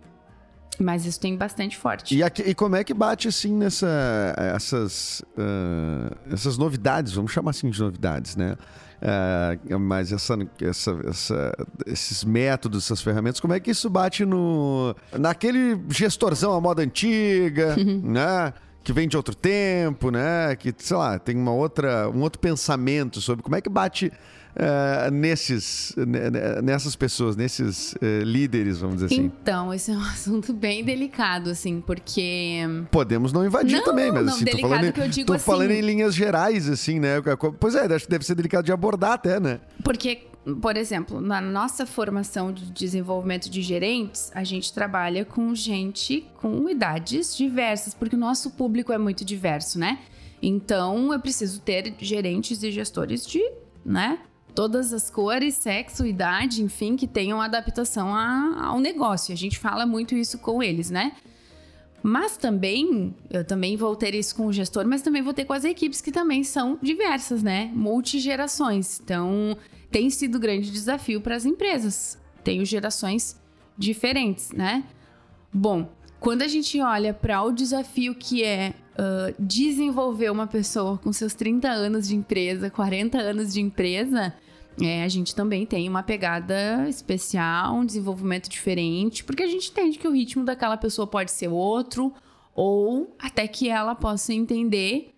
Mas 0.79 1.05
isso 1.05 1.19
tem 1.19 1.35
bastante 1.35 1.77
forte. 1.77 2.15
E, 2.15 2.23
aqui, 2.23 2.41
e 2.41 2.55
como 2.55 2.75
é 2.75 2.83
que 2.83 2.93
bate 2.93 3.27
assim 3.27 3.53
nessa 3.53 4.33
essas 4.55 5.21
uh, 5.37 6.15
essas 6.31 6.57
novidades, 6.57 7.13
vamos 7.13 7.31
chamar 7.31 7.51
assim 7.51 7.69
de 7.69 7.79
novidades, 7.79 8.35
né? 8.35 8.55
Uh, 8.99 9.79
mas 9.79 10.11
essa, 10.11 10.37
essa, 10.61 10.99
essa, 11.07 11.67
esses 11.85 12.23
métodos, 12.23 12.85
essas 12.85 13.01
ferramentas, 13.01 13.39
como 13.39 13.53
é 13.53 13.59
que 13.59 13.71
isso 13.71 13.89
bate 13.89 14.25
no 14.25 14.95
naquele 15.17 15.79
gestorzão 15.89 16.53
à 16.53 16.61
moda 16.61 16.81
antiga, 16.81 17.75
né? 18.03 18.53
Que 18.83 18.93
vem 18.93 19.07
de 19.07 19.15
outro 19.17 19.35
tempo, 19.35 20.09
né? 20.09 20.55
Que, 20.55 20.73
sei 20.77 20.97
lá, 20.97 21.19
tem 21.19 21.35
uma 21.35 21.51
outra, 21.51 22.09
um 22.09 22.21
outro 22.21 22.39
pensamento 22.39 23.21
sobre 23.21 23.43
como 23.43 23.55
é 23.55 23.61
que 23.61 23.69
bate 23.69 24.11
uh, 24.55 25.11
nesses, 25.11 25.95
nessas 26.63 26.95
pessoas, 26.95 27.35
nesses 27.35 27.93
uh, 27.93 28.23
líderes, 28.23 28.79
vamos 28.79 28.95
dizer 28.95 29.07
assim? 29.07 29.25
Então, 29.25 29.73
esse 29.73 29.91
é 29.91 29.95
um 29.95 30.01
assunto 30.03 30.53
bem 30.53 30.83
delicado, 30.83 31.49
assim, 31.49 31.81
porque... 31.81 32.61
Podemos 32.91 33.33
não 33.33 33.45
invadir 33.45 33.77
não, 33.77 33.85
também, 33.85 34.11
mas 34.11 34.25
não, 34.25 34.33
assim, 34.33 34.45
tô 34.45 34.57
falando, 34.59 34.93
que 34.93 35.01
eu 35.01 35.09
digo 35.09 35.27
tô 35.27 35.33
assim... 35.33 35.45
falando 35.45 35.71
em 35.71 35.81
linhas 35.81 36.13
gerais, 36.15 36.69
assim, 36.69 36.99
né? 36.99 37.15
Pois 37.59 37.75
é, 37.75 37.85
acho 37.93 38.05
que 38.05 38.11
deve 38.11 38.25
ser 38.25 38.35
delicado 38.35 38.65
de 38.65 38.71
abordar 38.71 39.13
até, 39.13 39.39
né? 39.39 39.59
Porque 39.83 40.29
por 40.61 40.77
exemplo, 40.77 41.19
na 41.19 41.41
nossa 41.41 41.85
formação 41.85 42.51
de 42.51 42.71
desenvolvimento 42.71 43.49
de 43.49 43.61
gerentes, 43.61 44.31
a 44.33 44.43
gente 44.43 44.73
trabalha 44.73 45.25
com 45.25 45.53
gente 45.53 46.25
com 46.37 46.67
idades 46.69 47.35
diversas, 47.35 47.93
porque 47.93 48.15
o 48.15 48.19
nosso 48.19 48.51
público 48.51 48.91
é 48.91 48.97
muito 48.97 49.25
diverso, 49.25 49.77
né? 49.77 49.99
Então, 50.41 51.11
eu 51.11 51.19
preciso 51.19 51.59
ter 51.61 51.93
gerentes 51.99 52.63
e 52.63 52.71
gestores 52.71 53.25
de, 53.25 53.43
né, 53.85 54.19
todas 54.53 54.93
as 54.93 55.09
cores, 55.09 55.55
sexo, 55.55 56.05
idade, 56.05 56.63
enfim, 56.63 56.95
que 56.95 57.07
tenham 57.07 57.41
adaptação 57.41 58.13
a, 58.13 58.67
ao 58.67 58.79
negócio. 58.79 59.33
A 59.33 59.37
gente 59.37 59.57
fala 59.57 59.85
muito 59.85 60.15
isso 60.15 60.37
com 60.39 60.61
eles, 60.61 60.89
né? 60.89 61.13
Mas 62.01 62.37
também, 62.37 63.13
eu 63.29 63.43
também 63.43 63.75
vou 63.75 63.95
ter 63.95 64.13
isso 64.15 64.35
com 64.35 64.47
o 64.47 64.53
gestor, 64.53 64.87
mas 64.87 65.01
também 65.01 65.21
vou 65.21 65.33
ter 65.33 65.45
com 65.45 65.53
as 65.53 65.65
equipes 65.65 66.01
que 66.01 66.11
também 66.11 66.43
são 66.43 66.77
diversas, 66.81 67.43
né? 67.43 67.69
Multigerações. 67.73 68.99
Então, 69.01 69.57
tem 69.91 70.09
sido 70.09 70.39
grande 70.39 70.71
desafio 70.71 71.19
para 71.19 71.35
as 71.35 71.45
empresas. 71.45 72.17
Tenho 72.43 72.63
gerações 72.65 73.39
diferentes, 73.77 74.51
né? 74.51 74.83
Bom, 75.51 75.91
quando 76.19 76.41
a 76.41 76.47
gente 76.47 76.79
olha 76.81 77.13
para 77.13 77.41
o 77.43 77.51
desafio 77.51 78.15
que 78.15 78.43
é 78.43 78.73
uh, 78.99 79.33
desenvolver 79.39 80.29
uma 80.29 80.45
pessoa 80.45 80.97
com 80.97 81.13
seus 81.13 81.33
30 81.33 81.69
anos 81.69 82.07
de 82.07 82.15
empresa, 82.15 82.69
40 82.69 83.17
anos 83.17 83.53
de 83.53 83.61
empresa, 83.61 84.33
é, 84.81 85.03
a 85.03 85.07
gente 85.07 85.33
também 85.33 85.65
tem 85.65 85.87
uma 85.87 86.03
pegada 86.03 86.87
especial, 86.87 87.75
um 87.75 87.85
desenvolvimento 87.85 88.49
diferente, 88.49 89.23
porque 89.23 89.43
a 89.43 89.47
gente 89.47 89.71
entende 89.71 89.97
que 89.97 90.07
o 90.07 90.11
ritmo 90.11 90.43
daquela 90.43 90.77
pessoa 90.77 91.07
pode 91.07 91.31
ser 91.31 91.47
outro, 91.47 92.13
ou 92.53 93.15
até 93.19 93.47
que 93.47 93.69
ela 93.69 93.95
possa 93.95 94.33
entender 94.33 95.13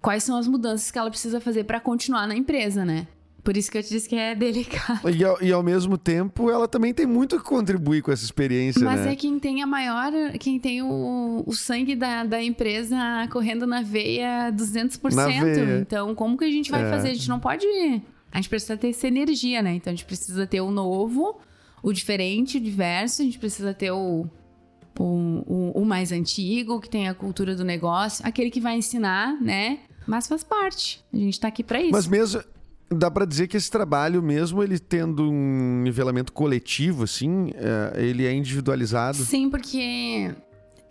quais 0.00 0.24
são 0.24 0.36
as 0.36 0.46
mudanças 0.48 0.90
que 0.90 0.98
ela 0.98 1.10
precisa 1.10 1.40
fazer 1.40 1.64
para 1.64 1.80
continuar 1.80 2.26
na 2.26 2.36
empresa, 2.36 2.84
né? 2.84 3.06
Por 3.42 3.56
isso 3.56 3.70
que 3.70 3.78
eu 3.78 3.82
te 3.82 3.88
disse 3.88 4.08
que 4.08 4.14
é 4.14 4.34
delicado. 4.36 5.08
E 5.10 5.24
ao, 5.24 5.42
e 5.42 5.52
ao 5.52 5.62
mesmo 5.62 5.98
tempo, 5.98 6.50
ela 6.50 6.68
também 6.68 6.94
tem 6.94 7.06
muito 7.06 7.38
que 7.38 7.44
contribuir 7.44 8.02
com 8.02 8.12
essa 8.12 8.24
experiência, 8.24 8.84
Mas 8.84 9.00
né? 9.00 9.12
é 9.12 9.16
quem 9.16 9.38
tem 9.38 9.62
a 9.62 9.66
maior... 9.66 10.12
Quem 10.38 10.58
tem 10.58 10.82
o, 10.82 11.42
o 11.46 11.52
sangue 11.52 11.96
da, 11.96 12.24
da 12.24 12.42
empresa 12.42 12.96
correndo 13.30 13.66
na 13.66 13.82
veia 13.82 14.52
200%. 14.52 15.12
Na 15.14 15.26
veia. 15.26 15.80
Então, 15.80 16.14
como 16.14 16.38
que 16.38 16.44
a 16.44 16.50
gente 16.50 16.70
vai 16.70 16.84
é. 16.84 16.90
fazer? 16.90 17.10
A 17.10 17.14
gente 17.14 17.28
não 17.28 17.40
pode 17.40 17.66
a 18.32 18.38
gente 18.38 18.48
precisa 18.48 18.76
ter 18.78 18.88
essa 18.88 19.06
energia, 19.06 19.60
né? 19.60 19.74
Então 19.74 19.92
a 19.92 19.94
gente 19.94 20.06
precisa 20.06 20.46
ter 20.46 20.62
o 20.62 20.70
novo, 20.70 21.38
o 21.82 21.92
diferente, 21.92 22.56
o 22.56 22.60
diverso, 22.60 23.20
a 23.20 23.24
gente 23.26 23.38
precisa 23.38 23.74
ter 23.74 23.90
o, 23.90 24.26
o, 24.98 25.04
o, 25.04 25.82
o 25.82 25.84
mais 25.84 26.10
antigo, 26.10 26.80
que 26.80 26.88
tem 26.88 27.08
a 27.08 27.14
cultura 27.14 27.54
do 27.54 27.62
negócio, 27.62 28.26
aquele 28.26 28.50
que 28.50 28.60
vai 28.60 28.76
ensinar, 28.76 29.38
né? 29.40 29.80
Mas 30.06 30.26
faz 30.26 30.42
parte. 30.42 31.04
A 31.12 31.16
gente 31.16 31.38
tá 31.38 31.48
aqui 31.48 31.62
para 31.62 31.80
isso. 31.80 31.92
Mas 31.92 32.06
mesmo 32.06 32.42
dá 32.92 33.10
para 33.10 33.24
dizer 33.24 33.48
que 33.48 33.56
esse 33.56 33.70
trabalho, 33.70 34.22
mesmo 34.22 34.62
ele 34.62 34.78
tendo 34.78 35.30
um 35.30 35.82
nivelamento 35.82 36.32
coletivo, 36.32 37.04
assim, 37.04 37.50
é, 37.54 38.02
ele 38.02 38.26
é 38.26 38.32
individualizado? 38.32 39.18
Sim, 39.18 39.48
porque 39.50 40.34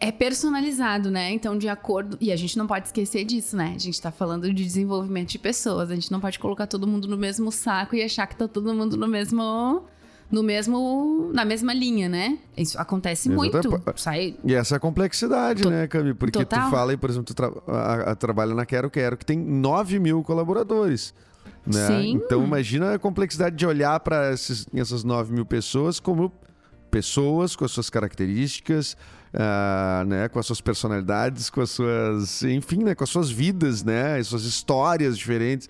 é 0.01 0.11
personalizado, 0.11 1.11
né? 1.11 1.31
Então, 1.31 1.55
de 1.55 1.69
acordo. 1.69 2.17
E 2.19 2.31
a 2.31 2.35
gente 2.35 2.57
não 2.57 2.65
pode 2.65 2.87
esquecer 2.87 3.23
disso, 3.23 3.55
né? 3.55 3.73
A 3.75 3.79
gente 3.79 4.01
tá 4.01 4.11
falando 4.11 4.51
de 4.51 4.63
desenvolvimento 4.63 5.29
de 5.29 5.37
pessoas. 5.37 5.91
A 5.91 5.95
gente 5.95 6.11
não 6.11 6.19
pode 6.19 6.39
colocar 6.39 6.65
todo 6.65 6.87
mundo 6.87 7.07
no 7.07 7.15
mesmo 7.15 7.51
saco 7.51 7.95
e 7.95 8.01
achar 8.01 8.25
que 8.25 8.35
tá 8.35 8.47
todo 8.47 8.73
mundo 8.73 8.97
no 8.97 9.07
mesmo. 9.07 9.83
No 10.31 10.41
mesmo. 10.41 11.29
Na 11.33 11.45
mesma 11.45 11.71
linha, 11.71 12.09
né? 12.09 12.39
Isso 12.57 12.79
acontece 12.79 13.29
Exatamente. 13.29 13.67
muito. 13.67 13.99
Sai... 13.99 14.35
E 14.43 14.55
essa 14.55 14.75
é 14.75 14.77
a 14.77 14.79
complexidade, 14.79 15.61
to... 15.61 15.69
né, 15.69 15.87
Cami? 15.87 16.15
Porque 16.15 16.39
Total. 16.39 16.65
tu 16.65 16.71
fala 16.71 16.91
aí, 16.91 16.97
por 16.97 17.09
exemplo, 17.09 17.25
tu 17.25 17.35
tra... 17.35 17.51
a, 17.67 18.11
a, 18.11 18.15
trabalha 18.15 18.55
na 18.55 18.65
Quero 18.65 18.89
Quero, 18.89 19.15
que 19.15 19.25
tem 19.25 19.37
9 19.37 19.99
mil 19.99 20.23
colaboradores. 20.23 21.13
Né? 21.65 21.87
Sim. 21.87 22.11
Então 22.13 22.43
imagina 22.43 22.95
a 22.95 22.99
complexidade 22.99 23.55
de 23.55 23.65
olhar 23.65 23.99
para 23.99 24.29
essas 24.31 25.03
9 25.03 25.33
mil 25.33 25.45
pessoas 25.45 25.99
como 25.99 26.31
pessoas 26.89 27.55
com 27.55 27.63
as 27.63 27.71
suas 27.71 27.89
características, 27.89 28.97
ah, 29.33 30.03
né, 30.05 30.27
com 30.27 30.39
as 30.39 30.45
suas 30.45 30.59
personalidades, 30.59 31.49
com 31.49 31.61
as 31.61 31.71
suas, 31.71 32.43
enfim, 32.43 32.83
né, 32.83 32.93
com 32.95 33.03
as 33.03 33.09
suas 33.09 33.29
vidas, 33.29 33.83
né, 33.83 34.17
as 34.17 34.27
suas 34.27 34.43
histórias 34.43 35.17
diferentes. 35.17 35.69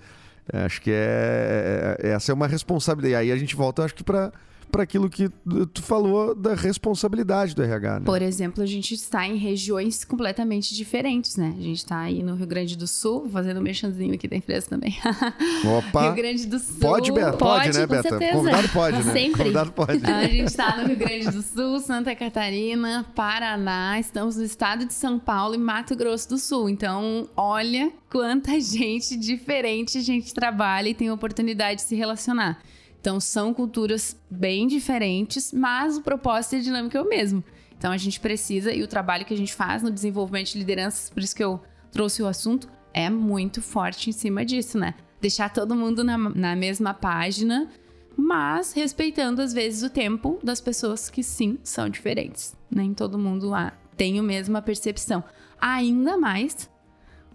Acho 0.51 0.82
que 0.82 0.91
é, 0.91 1.97
é- 1.99 2.09
essa 2.09 2.32
é 2.32 2.34
uma 2.34 2.47
responsabilidade. 2.47 3.13
E 3.13 3.15
aí 3.15 3.32
a 3.32 3.38
gente 3.38 3.55
volta, 3.55 3.84
acho 3.84 3.93
que 3.93 4.03
para 4.03 4.32
para 4.72 4.84
aquilo 4.84 5.09
que 5.09 5.30
tu 5.74 5.84
falou 5.84 6.34
da 6.34 6.55
responsabilidade 6.55 7.53
do 7.53 7.61
RH. 7.61 7.99
Né? 7.99 8.05
Por 8.05 8.22
exemplo, 8.22 8.63
a 8.63 8.65
gente 8.65 8.93
está 8.93 9.28
em 9.28 9.36
regiões 9.36 10.05
completamente 10.05 10.74
diferentes, 10.74 11.36
né? 11.36 11.53
A 11.57 11.61
gente 11.61 11.78
está 11.78 11.99
aí 11.99 12.24
no 12.24 12.36
Rio 12.36 12.47
Grande 12.47 12.78
do 12.78 12.88
Sul, 12.88 13.30
fazendo 13.30 13.59
um 13.59 13.63
merchanzinho 13.63 14.13
aqui 14.13 14.28
da 14.28 14.36
empresa 14.36 14.67
também. 14.69 14.97
Opa! 15.78 16.03
Rio 16.03 16.15
Grande 16.15 16.47
do 16.47 16.57
Sul. 16.57 16.80
Pode, 16.80 17.11
Beta? 17.11 17.34
Pode, 17.34 17.65
Pode, 17.65 17.78
né, 17.78 17.88
com 17.88 17.93
Beta? 17.93 18.09
certeza. 18.09 18.34
Convidado 18.34 18.69
pode, 18.69 19.03
né? 19.03 19.13
Sempre. 19.13 19.38
Convidado 19.38 19.72
pode. 19.72 20.05
A 20.05 20.28
gente 20.28 20.47
está 20.47 20.78
no 20.78 20.88
Rio 20.88 20.97
Grande 20.97 21.32
do 21.32 21.41
Sul, 21.41 21.80
Santa 21.80 22.15
Catarina, 22.15 23.05
Paraná, 23.13 23.99
estamos 23.99 24.38
no 24.38 24.43
estado 24.43 24.86
de 24.86 24.93
São 24.93 25.19
Paulo 25.19 25.55
e 25.55 25.57
Mato 25.57 25.95
Grosso 25.95 26.30
do 26.30 26.38
Sul. 26.38 26.69
Então, 26.69 27.28
olha 27.36 27.91
quanta 28.09 28.57
gente 28.59 29.15
diferente 29.17 29.97
a 29.97 30.01
gente 30.01 30.34
trabalha 30.34 30.89
e 30.89 30.93
tem 30.93 31.11
oportunidade 31.11 31.82
de 31.82 31.88
se 31.88 31.95
relacionar. 31.95 32.59
Então, 33.01 33.19
são 33.19 33.51
culturas 33.51 34.15
bem 34.29 34.67
diferentes, 34.67 35.51
mas 35.51 35.97
o 35.97 36.03
propósito 36.03 36.55
e 36.55 36.59
a 36.59 36.61
dinâmica 36.61 36.99
é 36.99 37.01
o 37.01 37.09
mesmo. 37.09 37.43
Então, 37.75 37.91
a 37.91 37.97
gente 37.97 38.19
precisa, 38.19 38.71
e 38.71 38.83
o 38.83 38.87
trabalho 38.87 39.25
que 39.25 39.33
a 39.33 39.37
gente 39.37 39.55
faz 39.55 39.81
no 39.81 39.89
desenvolvimento 39.89 40.51
de 40.51 40.59
lideranças, 40.59 41.09
por 41.09 41.23
isso 41.23 41.35
que 41.35 41.43
eu 41.43 41.59
trouxe 41.91 42.21
o 42.21 42.27
assunto, 42.27 42.69
é 42.93 43.09
muito 43.09 43.59
forte 43.59 44.11
em 44.11 44.13
cima 44.13 44.45
disso, 44.45 44.77
né? 44.77 44.93
Deixar 45.19 45.49
todo 45.49 45.75
mundo 45.75 46.03
na, 46.03 46.15
na 46.15 46.55
mesma 46.55 46.93
página, 46.93 47.67
mas 48.15 48.71
respeitando 48.71 49.41
às 49.41 49.51
vezes 49.51 49.81
o 49.81 49.89
tempo 49.89 50.37
das 50.43 50.61
pessoas 50.61 51.09
que 51.09 51.23
sim 51.23 51.57
são 51.63 51.89
diferentes. 51.89 52.55
Nem 52.69 52.93
todo 52.93 53.17
mundo 53.17 53.49
lá 53.49 53.73
tem 53.97 54.19
a 54.19 54.23
mesma 54.23 54.61
percepção. 54.61 55.23
Ainda 55.59 56.17
mais 56.17 56.69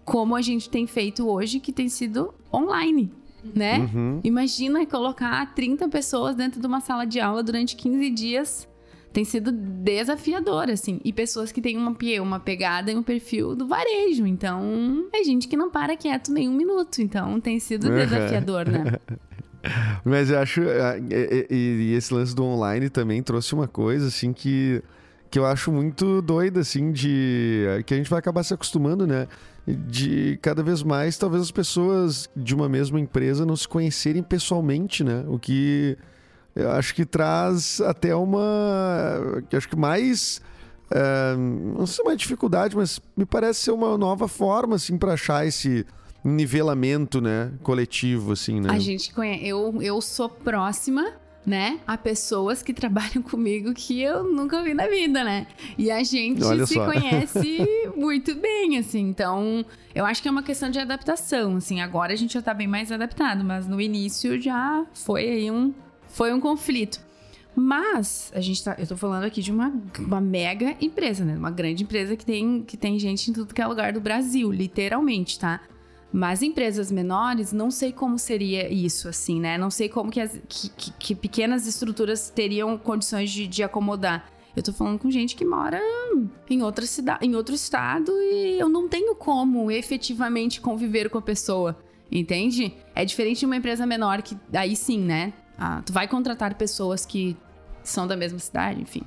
como 0.05 0.33
a 0.33 0.41
gente 0.41 0.69
tem 0.69 0.87
feito 0.87 1.27
hoje, 1.27 1.59
que 1.59 1.73
tem 1.73 1.89
sido 1.89 2.33
online, 2.53 3.11
né? 3.55 3.79
Uhum. 3.93 4.19
Imagina 4.23 4.85
colocar 4.85 5.53
30 5.53 5.87
pessoas 5.89 6.35
dentro 6.35 6.59
de 6.59 6.67
uma 6.67 6.81
sala 6.81 7.05
de 7.05 7.19
aula 7.19 7.41
durante 7.43 7.75
15 7.75 8.09
dias. 8.09 8.67
Tem 9.13 9.23
sido 9.23 9.51
desafiador, 9.51 10.69
assim. 10.69 10.99
E 11.03 11.11
pessoas 11.11 11.51
que 11.51 11.59
têm 11.61 11.75
uma, 11.77 11.95
uma 12.21 12.39
pegada 12.39 12.91
e 12.91 12.95
um 12.95 13.01
perfil 13.01 13.55
do 13.55 13.65
varejo. 13.65 14.27
Então, 14.27 15.07
é 15.13 15.23
gente 15.23 15.47
que 15.47 15.57
não 15.57 15.71
para 15.71 15.95
quieto 15.97 16.31
nem 16.31 16.47
um 16.47 16.53
minuto. 16.53 17.01
Então, 17.01 17.39
tem 17.39 17.59
sido 17.59 17.87
Uhum. 17.87 17.95
desafiador, 17.95 18.67
né? 18.67 18.83
Mas 20.05 20.29
eu 20.29 20.39
acho. 20.39 20.61
ah, 20.61 20.95
e 21.49 21.93
esse 21.97 22.13
lance 22.13 22.35
do 22.35 22.43
online 22.43 22.89
também 22.89 23.23
trouxe 23.23 23.53
uma 23.53 23.67
coisa, 23.67 24.07
assim, 24.07 24.31
que, 24.31 24.81
que 25.29 25.37
eu 25.37 25.45
acho 25.45 25.71
muito 25.71 26.21
doida, 26.21 26.61
assim, 26.61 26.91
de. 26.91 27.65
que 27.85 27.93
a 27.93 27.97
gente 27.97 28.09
vai 28.09 28.19
acabar 28.19 28.43
se 28.43 28.53
acostumando, 28.53 29.05
né? 29.05 29.27
De 29.65 30.39
cada 30.41 30.63
vez 30.63 30.81
mais, 30.81 31.17
talvez 31.17 31.43
as 31.43 31.51
pessoas 31.51 32.29
de 32.35 32.55
uma 32.55 32.69
mesma 32.69 32.99
empresa 32.99 33.45
não 33.45 33.55
se 33.55 33.67
conhecerem 33.67 34.23
pessoalmente, 34.23 35.03
né? 35.03 35.25
O 35.27 35.37
que 35.37 35.97
eu 36.55 36.71
acho 36.71 36.95
que 36.95 37.05
traz 37.05 37.81
até 37.81 38.15
uma. 38.15 38.41
que 39.49 39.55
acho 39.55 39.67
que 39.69 39.75
mais. 39.75 40.41
eh, 40.89 41.35
não 41.37 41.85
sei 41.85 41.95
se 41.95 42.01
é 42.01 42.03
uma 42.05 42.15
dificuldade, 42.15 42.75
mas 42.75 42.99
me 43.15 43.25
parece 43.25 43.59
ser 43.61 43.71
uma 43.71 43.97
nova 43.97 44.27
forma, 44.27 44.75
assim, 44.75 44.97
para 44.97 45.13
achar 45.13 45.45
esse 45.45 45.85
nivelamento, 46.23 47.21
né? 47.21 47.51
Coletivo, 47.61 48.31
assim, 48.31 48.59
né? 48.61 48.69
A 48.71 48.79
gente 48.79 49.13
conhece. 49.13 49.45
Eu, 49.45 49.81
eu 49.81 50.01
sou 50.01 50.29
próxima, 50.29 51.13
né? 51.47 51.79
A 51.87 51.97
pessoas 51.97 52.61
que 52.61 52.73
trabalham 52.73 53.23
comigo 53.23 53.73
que 53.73 54.01
eu 54.01 54.25
nunca 54.25 54.61
vi 54.61 54.73
na 54.73 54.85
vida, 54.85 55.23
né? 55.23 55.47
E 55.77 55.89
a 55.89 56.03
gente 56.03 56.43
Olha 56.43 56.65
se 56.65 56.73
só. 56.73 56.83
conhece 56.91 57.65
muito 57.95 58.35
bem, 58.35 58.77
assim. 58.77 58.99
Então, 58.99 59.65
eu 59.95 60.05
acho 60.05 60.21
que 60.21 60.27
é 60.27 60.31
uma 60.31 60.43
questão 60.43 60.69
de 60.69 60.77
adaptação. 60.77 61.55
Assim, 61.55 61.79
agora 61.79 62.11
a 62.11 62.17
gente 62.17 62.33
já 62.33 62.41
tá 62.41 62.53
bem 62.53 62.67
mais 62.67 62.91
adaptado, 62.91 63.45
mas 63.45 63.65
no 63.65 63.79
início 63.79 64.39
já 64.41 64.85
foi 64.93 65.29
aí 65.29 65.49
um. 65.49 65.73
Foi 66.09 66.33
um 66.33 66.39
conflito. 66.41 66.99
Mas, 67.55 68.29
a 68.35 68.41
gente 68.41 68.61
tá. 68.61 68.75
Eu 68.77 68.85
tô 68.85 68.97
falando 68.97 69.23
aqui 69.23 69.41
de 69.41 69.51
uma, 69.51 69.73
uma 69.99 70.19
mega 70.19 70.75
empresa, 70.81 71.23
né? 71.23 71.37
Uma 71.37 71.49
grande 71.49 71.83
empresa 71.83 72.17
que 72.17 72.25
tem, 72.25 72.61
que 72.61 72.75
tem 72.75 72.99
gente 72.99 73.31
em 73.31 73.33
tudo 73.33 73.53
que 73.53 73.61
é 73.61 73.65
lugar 73.65 73.93
do 73.93 74.01
Brasil, 74.01 74.51
literalmente, 74.51 75.39
tá? 75.39 75.61
Mas 76.11 76.41
empresas 76.41 76.89
menores, 76.91 77.51
não 77.51 77.69
sei 77.69 77.91
como 77.91 78.17
seria 78.17 78.71
isso, 78.71 79.09
assim, 79.09 79.39
né? 79.41 79.57
Não 79.57 79.69
sei 79.69 79.89
como 79.89 80.09
que, 80.09 80.21
as- 80.21 80.39
que, 80.47 80.69
que- 80.69 80.91
que 80.93 81.15
pequenas 81.15 81.67
estruturas 81.67 82.29
teriam 82.29 82.77
condições 82.77 83.29
de, 83.29 83.45
de 83.45 83.61
acomodar. 83.61 84.29
Eu 84.55 84.63
tô 84.63 84.71
falando 84.73 84.97
com 84.97 85.11
gente 85.11 85.35
que 85.35 85.45
mora 85.45 85.79
em 86.49 86.63
outra 86.63 86.85
cidade, 86.87 87.25
em 87.25 87.35
outro 87.35 87.53
estado 87.53 88.11
e 88.11 88.57
eu 88.59 88.67
não 88.69 88.87
tenho 88.87 89.13
como 89.15 89.69
efetivamente 89.69 90.59
conviver 90.61 91.09
com 91.09 91.17
a 91.19 91.21
pessoa, 91.21 91.77
entende? 92.11 92.73
É 92.95 93.05
diferente 93.05 93.39
de 93.41 93.45
uma 93.45 93.55
empresa 93.57 93.85
menor 93.85 94.21
que 94.23 94.35
aí 94.53 94.75
sim, 94.75 94.99
né? 94.99 95.33
Ah, 95.59 95.81
tu 95.85 95.93
vai 95.93 96.07
contratar 96.07 96.55
pessoas 96.55 97.05
que 97.05 97.37
são 97.83 98.07
da 98.07 98.15
mesma 98.15 98.39
cidade, 98.39 98.81
enfim. 98.81 99.03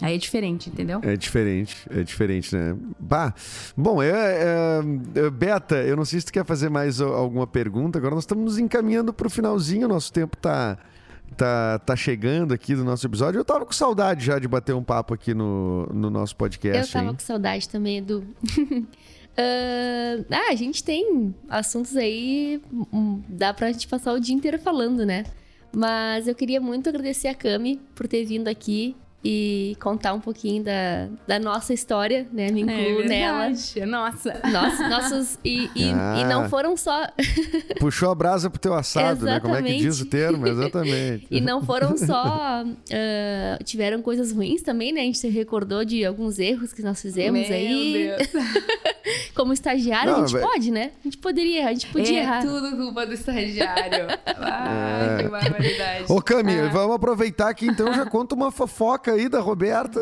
Aí 0.00 0.14
é 0.14 0.18
diferente, 0.18 0.70
entendeu? 0.70 1.00
É 1.02 1.16
diferente, 1.16 1.76
é 1.90 2.02
diferente, 2.02 2.54
né? 2.54 2.76
Bah, 3.00 3.34
bom, 3.76 4.00
é, 4.02 4.10
é, 4.10 4.80
é, 5.26 5.30
Beta, 5.30 5.76
eu 5.76 5.96
não 5.96 6.04
sei 6.04 6.20
se 6.20 6.26
tu 6.26 6.32
quer 6.32 6.44
fazer 6.44 6.68
mais 6.68 7.00
a- 7.00 7.04
alguma 7.06 7.46
pergunta. 7.46 7.98
Agora 7.98 8.14
nós 8.14 8.22
estamos 8.24 8.44
nos 8.44 8.58
encaminhando 8.58 9.12
pro 9.12 9.28
finalzinho, 9.28 9.88
nosso 9.88 10.12
tempo 10.12 10.36
tá, 10.36 10.78
tá, 11.36 11.80
tá 11.80 11.96
chegando 11.96 12.54
aqui 12.54 12.76
do 12.76 12.84
nosso 12.84 13.04
episódio. 13.06 13.40
Eu 13.40 13.44
tava 13.44 13.66
com 13.66 13.72
saudade 13.72 14.24
já 14.24 14.38
de 14.38 14.46
bater 14.46 14.72
um 14.74 14.84
papo 14.84 15.14
aqui 15.14 15.34
no, 15.34 15.86
no 15.92 16.10
nosso 16.10 16.34
Eu 16.34 16.38
podcast, 16.38 16.92
tava 16.92 17.06
hein? 17.08 17.14
com 17.14 17.20
saudade 17.20 17.68
também, 17.68 17.98
Edu. 17.98 18.24
Ah, 19.40 20.24
ah, 20.32 20.52
a 20.52 20.54
gente 20.56 20.82
tem 20.82 21.32
assuntos 21.48 21.96
aí, 21.96 22.60
hum, 22.92 23.22
dá 23.28 23.54
pra 23.54 23.70
gente 23.70 23.86
passar 23.86 24.12
o 24.12 24.18
dia 24.18 24.34
inteiro 24.34 24.58
falando, 24.58 25.06
né? 25.06 25.22
Mas 25.72 26.26
eu 26.26 26.34
queria 26.34 26.60
muito 26.60 26.88
agradecer 26.88 27.28
a 27.28 27.34
Cami 27.36 27.80
por 27.94 28.08
ter 28.08 28.24
vindo 28.24 28.48
aqui 28.48 28.96
e 29.24 29.76
contar 29.80 30.14
um 30.14 30.20
pouquinho 30.20 30.62
da, 30.62 31.08
da 31.26 31.38
nossa 31.40 31.74
história, 31.74 32.26
né? 32.32 32.50
Me 32.52 32.60
incluo 32.60 33.04
nela. 33.04 33.48
verdade. 33.48 33.84
Nossa. 33.84 34.40
Nossa, 34.50 34.88
nossos. 34.88 35.38
E, 35.44 35.68
e, 35.74 35.90
Ah. 35.92 36.18
e 36.20 36.24
não 36.24 36.48
foram 36.48 36.76
só. 36.76 37.06
Puxou 37.80 38.10
a 38.10 38.14
brasa 38.14 38.48
pro 38.48 38.60
teu 38.60 38.74
assado, 38.74 39.24
né? 39.24 39.40
Como 39.40 39.56
é 39.56 39.62
que 39.62 39.76
diz 39.76 40.00
o 40.00 40.06
termo? 40.06 40.46
Exatamente. 40.46 41.26
E 41.30 41.40
não 41.40 41.62
foram 41.64 41.96
só. 41.98 42.22
ah, 42.24 43.58
tiveram 43.64 44.00
coisas 44.02 44.30
ruins 44.32 44.62
também, 44.62 44.92
né? 44.92 45.00
A 45.00 45.04
gente 45.04 45.18
se 45.18 45.28
recordou 45.28 45.84
de 45.84 46.04
alguns 46.04 46.38
erros 46.38 46.72
que 46.72 46.82
nós 46.82 47.00
fizemos 47.02 47.48
Meu 47.48 47.56
aí. 47.56 47.92
Deus. 48.16 48.28
Como 49.38 49.52
estagiário, 49.52 50.10
Não, 50.10 50.18
a 50.24 50.26
gente 50.26 50.32
vai- 50.32 50.42
pode, 50.42 50.70
né? 50.72 50.90
A 51.00 51.04
gente 51.04 51.16
poderia, 51.18 51.68
a 51.68 51.72
gente 51.72 51.86
podia 51.86 52.18
é 52.18 52.22
errar. 52.24 52.42
tudo 52.42 52.76
culpa 52.76 53.06
do 53.06 53.14
estagiário. 53.14 54.08
Ah, 54.40 55.16
É. 55.18 55.22
que 55.22 55.28
barbaridade. 55.28 56.04
Ô, 56.12 56.20
Cami, 56.20 56.58
Ah. 56.58 56.68
vamos 56.68 56.96
aproveitar 56.96 57.48
aqui 57.48 57.66
então 57.66 57.92
já 57.94 58.04
conta 58.06 58.34
uma 58.34 58.50
fofoca 58.50 59.12
aí 59.12 59.28
da 59.28 59.38
Roberta. 59.40 60.00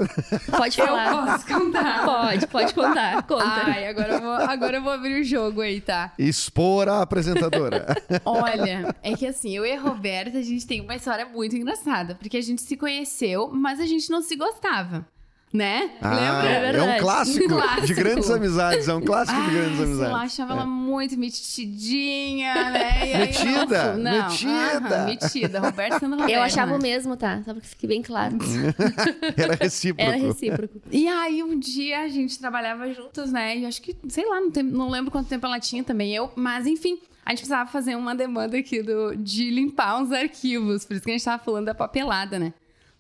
Pode 0.56 0.80
Eu 0.80 0.86
falar. 0.86 1.26
posso 1.26 1.46
contar. 1.46 2.04
Pode, 2.04 2.46
pode 2.46 2.74
contar. 2.74 3.22
Conta. 3.24 3.44
Ai, 3.44 3.88
agora 3.88 4.12
eu, 4.14 4.20
vou, 4.20 4.32
agora 4.32 4.76
eu 4.78 4.82
vou 4.82 4.92
abrir 4.92 5.20
o 5.20 5.24
jogo 5.24 5.60
aí, 5.60 5.80
tá? 5.80 6.12
Expor 6.18 6.88
a 6.88 7.02
apresentadora. 7.02 7.86
Olha, 8.24 8.94
é 9.02 9.14
que 9.14 9.26
assim, 9.26 9.54
eu 9.56 9.66
e 9.66 9.72
a 9.72 9.80
Roberta, 9.80 10.38
a 10.38 10.42
gente 10.42 10.66
tem 10.66 10.80
uma 10.80 10.94
história 10.96 11.26
muito 11.26 11.54
engraçada. 11.56 12.14
Porque 12.14 12.36
a 12.38 12.42
gente 12.42 12.62
se 12.62 12.76
conheceu, 12.76 13.50
mas 13.52 13.80
a 13.80 13.86
gente 13.86 14.08
não 14.10 14.22
se 14.22 14.34
gostava. 14.36 15.06
Né? 15.52 15.90
Ah, 16.02 16.42
Lembra? 16.42 16.78
é 16.78 16.82
um 16.96 16.98
clássico, 17.00 17.46
clássico. 17.48 17.86
de 17.86 17.94
grandes 17.94 18.30
amizades. 18.30 18.88
É 18.88 18.94
um 18.94 19.00
clássico 19.00 19.40
de 19.42 19.50
grandes 19.52 19.78
lá, 19.78 19.84
amizades. 19.84 20.16
achava 20.32 20.52
ela 20.52 20.66
muito 20.66 21.16
metidinha, 21.16 22.70
né? 22.70 23.06
E 23.08 23.12
aí, 23.14 23.18
Metida, 23.26 23.96
não, 23.96 24.02
não, 24.12 24.28
metida. 24.28 24.50
aham, 24.96 25.04
metida. 25.06 25.60
Roberta 25.60 25.98
sendo 26.00 26.12
Roberta. 26.16 26.32
Eu 26.32 26.42
achava 26.42 26.72
o 26.74 26.78
né? 26.78 26.82
mesmo, 26.82 27.16
tá? 27.16 27.42
Só 27.44 27.52
pra 27.52 27.60
que 27.62 27.68
fique 27.68 27.86
bem 27.86 28.02
claro. 28.02 28.36
Era 29.36 29.54
recíproco. 29.54 30.10
Era 30.10 30.16
recíproco. 30.20 30.80
E 30.90 31.08
aí, 31.08 31.42
um 31.42 31.58
dia 31.58 32.00
a 32.02 32.08
gente 32.08 32.38
trabalhava 32.38 32.92
juntas, 32.92 33.32
né? 33.32 33.56
E 33.58 33.66
acho 33.66 33.80
que, 33.80 33.96
sei 34.08 34.26
lá, 34.28 34.40
não, 34.40 34.50
tem- 34.50 34.62
não 34.64 34.90
lembro 34.90 35.10
quanto 35.10 35.28
tempo 35.28 35.46
ela 35.46 35.60
tinha 35.60 35.82
também, 35.82 36.14
eu. 36.14 36.30
Mas, 36.36 36.66
enfim, 36.66 36.98
a 37.24 37.30
gente 37.30 37.38
precisava 37.38 37.70
fazer 37.70 37.96
uma 37.96 38.14
demanda 38.14 38.58
aqui 38.58 38.82
do, 38.82 39.14
de 39.16 39.50
limpar 39.50 40.00
uns 40.02 40.12
arquivos. 40.12 40.84
Por 40.84 40.94
isso 40.94 41.04
que 41.04 41.10
a 41.10 41.14
gente 41.14 41.24
tava 41.24 41.42
falando 41.42 41.66
da 41.66 41.74
papelada, 41.74 42.38
né? 42.38 42.52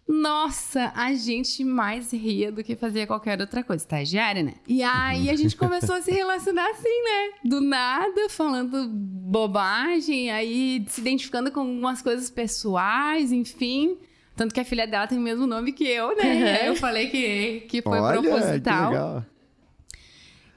Nossa, 0.08 0.92
a 0.94 1.12
gente 1.14 1.64
mais 1.64 2.12
ria 2.12 2.52
do 2.52 2.62
que 2.62 2.76
fazia 2.76 3.06
qualquer 3.06 3.40
outra 3.40 3.64
coisa. 3.64 3.82
Estagiária, 3.82 4.42
né? 4.42 4.54
E 4.66 4.82
aí 4.82 5.28
a 5.28 5.34
gente 5.34 5.56
começou 5.56 5.96
a 5.96 6.02
se 6.02 6.12
relacionar 6.12 6.68
assim, 6.70 7.02
né? 7.04 7.38
Do 7.44 7.60
nada, 7.60 8.28
falando 8.28 8.88
bobagem, 8.88 10.30
aí 10.30 10.84
se 10.88 11.00
identificando 11.00 11.50
com 11.50 11.60
algumas 11.60 12.02
coisas 12.02 12.30
pessoais, 12.30 13.32
enfim. 13.32 13.98
Tanto 14.36 14.54
que 14.54 14.60
a 14.60 14.64
filha 14.64 14.86
dela 14.86 15.08
tem 15.08 15.18
o 15.18 15.20
mesmo 15.20 15.46
nome 15.46 15.72
que 15.72 15.84
eu, 15.84 16.14
né? 16.16 16.60
Aí 16.60 16.66
eu 16.68 16.76
falei 16.76 17.08
que, 17.08 17.60
que 17.68 17.82
foi 17.82 17.98
Olha, 17.98 18.20
que 18.20 18.28
proposital. 18.28 18.90
legal. 18.90 19.24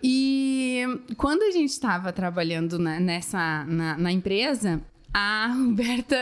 E 0.02 0.86
quando 1.18 1.44
a 1.44 1.52
gente 1.52 1.72
estava 1.72 2.14
trabalhando 2.14 2.78
na, 2.78 3.00
nessa, 3.00 3.66
na, 3.66 3.98
na 3.98 4.12
empresa, 4.12 4.82
a 5.14 5.48
Roberta. 5.48 6.16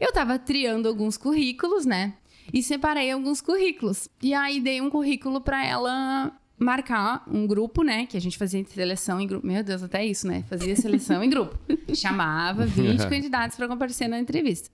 Eu 0.00 0.08
estava 0.08 0.38
triando 0.38 0.88
alguns 0.88 1.16
currículos, 1.16 1.84
né? 1.86 2.14
E 2.56 2.62
separei 2.62 3.10
alguns 3.10 3.42
currículos. 3.42 4.08
E 4.22 4.32
aí 4.32 4.62
dei 4.62 4.80
um 4.80 4.88
currículo 4.88 5.42
para 5.42 5.62
ela 5.62 6.32
marcar 6.58 7.22
um 7.30 7.46
grupo, 7.46 7.82
né? 7.82 8.06
Que 8.06 8.16
a 8.16 8.20
gente 8.20 8.38
fazia 8.38 8.64
seleção 8.64 9.20
em 9.20 9.26
grupo. 9.26 9.46
Meu 9.46 9.62
Deus, 9.62 9.82
até 9.82 10.02
isso, 10.06 10.26
né? 10.26 10.42
Fazia 10.48 10.74
seleção 10.74 11.22
em 11.22 11.28
grupo. 11.28 11.54
Chamava 11.94 12.64
20 12.64 13.06
candidatos 13.10 13.58
para 13.58 13.68
comparecer 13.68 14.08
na 14.08 14.18
entrevista. 14.18 14.70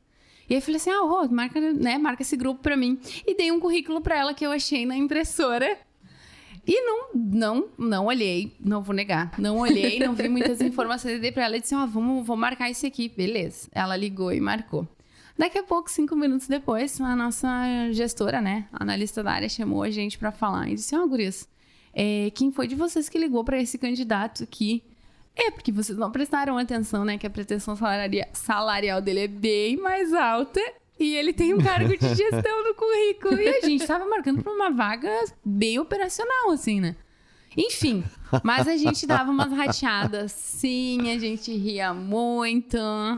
E 0.48 0.54
aí 0.54 0.58
eu 0.58 0.62
falei 0.62 0.76
assim: 0.76 0.90
ah, 0.90 1.00
Rô, 1.00 1.28
marca, 1.28 1.60
né, 1.60 1.98
marca 1.98 2.22
esse 2.22 2.36
grupo 2.36 2.62
para 2.62 2.76
mim. 2.76 3.00
E 3.26 3.34
dei 3.36 3.50
um 3.50 3.58
currículo 3.58 4.00
para 4.00 4.16
ela 4.16 4.32
que 4.32 4.46
eu 4.46 4.52
achei 4.52 4.86
na 4.86 4.96
impressora. 4.96 5.76
E 6.64 6.80
não, 6.82 7.08
não, 7.12 7.68
não 7.76 8.06
olhei, 8.06 8.54
não 8.60 8.80
vou 8.80 8.94
negar. 8.94 9.32
Não 9.40 9.58
olhei, 9.58 9.98
não 9.98 10.14
vi 10.14 10.28
muitas 10.28 10.60
informações. 10.62 11.14
Eu 11.14 11.20
dei 11.20 11.32
pra 11.32 11.46
ela 11.46 11.56
e 11.56 11.60
disse: 11.60 11.74
Ó, 11.74 11.82
oh, 11.82 11.86
vamos, 11.88 12.24
vou 12.24 12.36
marcar 12.36 12.70
esse 12.70 12.86
aqui. 12.86 13.08
Beleza. 13.08 13.68
Ela 13.72 13.96
ligou 13.96 14.32
e 14.32 14.40
marcou. 14.40 14.86
Daqui 15.38 15.58
a 15.58 15.62
pouco, 15.62 15.90
cinco 15.90 16.14
minutos 16.14 16.46
depois, 16.46 17.00
a 17.00 17.16
nossa 17.16 17.48
gestora, 17.92 18.40
né, 18.40 18.68
analista 18.72 19.22
da 19.22 19.32
área, 19.32 19.48
chamou 19.48 19.82
a 19.82 19.90
gente 19.90 20.18
para 20.18 20.30
falar 20.30 20.68
e 20.68 20.74
disse: 20.74 20.94
Ó, 20.94 21.02
oh, 21.02 21.08
Gurias, 21.08 21.48
é, 21.94 22.30
quem 22.34 22.52
foi 22.52 22.66
de 22.66 22.74
vocês 22.74 23.08
que 23.08 23.18
ligou 23.18 23.44
para 23.44 23.60
esse 23.60 23.78
candidato 23.78 24.44
aqui? 24.44 24.82
É, 25.34 25.50
porque 25.50 25.72
vocês 25.72 25.96
não 25.96 26.10
prestaram 26.10 26.58
atenção, 26.58 27.04
né? 27.04 27.16
Que 27.16 27.26
a 27.26 27.30
pretensão 27.30 27.74
salarial 28.34 29.00
dele 29.00 29.20
é 29.20 29.28
bem 29.28 29.76
mais 29.78 30.12
alta 30.12 30.60
e 30.98 31.16
ele 31.16 31.32
tem 31.32 31.54
um 31.54 31.58
cargo 31.58 31.96
de 31.96 32.14
gestão 32.14 32.64
no 32.64 32.74
currículo. 32.74 33.40
E 33.40 33.48
a 33.48 33.60
gente 33.62 33.86
tava 33.86 34.04
marcando 34.04 34.42
pra 34.42 34.52
uma 34.52 34.70
vaga 34.70 35.10
bem 35.44 35.78
operacional, 35.78 36.50
assim, 36.50 36.80
né? 36.80 36.94
Enfim, 37.56 38.04
mas 38.42 38.66
a 38.68 38.76
gente 38.76 39.06
dava 39.06 39.30
umas 39.30 39.52
rateadas, 39.52 40.32
sim, 40.32 41.12
a 41.14 41.18
gente 41.18 41.52
ria 41.56 41.92
muito. 41.94 42.76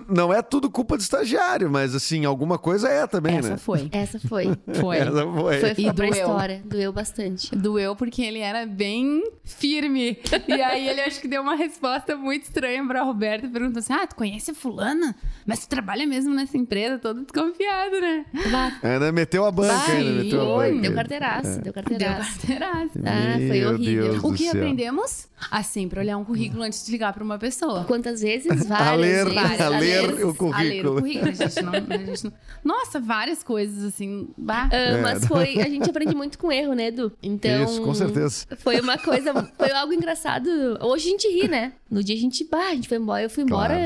Não 0.09 0.33
é 0.33 0.43
tudo 0.43 0.71
culpa 0.71 0.97
do 0.97 1.01
estagiário, 1.01 1.71
mas 1.71 1.95
assim, 1.95 2.25
alguma 2.25 2.59
coisa 2.59 2.89
é 2.89 3.07
também, 3.07 3.37
Essa 3.39 3.51
né? 3.51 3.57
foi. 3.57 3.89
Essa 3.93 4.19
foi. 4.21 4.45
Foi. 4.81 4.97
Essa 4.99 5.13
foi. 5.13 5.33
Foi, 5.61 5.61
foi 5.61 5.71
E 5.79 5.93
pra 5.93 5.93
doeu. 5.93 6.11
história. 6.13 6.63
Doeu 6.65 6.93
bastante. 6.93 7.55
Doeu 7.55 7.95
porque 7.97 8.23
ele 8.23 8.39
era 8.41 8.67
bem 8.67 9.23
firme. 9.45 10.19
E 10.49 10.53
aí 10.63 10.89
ele 10.89 11.01
acho 11.01 11.21
que 11.21 11.29
deu 11.29 11.43
uma 11.43 11.55
resposta 11.55 12.17
muito 12.17 12.45
estranha 12.45 12.85
pra 12.87 13.03
Roberta. 13.03 13.49
Perguntou 13.49 13.79
assim: 13.81 13.93
Ah, 13.93 14.07
tu 14.07 14.17
conhece 14.17 14.51
a 14.51 14.55
fulana? 14.55 15.15
Mas 15.47 15.61
tu 15.61 15.69
trabalha 15.69 16.07
mesmo 16.07 16.35
nessa 16.35 16.57
empresa, 16.57 16.99
todo 16.99 17.23
desconfiado, 17.23 18.01
né? 18.01 18.25
Bah, 18.51 18.73
Ainda 18.83 19.13
meteu 19.13 19.45
a 19.45 19.51
banca, 19.53 19.75
Vai, 19.75 19.97
ainda 19.99 20.23
meteu 20.23 20.43
a 20.43 20.57
banca. 20.57 20.81
deu 20.81 20.95
carteiraço, 20.95 21.49
deu 21.61 21.63
Deu 21.63 21.73
carteiraço. 21.73 22.39
carteiraço. 22.41 22.91
Ah, 23.05 23.39
foi 23.49 23.65
horrível. 23.67 24.11
Deus 24.13 24.25
O 24.25 24.33
que 24.33 24.51
céu. 24.51 24.61
Aprendemos? 25.05 25.29
A 25.51 25.63
sempre 25.63 26.01
olhar 26.01 26.17
um 26.17 26.25
currículo 26.25 26.63
antes 26.63 26.85
de 26.87 26.91
ligar 26.93 27.13
pra 27.13 27.23
uma 27.23 27.39
pessoa. 27.39 27.85
Quantas 27.85 28.23
vezes? 28.23 28.47
Várias 28.67 28.89
A 28.89 28.95
ler- 28.95 29.25
vezes. 29.27 29.61
a 29.61 29.69
ler 29.69 29.81
vezes. 29.81 30.07
o 30.09 30.13
A 30.13 30.19
ler 30.19 30.25
o 30.25 30.35
currículo. 30.35 30.95
currículo. 31.01 31.29
A 31.29 31.33
gente 31.33 31.63
não, 31.63 31.73
a 31.73 31.99
gente 31.99 32.25
não- 32.25 32.33
Nossa, 32.65 32.99
várias 32.99 33.43
coisas 33.43 33.85
assim. 33.85 34.29
Bah. 34.39 34.69
Ah, 34.73 35.03
mas 35.03 35.27
foi. 35.27 35.61
A 35.61 35.69
gente 35.69 35.89
aprende 35.91 36.15
muito 36.15 36.39
com 36.39 36.51
erro, 36.51 36.73
né, 36.75 36.87
Edu? 36.87 37.13
Então. 37.23 37.51
É. 37.51 37.65
Isso, 37.65 37.83
com 37.83 37.93
certeza. 37.95 38.47
Foi 38.59 38.81
uma 38.81 38.97
coisa. 38.97 39.33
Foi 39.57 39.71
algo 39.73 39.93
engraçado. 39.93 40.49
Hoje 40.81 41.09
a 41.09 41.11
gente 41.11 41.29
ri, 41.29 41.47
né? 41.49 41.73
No 41.91 42.03
dia 42.03 42.17
a 42.17 42.19
gente. 42.19 42.45
Bah, 42.45 42.69
a 42.71 42.75
gente 42.75 42.89
foi 42.89 42.97
embora. 42.99 43.23
Eu 43.23 43.31
fui 43.31 43.43
embora 43.45 43.77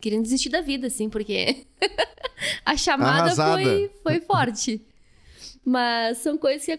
querendo 0.00 0.22
desistir 0.22 0.48
da 0.48 0.60
vida, 0.60 0.88
assim, 0.88 1.08
porque. 1.08 1.64
a 2.64 2.76
chamada 2.76 3.22
Arrasada. 3.22 3.62
foi, 3.62 3.90
foi 4.02 4.20
forte. 4.20 4.82
Mas 5.68 6.16
são 6.18 6.38
coisas, 6.38 6.64
que, 6.64 6.78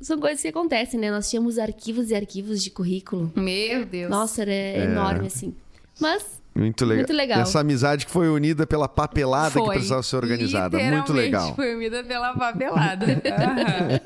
são 0.00 0.18
coisas 0.18 0.40
que 0.40 0.48
acontecem, 0.48 0.98
né? 0.98 1.10
Nós 1.10 1.28
tínhamos 1.28 1.58
arquivos 1.58 2.10
e 2.10 2.14
arquivos 2.14 2.62
de 2.62 2.70
currículo. 2.70 3.30
Meu 3.36 3.84
Deus. 3.84 4.10
Nossa, 4.10 4.40
era 4.40 4.84
enorme, 4.84 5.26
assim. 5.26 5.54
Mas 6.00 6.40
Muito 6.54 6.86
legal. 6.86 6.96
Muito 6.96 7.12
legal. 7.12 7.40
Essa 7.42 7.60
amizade 7.60 8.06
que 8.06 8.10
foi 8.10 8.30
unida 8.30 8.66
pela 8.66 8.88
papelada 8.88 9.50
que 9.50 9.58
Foi. 9.58 9.74
precisava 9.74 10.02
ser 10.02 10.16
organizada. 10.16 10.78
Muito 10.78 11.12
legal. 11.12 11.54
Foi 11.54 11.74
unida 11.74 12.02
pela 12.02 12.34
papelada. 12.34 13.04
Aham. 13.06 14.00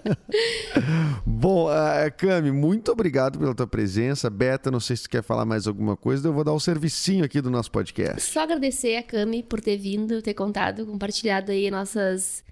Bom, 1.24 1.68
uh, 1.68 2.12
Cami, 2.16 2.50
muito 2.50 2.90
obrigado 2.90 3.38
pela 3.38 3.54
tua 3.54 3.68
presença. 3.68 4.28
Beta, 4.28 4.68
não 4.68 4.80
sei 4.80 4.96
se 4.96 5.04
tu 5.04 5.10
quer 5.10 5.22
falar 5.22 5.44
mais 5.44 5.68
alguma 5.68 5.96
coisa, 5.96 6.26
eu 6.26 6.32
vou 6.32 6.42
dar 6.42 6.52
o 6.52 6.58
servicinho 6.58 7.24
aqui 7.24 7.40
do 7.40 7.50
nosso 7.50 7.70
podcast. 7.70 8.32
Só 8.32 8.42
agradecer 8.42 8.96
a 8.96 9.02
Cami 9.04 9.44
por 9.44 9.60
ter 9.60 9.76
vindo, 9.76 10.20
ter 10.20 10.34
contado, 10.34 10.84
compartilhado 10.84 11.52
aí 11.52 11.70
nossas. 11.70 12.43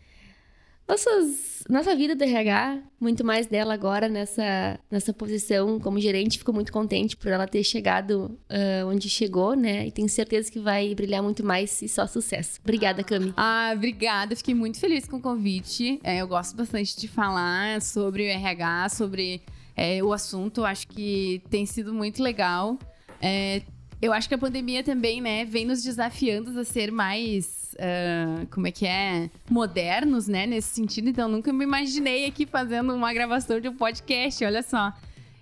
Nossas, 0.87 1.64
nossa 1.70 1.95
vida 1.95 2.14
do 2.14 2.22
RH, 2.22 2.83
muito 3.01 3.24
mais 3.24 3.47
dela 3.47 3.72
agora 3.72 4.09
nessa, 4.09 4.78
nessa 4.91 5.12
posição 5.12 5.78
como 5.80 5.99
gerente. 5.99 6.39
Fico 6.39 6.53
muito 6.53 6.72
contente 6.72 7.16
por 7.16 7.30
ela 7.30 7.47
ter 7.47 7.62
chegado 7.62 8.39
ah, 8.51 8.85
onde 8.87 9.09
chegou, 9.09 9.55
né? 9.55 9.87
E 9.87 9.91
tenho 9.91 10.09
certeza 10.09 10.51
que 10.51 10.59
vai 10.59 10.95
brilhar 10.95 11.22
muito 11.22 11.45
mais 11.45 11.80
e 11.80 11.89
só 11.89 12.07
sucesso. 12.07 12.61
Obrigada, 12.62 13.03
Cami. 13.03 13.33
Ah, 13.37 13.72
obrigada. 13.74 14.37
Fiquei 14.37 14.55
muito 14.55 14.78
feliz 14.78 15.07
com 15.07 15.16
o 15.16 15.20
convite. 15.20 16.01
É, 16.03 16.18
eu 16.18 16.28
gosto 16.28 16.57
bastante 16.57 16.99
de 16.99 17.09
falar 17.09 17.80
sobre 17.80 18.24
o 18.24 18.30
RH, 18.30 18.89
sobre 18.91 19.43
é, 19.76 20.03
o 20.03 20.12
assunto. 20.12 20.64
Acho 20.64 20.89
que 20.89 21.43
tem 21.49 21.64
sido 21.64 21.95
muito 21.95 22.22
legal. 22.22 22.78
É, 23.20 23.62
eu 24.03 24.12
acho 24.12 24.28
que 24.28 24.35
a 24.35 24.39
pandemia 24.39 24.83
também, 24.83 25.20
né, 25.20 25.45
vem 25.45 25.64
nos 25.64 25.80
desafiando 25.80 26.59
a 26.59 26.64
ser 26.64 26.91
mais, 26.91 27.61
ah, 27.78 28.46
como 28.50 28.66
é 28.66 28.70
que 28.70 28.86
é, 28.86 29.30
modernos, 29.50 30.28
né, 30.28 30.46
nesse 30.46 30.74
sentido. 30.74 31.08
Então, 31.08 31.28
nunca 31.28 31.52
me 31.52 31.64
imaginei 31.64 32.26
aqui 32.26 32.46
fazendo 32.46 32.94
uma 32.94 33.12
gravação 33.12 33.60
de 33.60 33.68
um 33.68 33.74
podcast, 33.76 34.44
olha 34.44 34.62
só. 34.62 34.92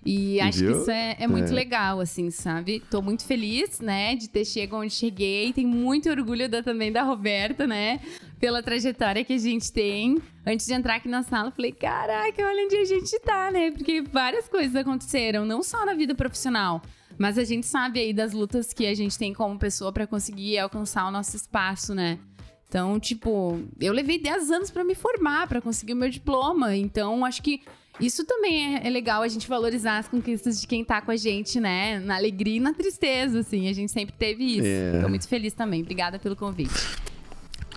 E 0.04 0.40
acho 0.40 0.60
Viu? 0.60 0.72
que 0.72 0.78
isso 0.80 0.90
é, 0.90 1.14
é 1.20 1.26
muito 1.26 1.50
É. 1.50 1.54
legal, 1.54 2.00
assim, 2.00 2.30
sabe? 2.30 2.82
Tô 2.90 3.02
muito 3.02 3.22
feliz, 3.22 3.80
né, 3.80 4.14
de 4.16 4.30
ter 4.30 4.46
chegado 4.46 4.80
onde 4.80 4.94
cheguei. 4.94 5.52
Tenho 5.52 5.68
muito 5.68 6.08
orgulho 6.08 6.48
da, 6.48 6.62
também 6.62 6.90
da 6.90 7.02
Roberta, 7.02 7.66
né? 7.66 8.00
Pela 8.38 8.62
trajetória 8.62 9.22
que 9.22 9.34
a 9.34 9.38
gente 9.38 9.70
tem. 9.70 10.16
Antes 10.46 10.64
de 10.64 10.72
entrar 10.72 10.94
aqui 10.96 11.08
na 11.08 11.22
sala, 11.22 11.50
falei, 11.50 11.72
caraca, 11.72 12.42
olha 12.42 12.64
onde 12.64 12.76
a 12.76 12.84
gente 12.86 13.18
tá, 13.20 13.50
né? 13.50 13.70
Porque 13.72 14.00
várias 14.00 14.48
coisas 14.48 14.74
aconteceram, 14.74 15.44
não 15.44 15.62
só 15.62 15.84
na 15.84 15.92
vida 15.92 16.14
profissional. 16.14 16.80
Mas 17.20 17.36
a 17.36 17.44
gente 17.44 17.66
sabe 17.66 18.00
aí 18.00 18.14
das 18.14 18.32
lutas 18.32 18.72
que 18.72 18.86
a 18.86 18.94
gente 18.94 19.18
tem 19.18 19.34
como 19.34 19.58
pessoa 19.58 19.92
pra 19.92 20.06
conseguir 20.06 20.58
alcançar 20.58 21.06
o 21.06 21.10
nosso 21.10 21.36
espaço, 21.36 21.94
né? 21.94 22.18
Então, 22.66 22.98
tipo, 22.98 23.60
eu 23.78 23.92
levei 23.92 24.18
10 24.18 24.50
anos 24.50 24.70
pra 24.70 24.82
me 24.82 24.94
formar, 24.94 25.46
pra 25.46 25.60
conseguir 25.60 25.92
o 25.92 25.96
meu 25.96 26.08
diploma. 26.08 26.74
Então, 26.74 27.22
acho 27.22 27.42
que 27.42 27.60
isso 28.00 28.24
também 28.24 28.76
é, 28.76 28.86
é 28.86 28.88
legal 28.88 29.20
a 29.20 29.28
gente 29.28 29.46
valorizar 29.46 29.98
as 29.98 30.08
conquistas 30.08 30.62
de 30.62 30.66
quem 30.66 30.82
tá 30.82 31.02
com 31.02 31.10
a 31.10 31.16
gente, 31.16 31.60
né? 31.60 31.98
Na 31.98 32.16
alegria 32.16 32.56
e 32.56 32.60
na 32.60 32.72
tristeza, 32.72 33.40
assim. 33.40 33.68
A 33.68 33.74
gente 33.74 33.92
sempre 33.92 34.14
teve 34.18 34.56
isso. 34.56 34.66
É. 34.66 35.02
Tô 35.02 35.08
muito 35.10 35.28
feliz 35.28 35.52
também. 35.52 35.82
Obrigada 35.82 36.18
pelo 36.18 36.34
convite. 36.34 36.72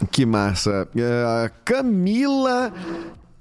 Que 0.09 0.25
massa. 0.25 0.87
Eh, 0.95 1.51
Camila 1.65 2.71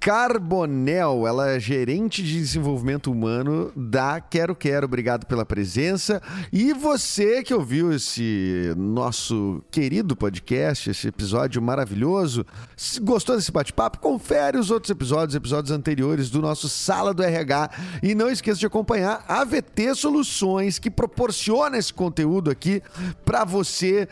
Carbonel, 0.02 1.28
ela 1.28 1.50
é 1.50 1.60
gerente 1.60 2.24
de 2.24 2.40
desenvolvimento 2.40 3.08
humano 3.08 3.70
da 3.76 4.20
Quero 4.20 4.52
Quero. 4.52 4.84
Obrigado 4.84 5.26
pela 5.26 5.46
presença. 5.46 6.20
E 6.52 6.72
você 6.72 7.40
que 7.40 7.54
ouviu 7.54 7.92
esse 7.92 8.74
nosso 8.76 9.62
querido 9.70 10.16
podcast, 10.16 10.90
esse 10.90 11.06
episódio 11.06 11.62
maravilhoso, 11.62 12.44
se 12.76 12.98
gostou 12.98 13.36
desse 13.36 13.52
bate-papo, 13.52 14.00
confere 14.00 14.58
os 14.58 14.72
outros 14.72 14.90
episódios, 14.90 15.36
episódios 15.36 15.70
anteriores 15.70 16.30
do 16.30 16.42
nosso 16.42 16.68
Sala 16.68 17.14
do 17.14 17.22
RH. 17.22 17.70
E 18.02 18.12
não 18.12 18.28
esqueça 18.28 18.58
de 18.58 18.66
acompanhar 18.66 19.24
a 19.28 19.44
VT 19.44 19.94
Soluções, 19.94 20.80
que 20.80 20.90
proporciona 20.90 21.78
esse 21.78 21.94
conteúdo 21.94 22.50
aqui 22.50 22.82
para 23.24 23.44
você 23.44 24.08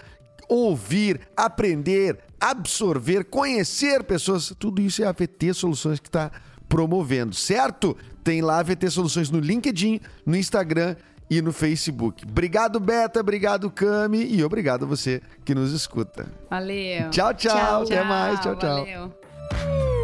ouvir, 0.48 1.20
aprender, 1.36 2.18
absorver, 2.40 3.24
conhecer 3.24 4.02
pessoas. 4.04 4.54
Tudo 4.58 4.80
isso 4.80 5.02
é 5.02 5.06
a 5.06 5.12
VT 5.12 5.52
Soluções 5.54 6.00
que 6.00 6.08
está 6.08 6.30
promovendo, 6.68 7.34
certo? 7.34 7.96
Tem 8.24 8.40
lá 8.40 8.60
a 8.60 8.62
VT 8.62 8.90
Soluções 8.90 9.30
no 9.30 9.40
LinkedIn, 9.40 10.00
no 10.24 10.36
Instagram 10.36 10.96
e 11.28 11.42
no 11.42 11.52
Facebook. 11.52 12.24
Obrigado, 12.28 12.80
Beta, 12.80 13.20
obrigado, 13.20 13.70
Cami, 13.70 14.24
e 14.24 14.42
obrigado 14.42 14.84
a 14.84 14.88
você 14.88 15.20
que 15.44 15.54
nos 15.54 15.72
escuta. 15.72 16.26
Valeu. 16.48 17.10
Tchau, 17.10 17.34
tchau. 17.34 17.56
Tchau. 17.56 17.82
Até 17.82 18.04
mais. 18.04 18.40
Tchau, 18.40 18.56
tchau. 18.56 18.84
Valeu. 18.84 19.99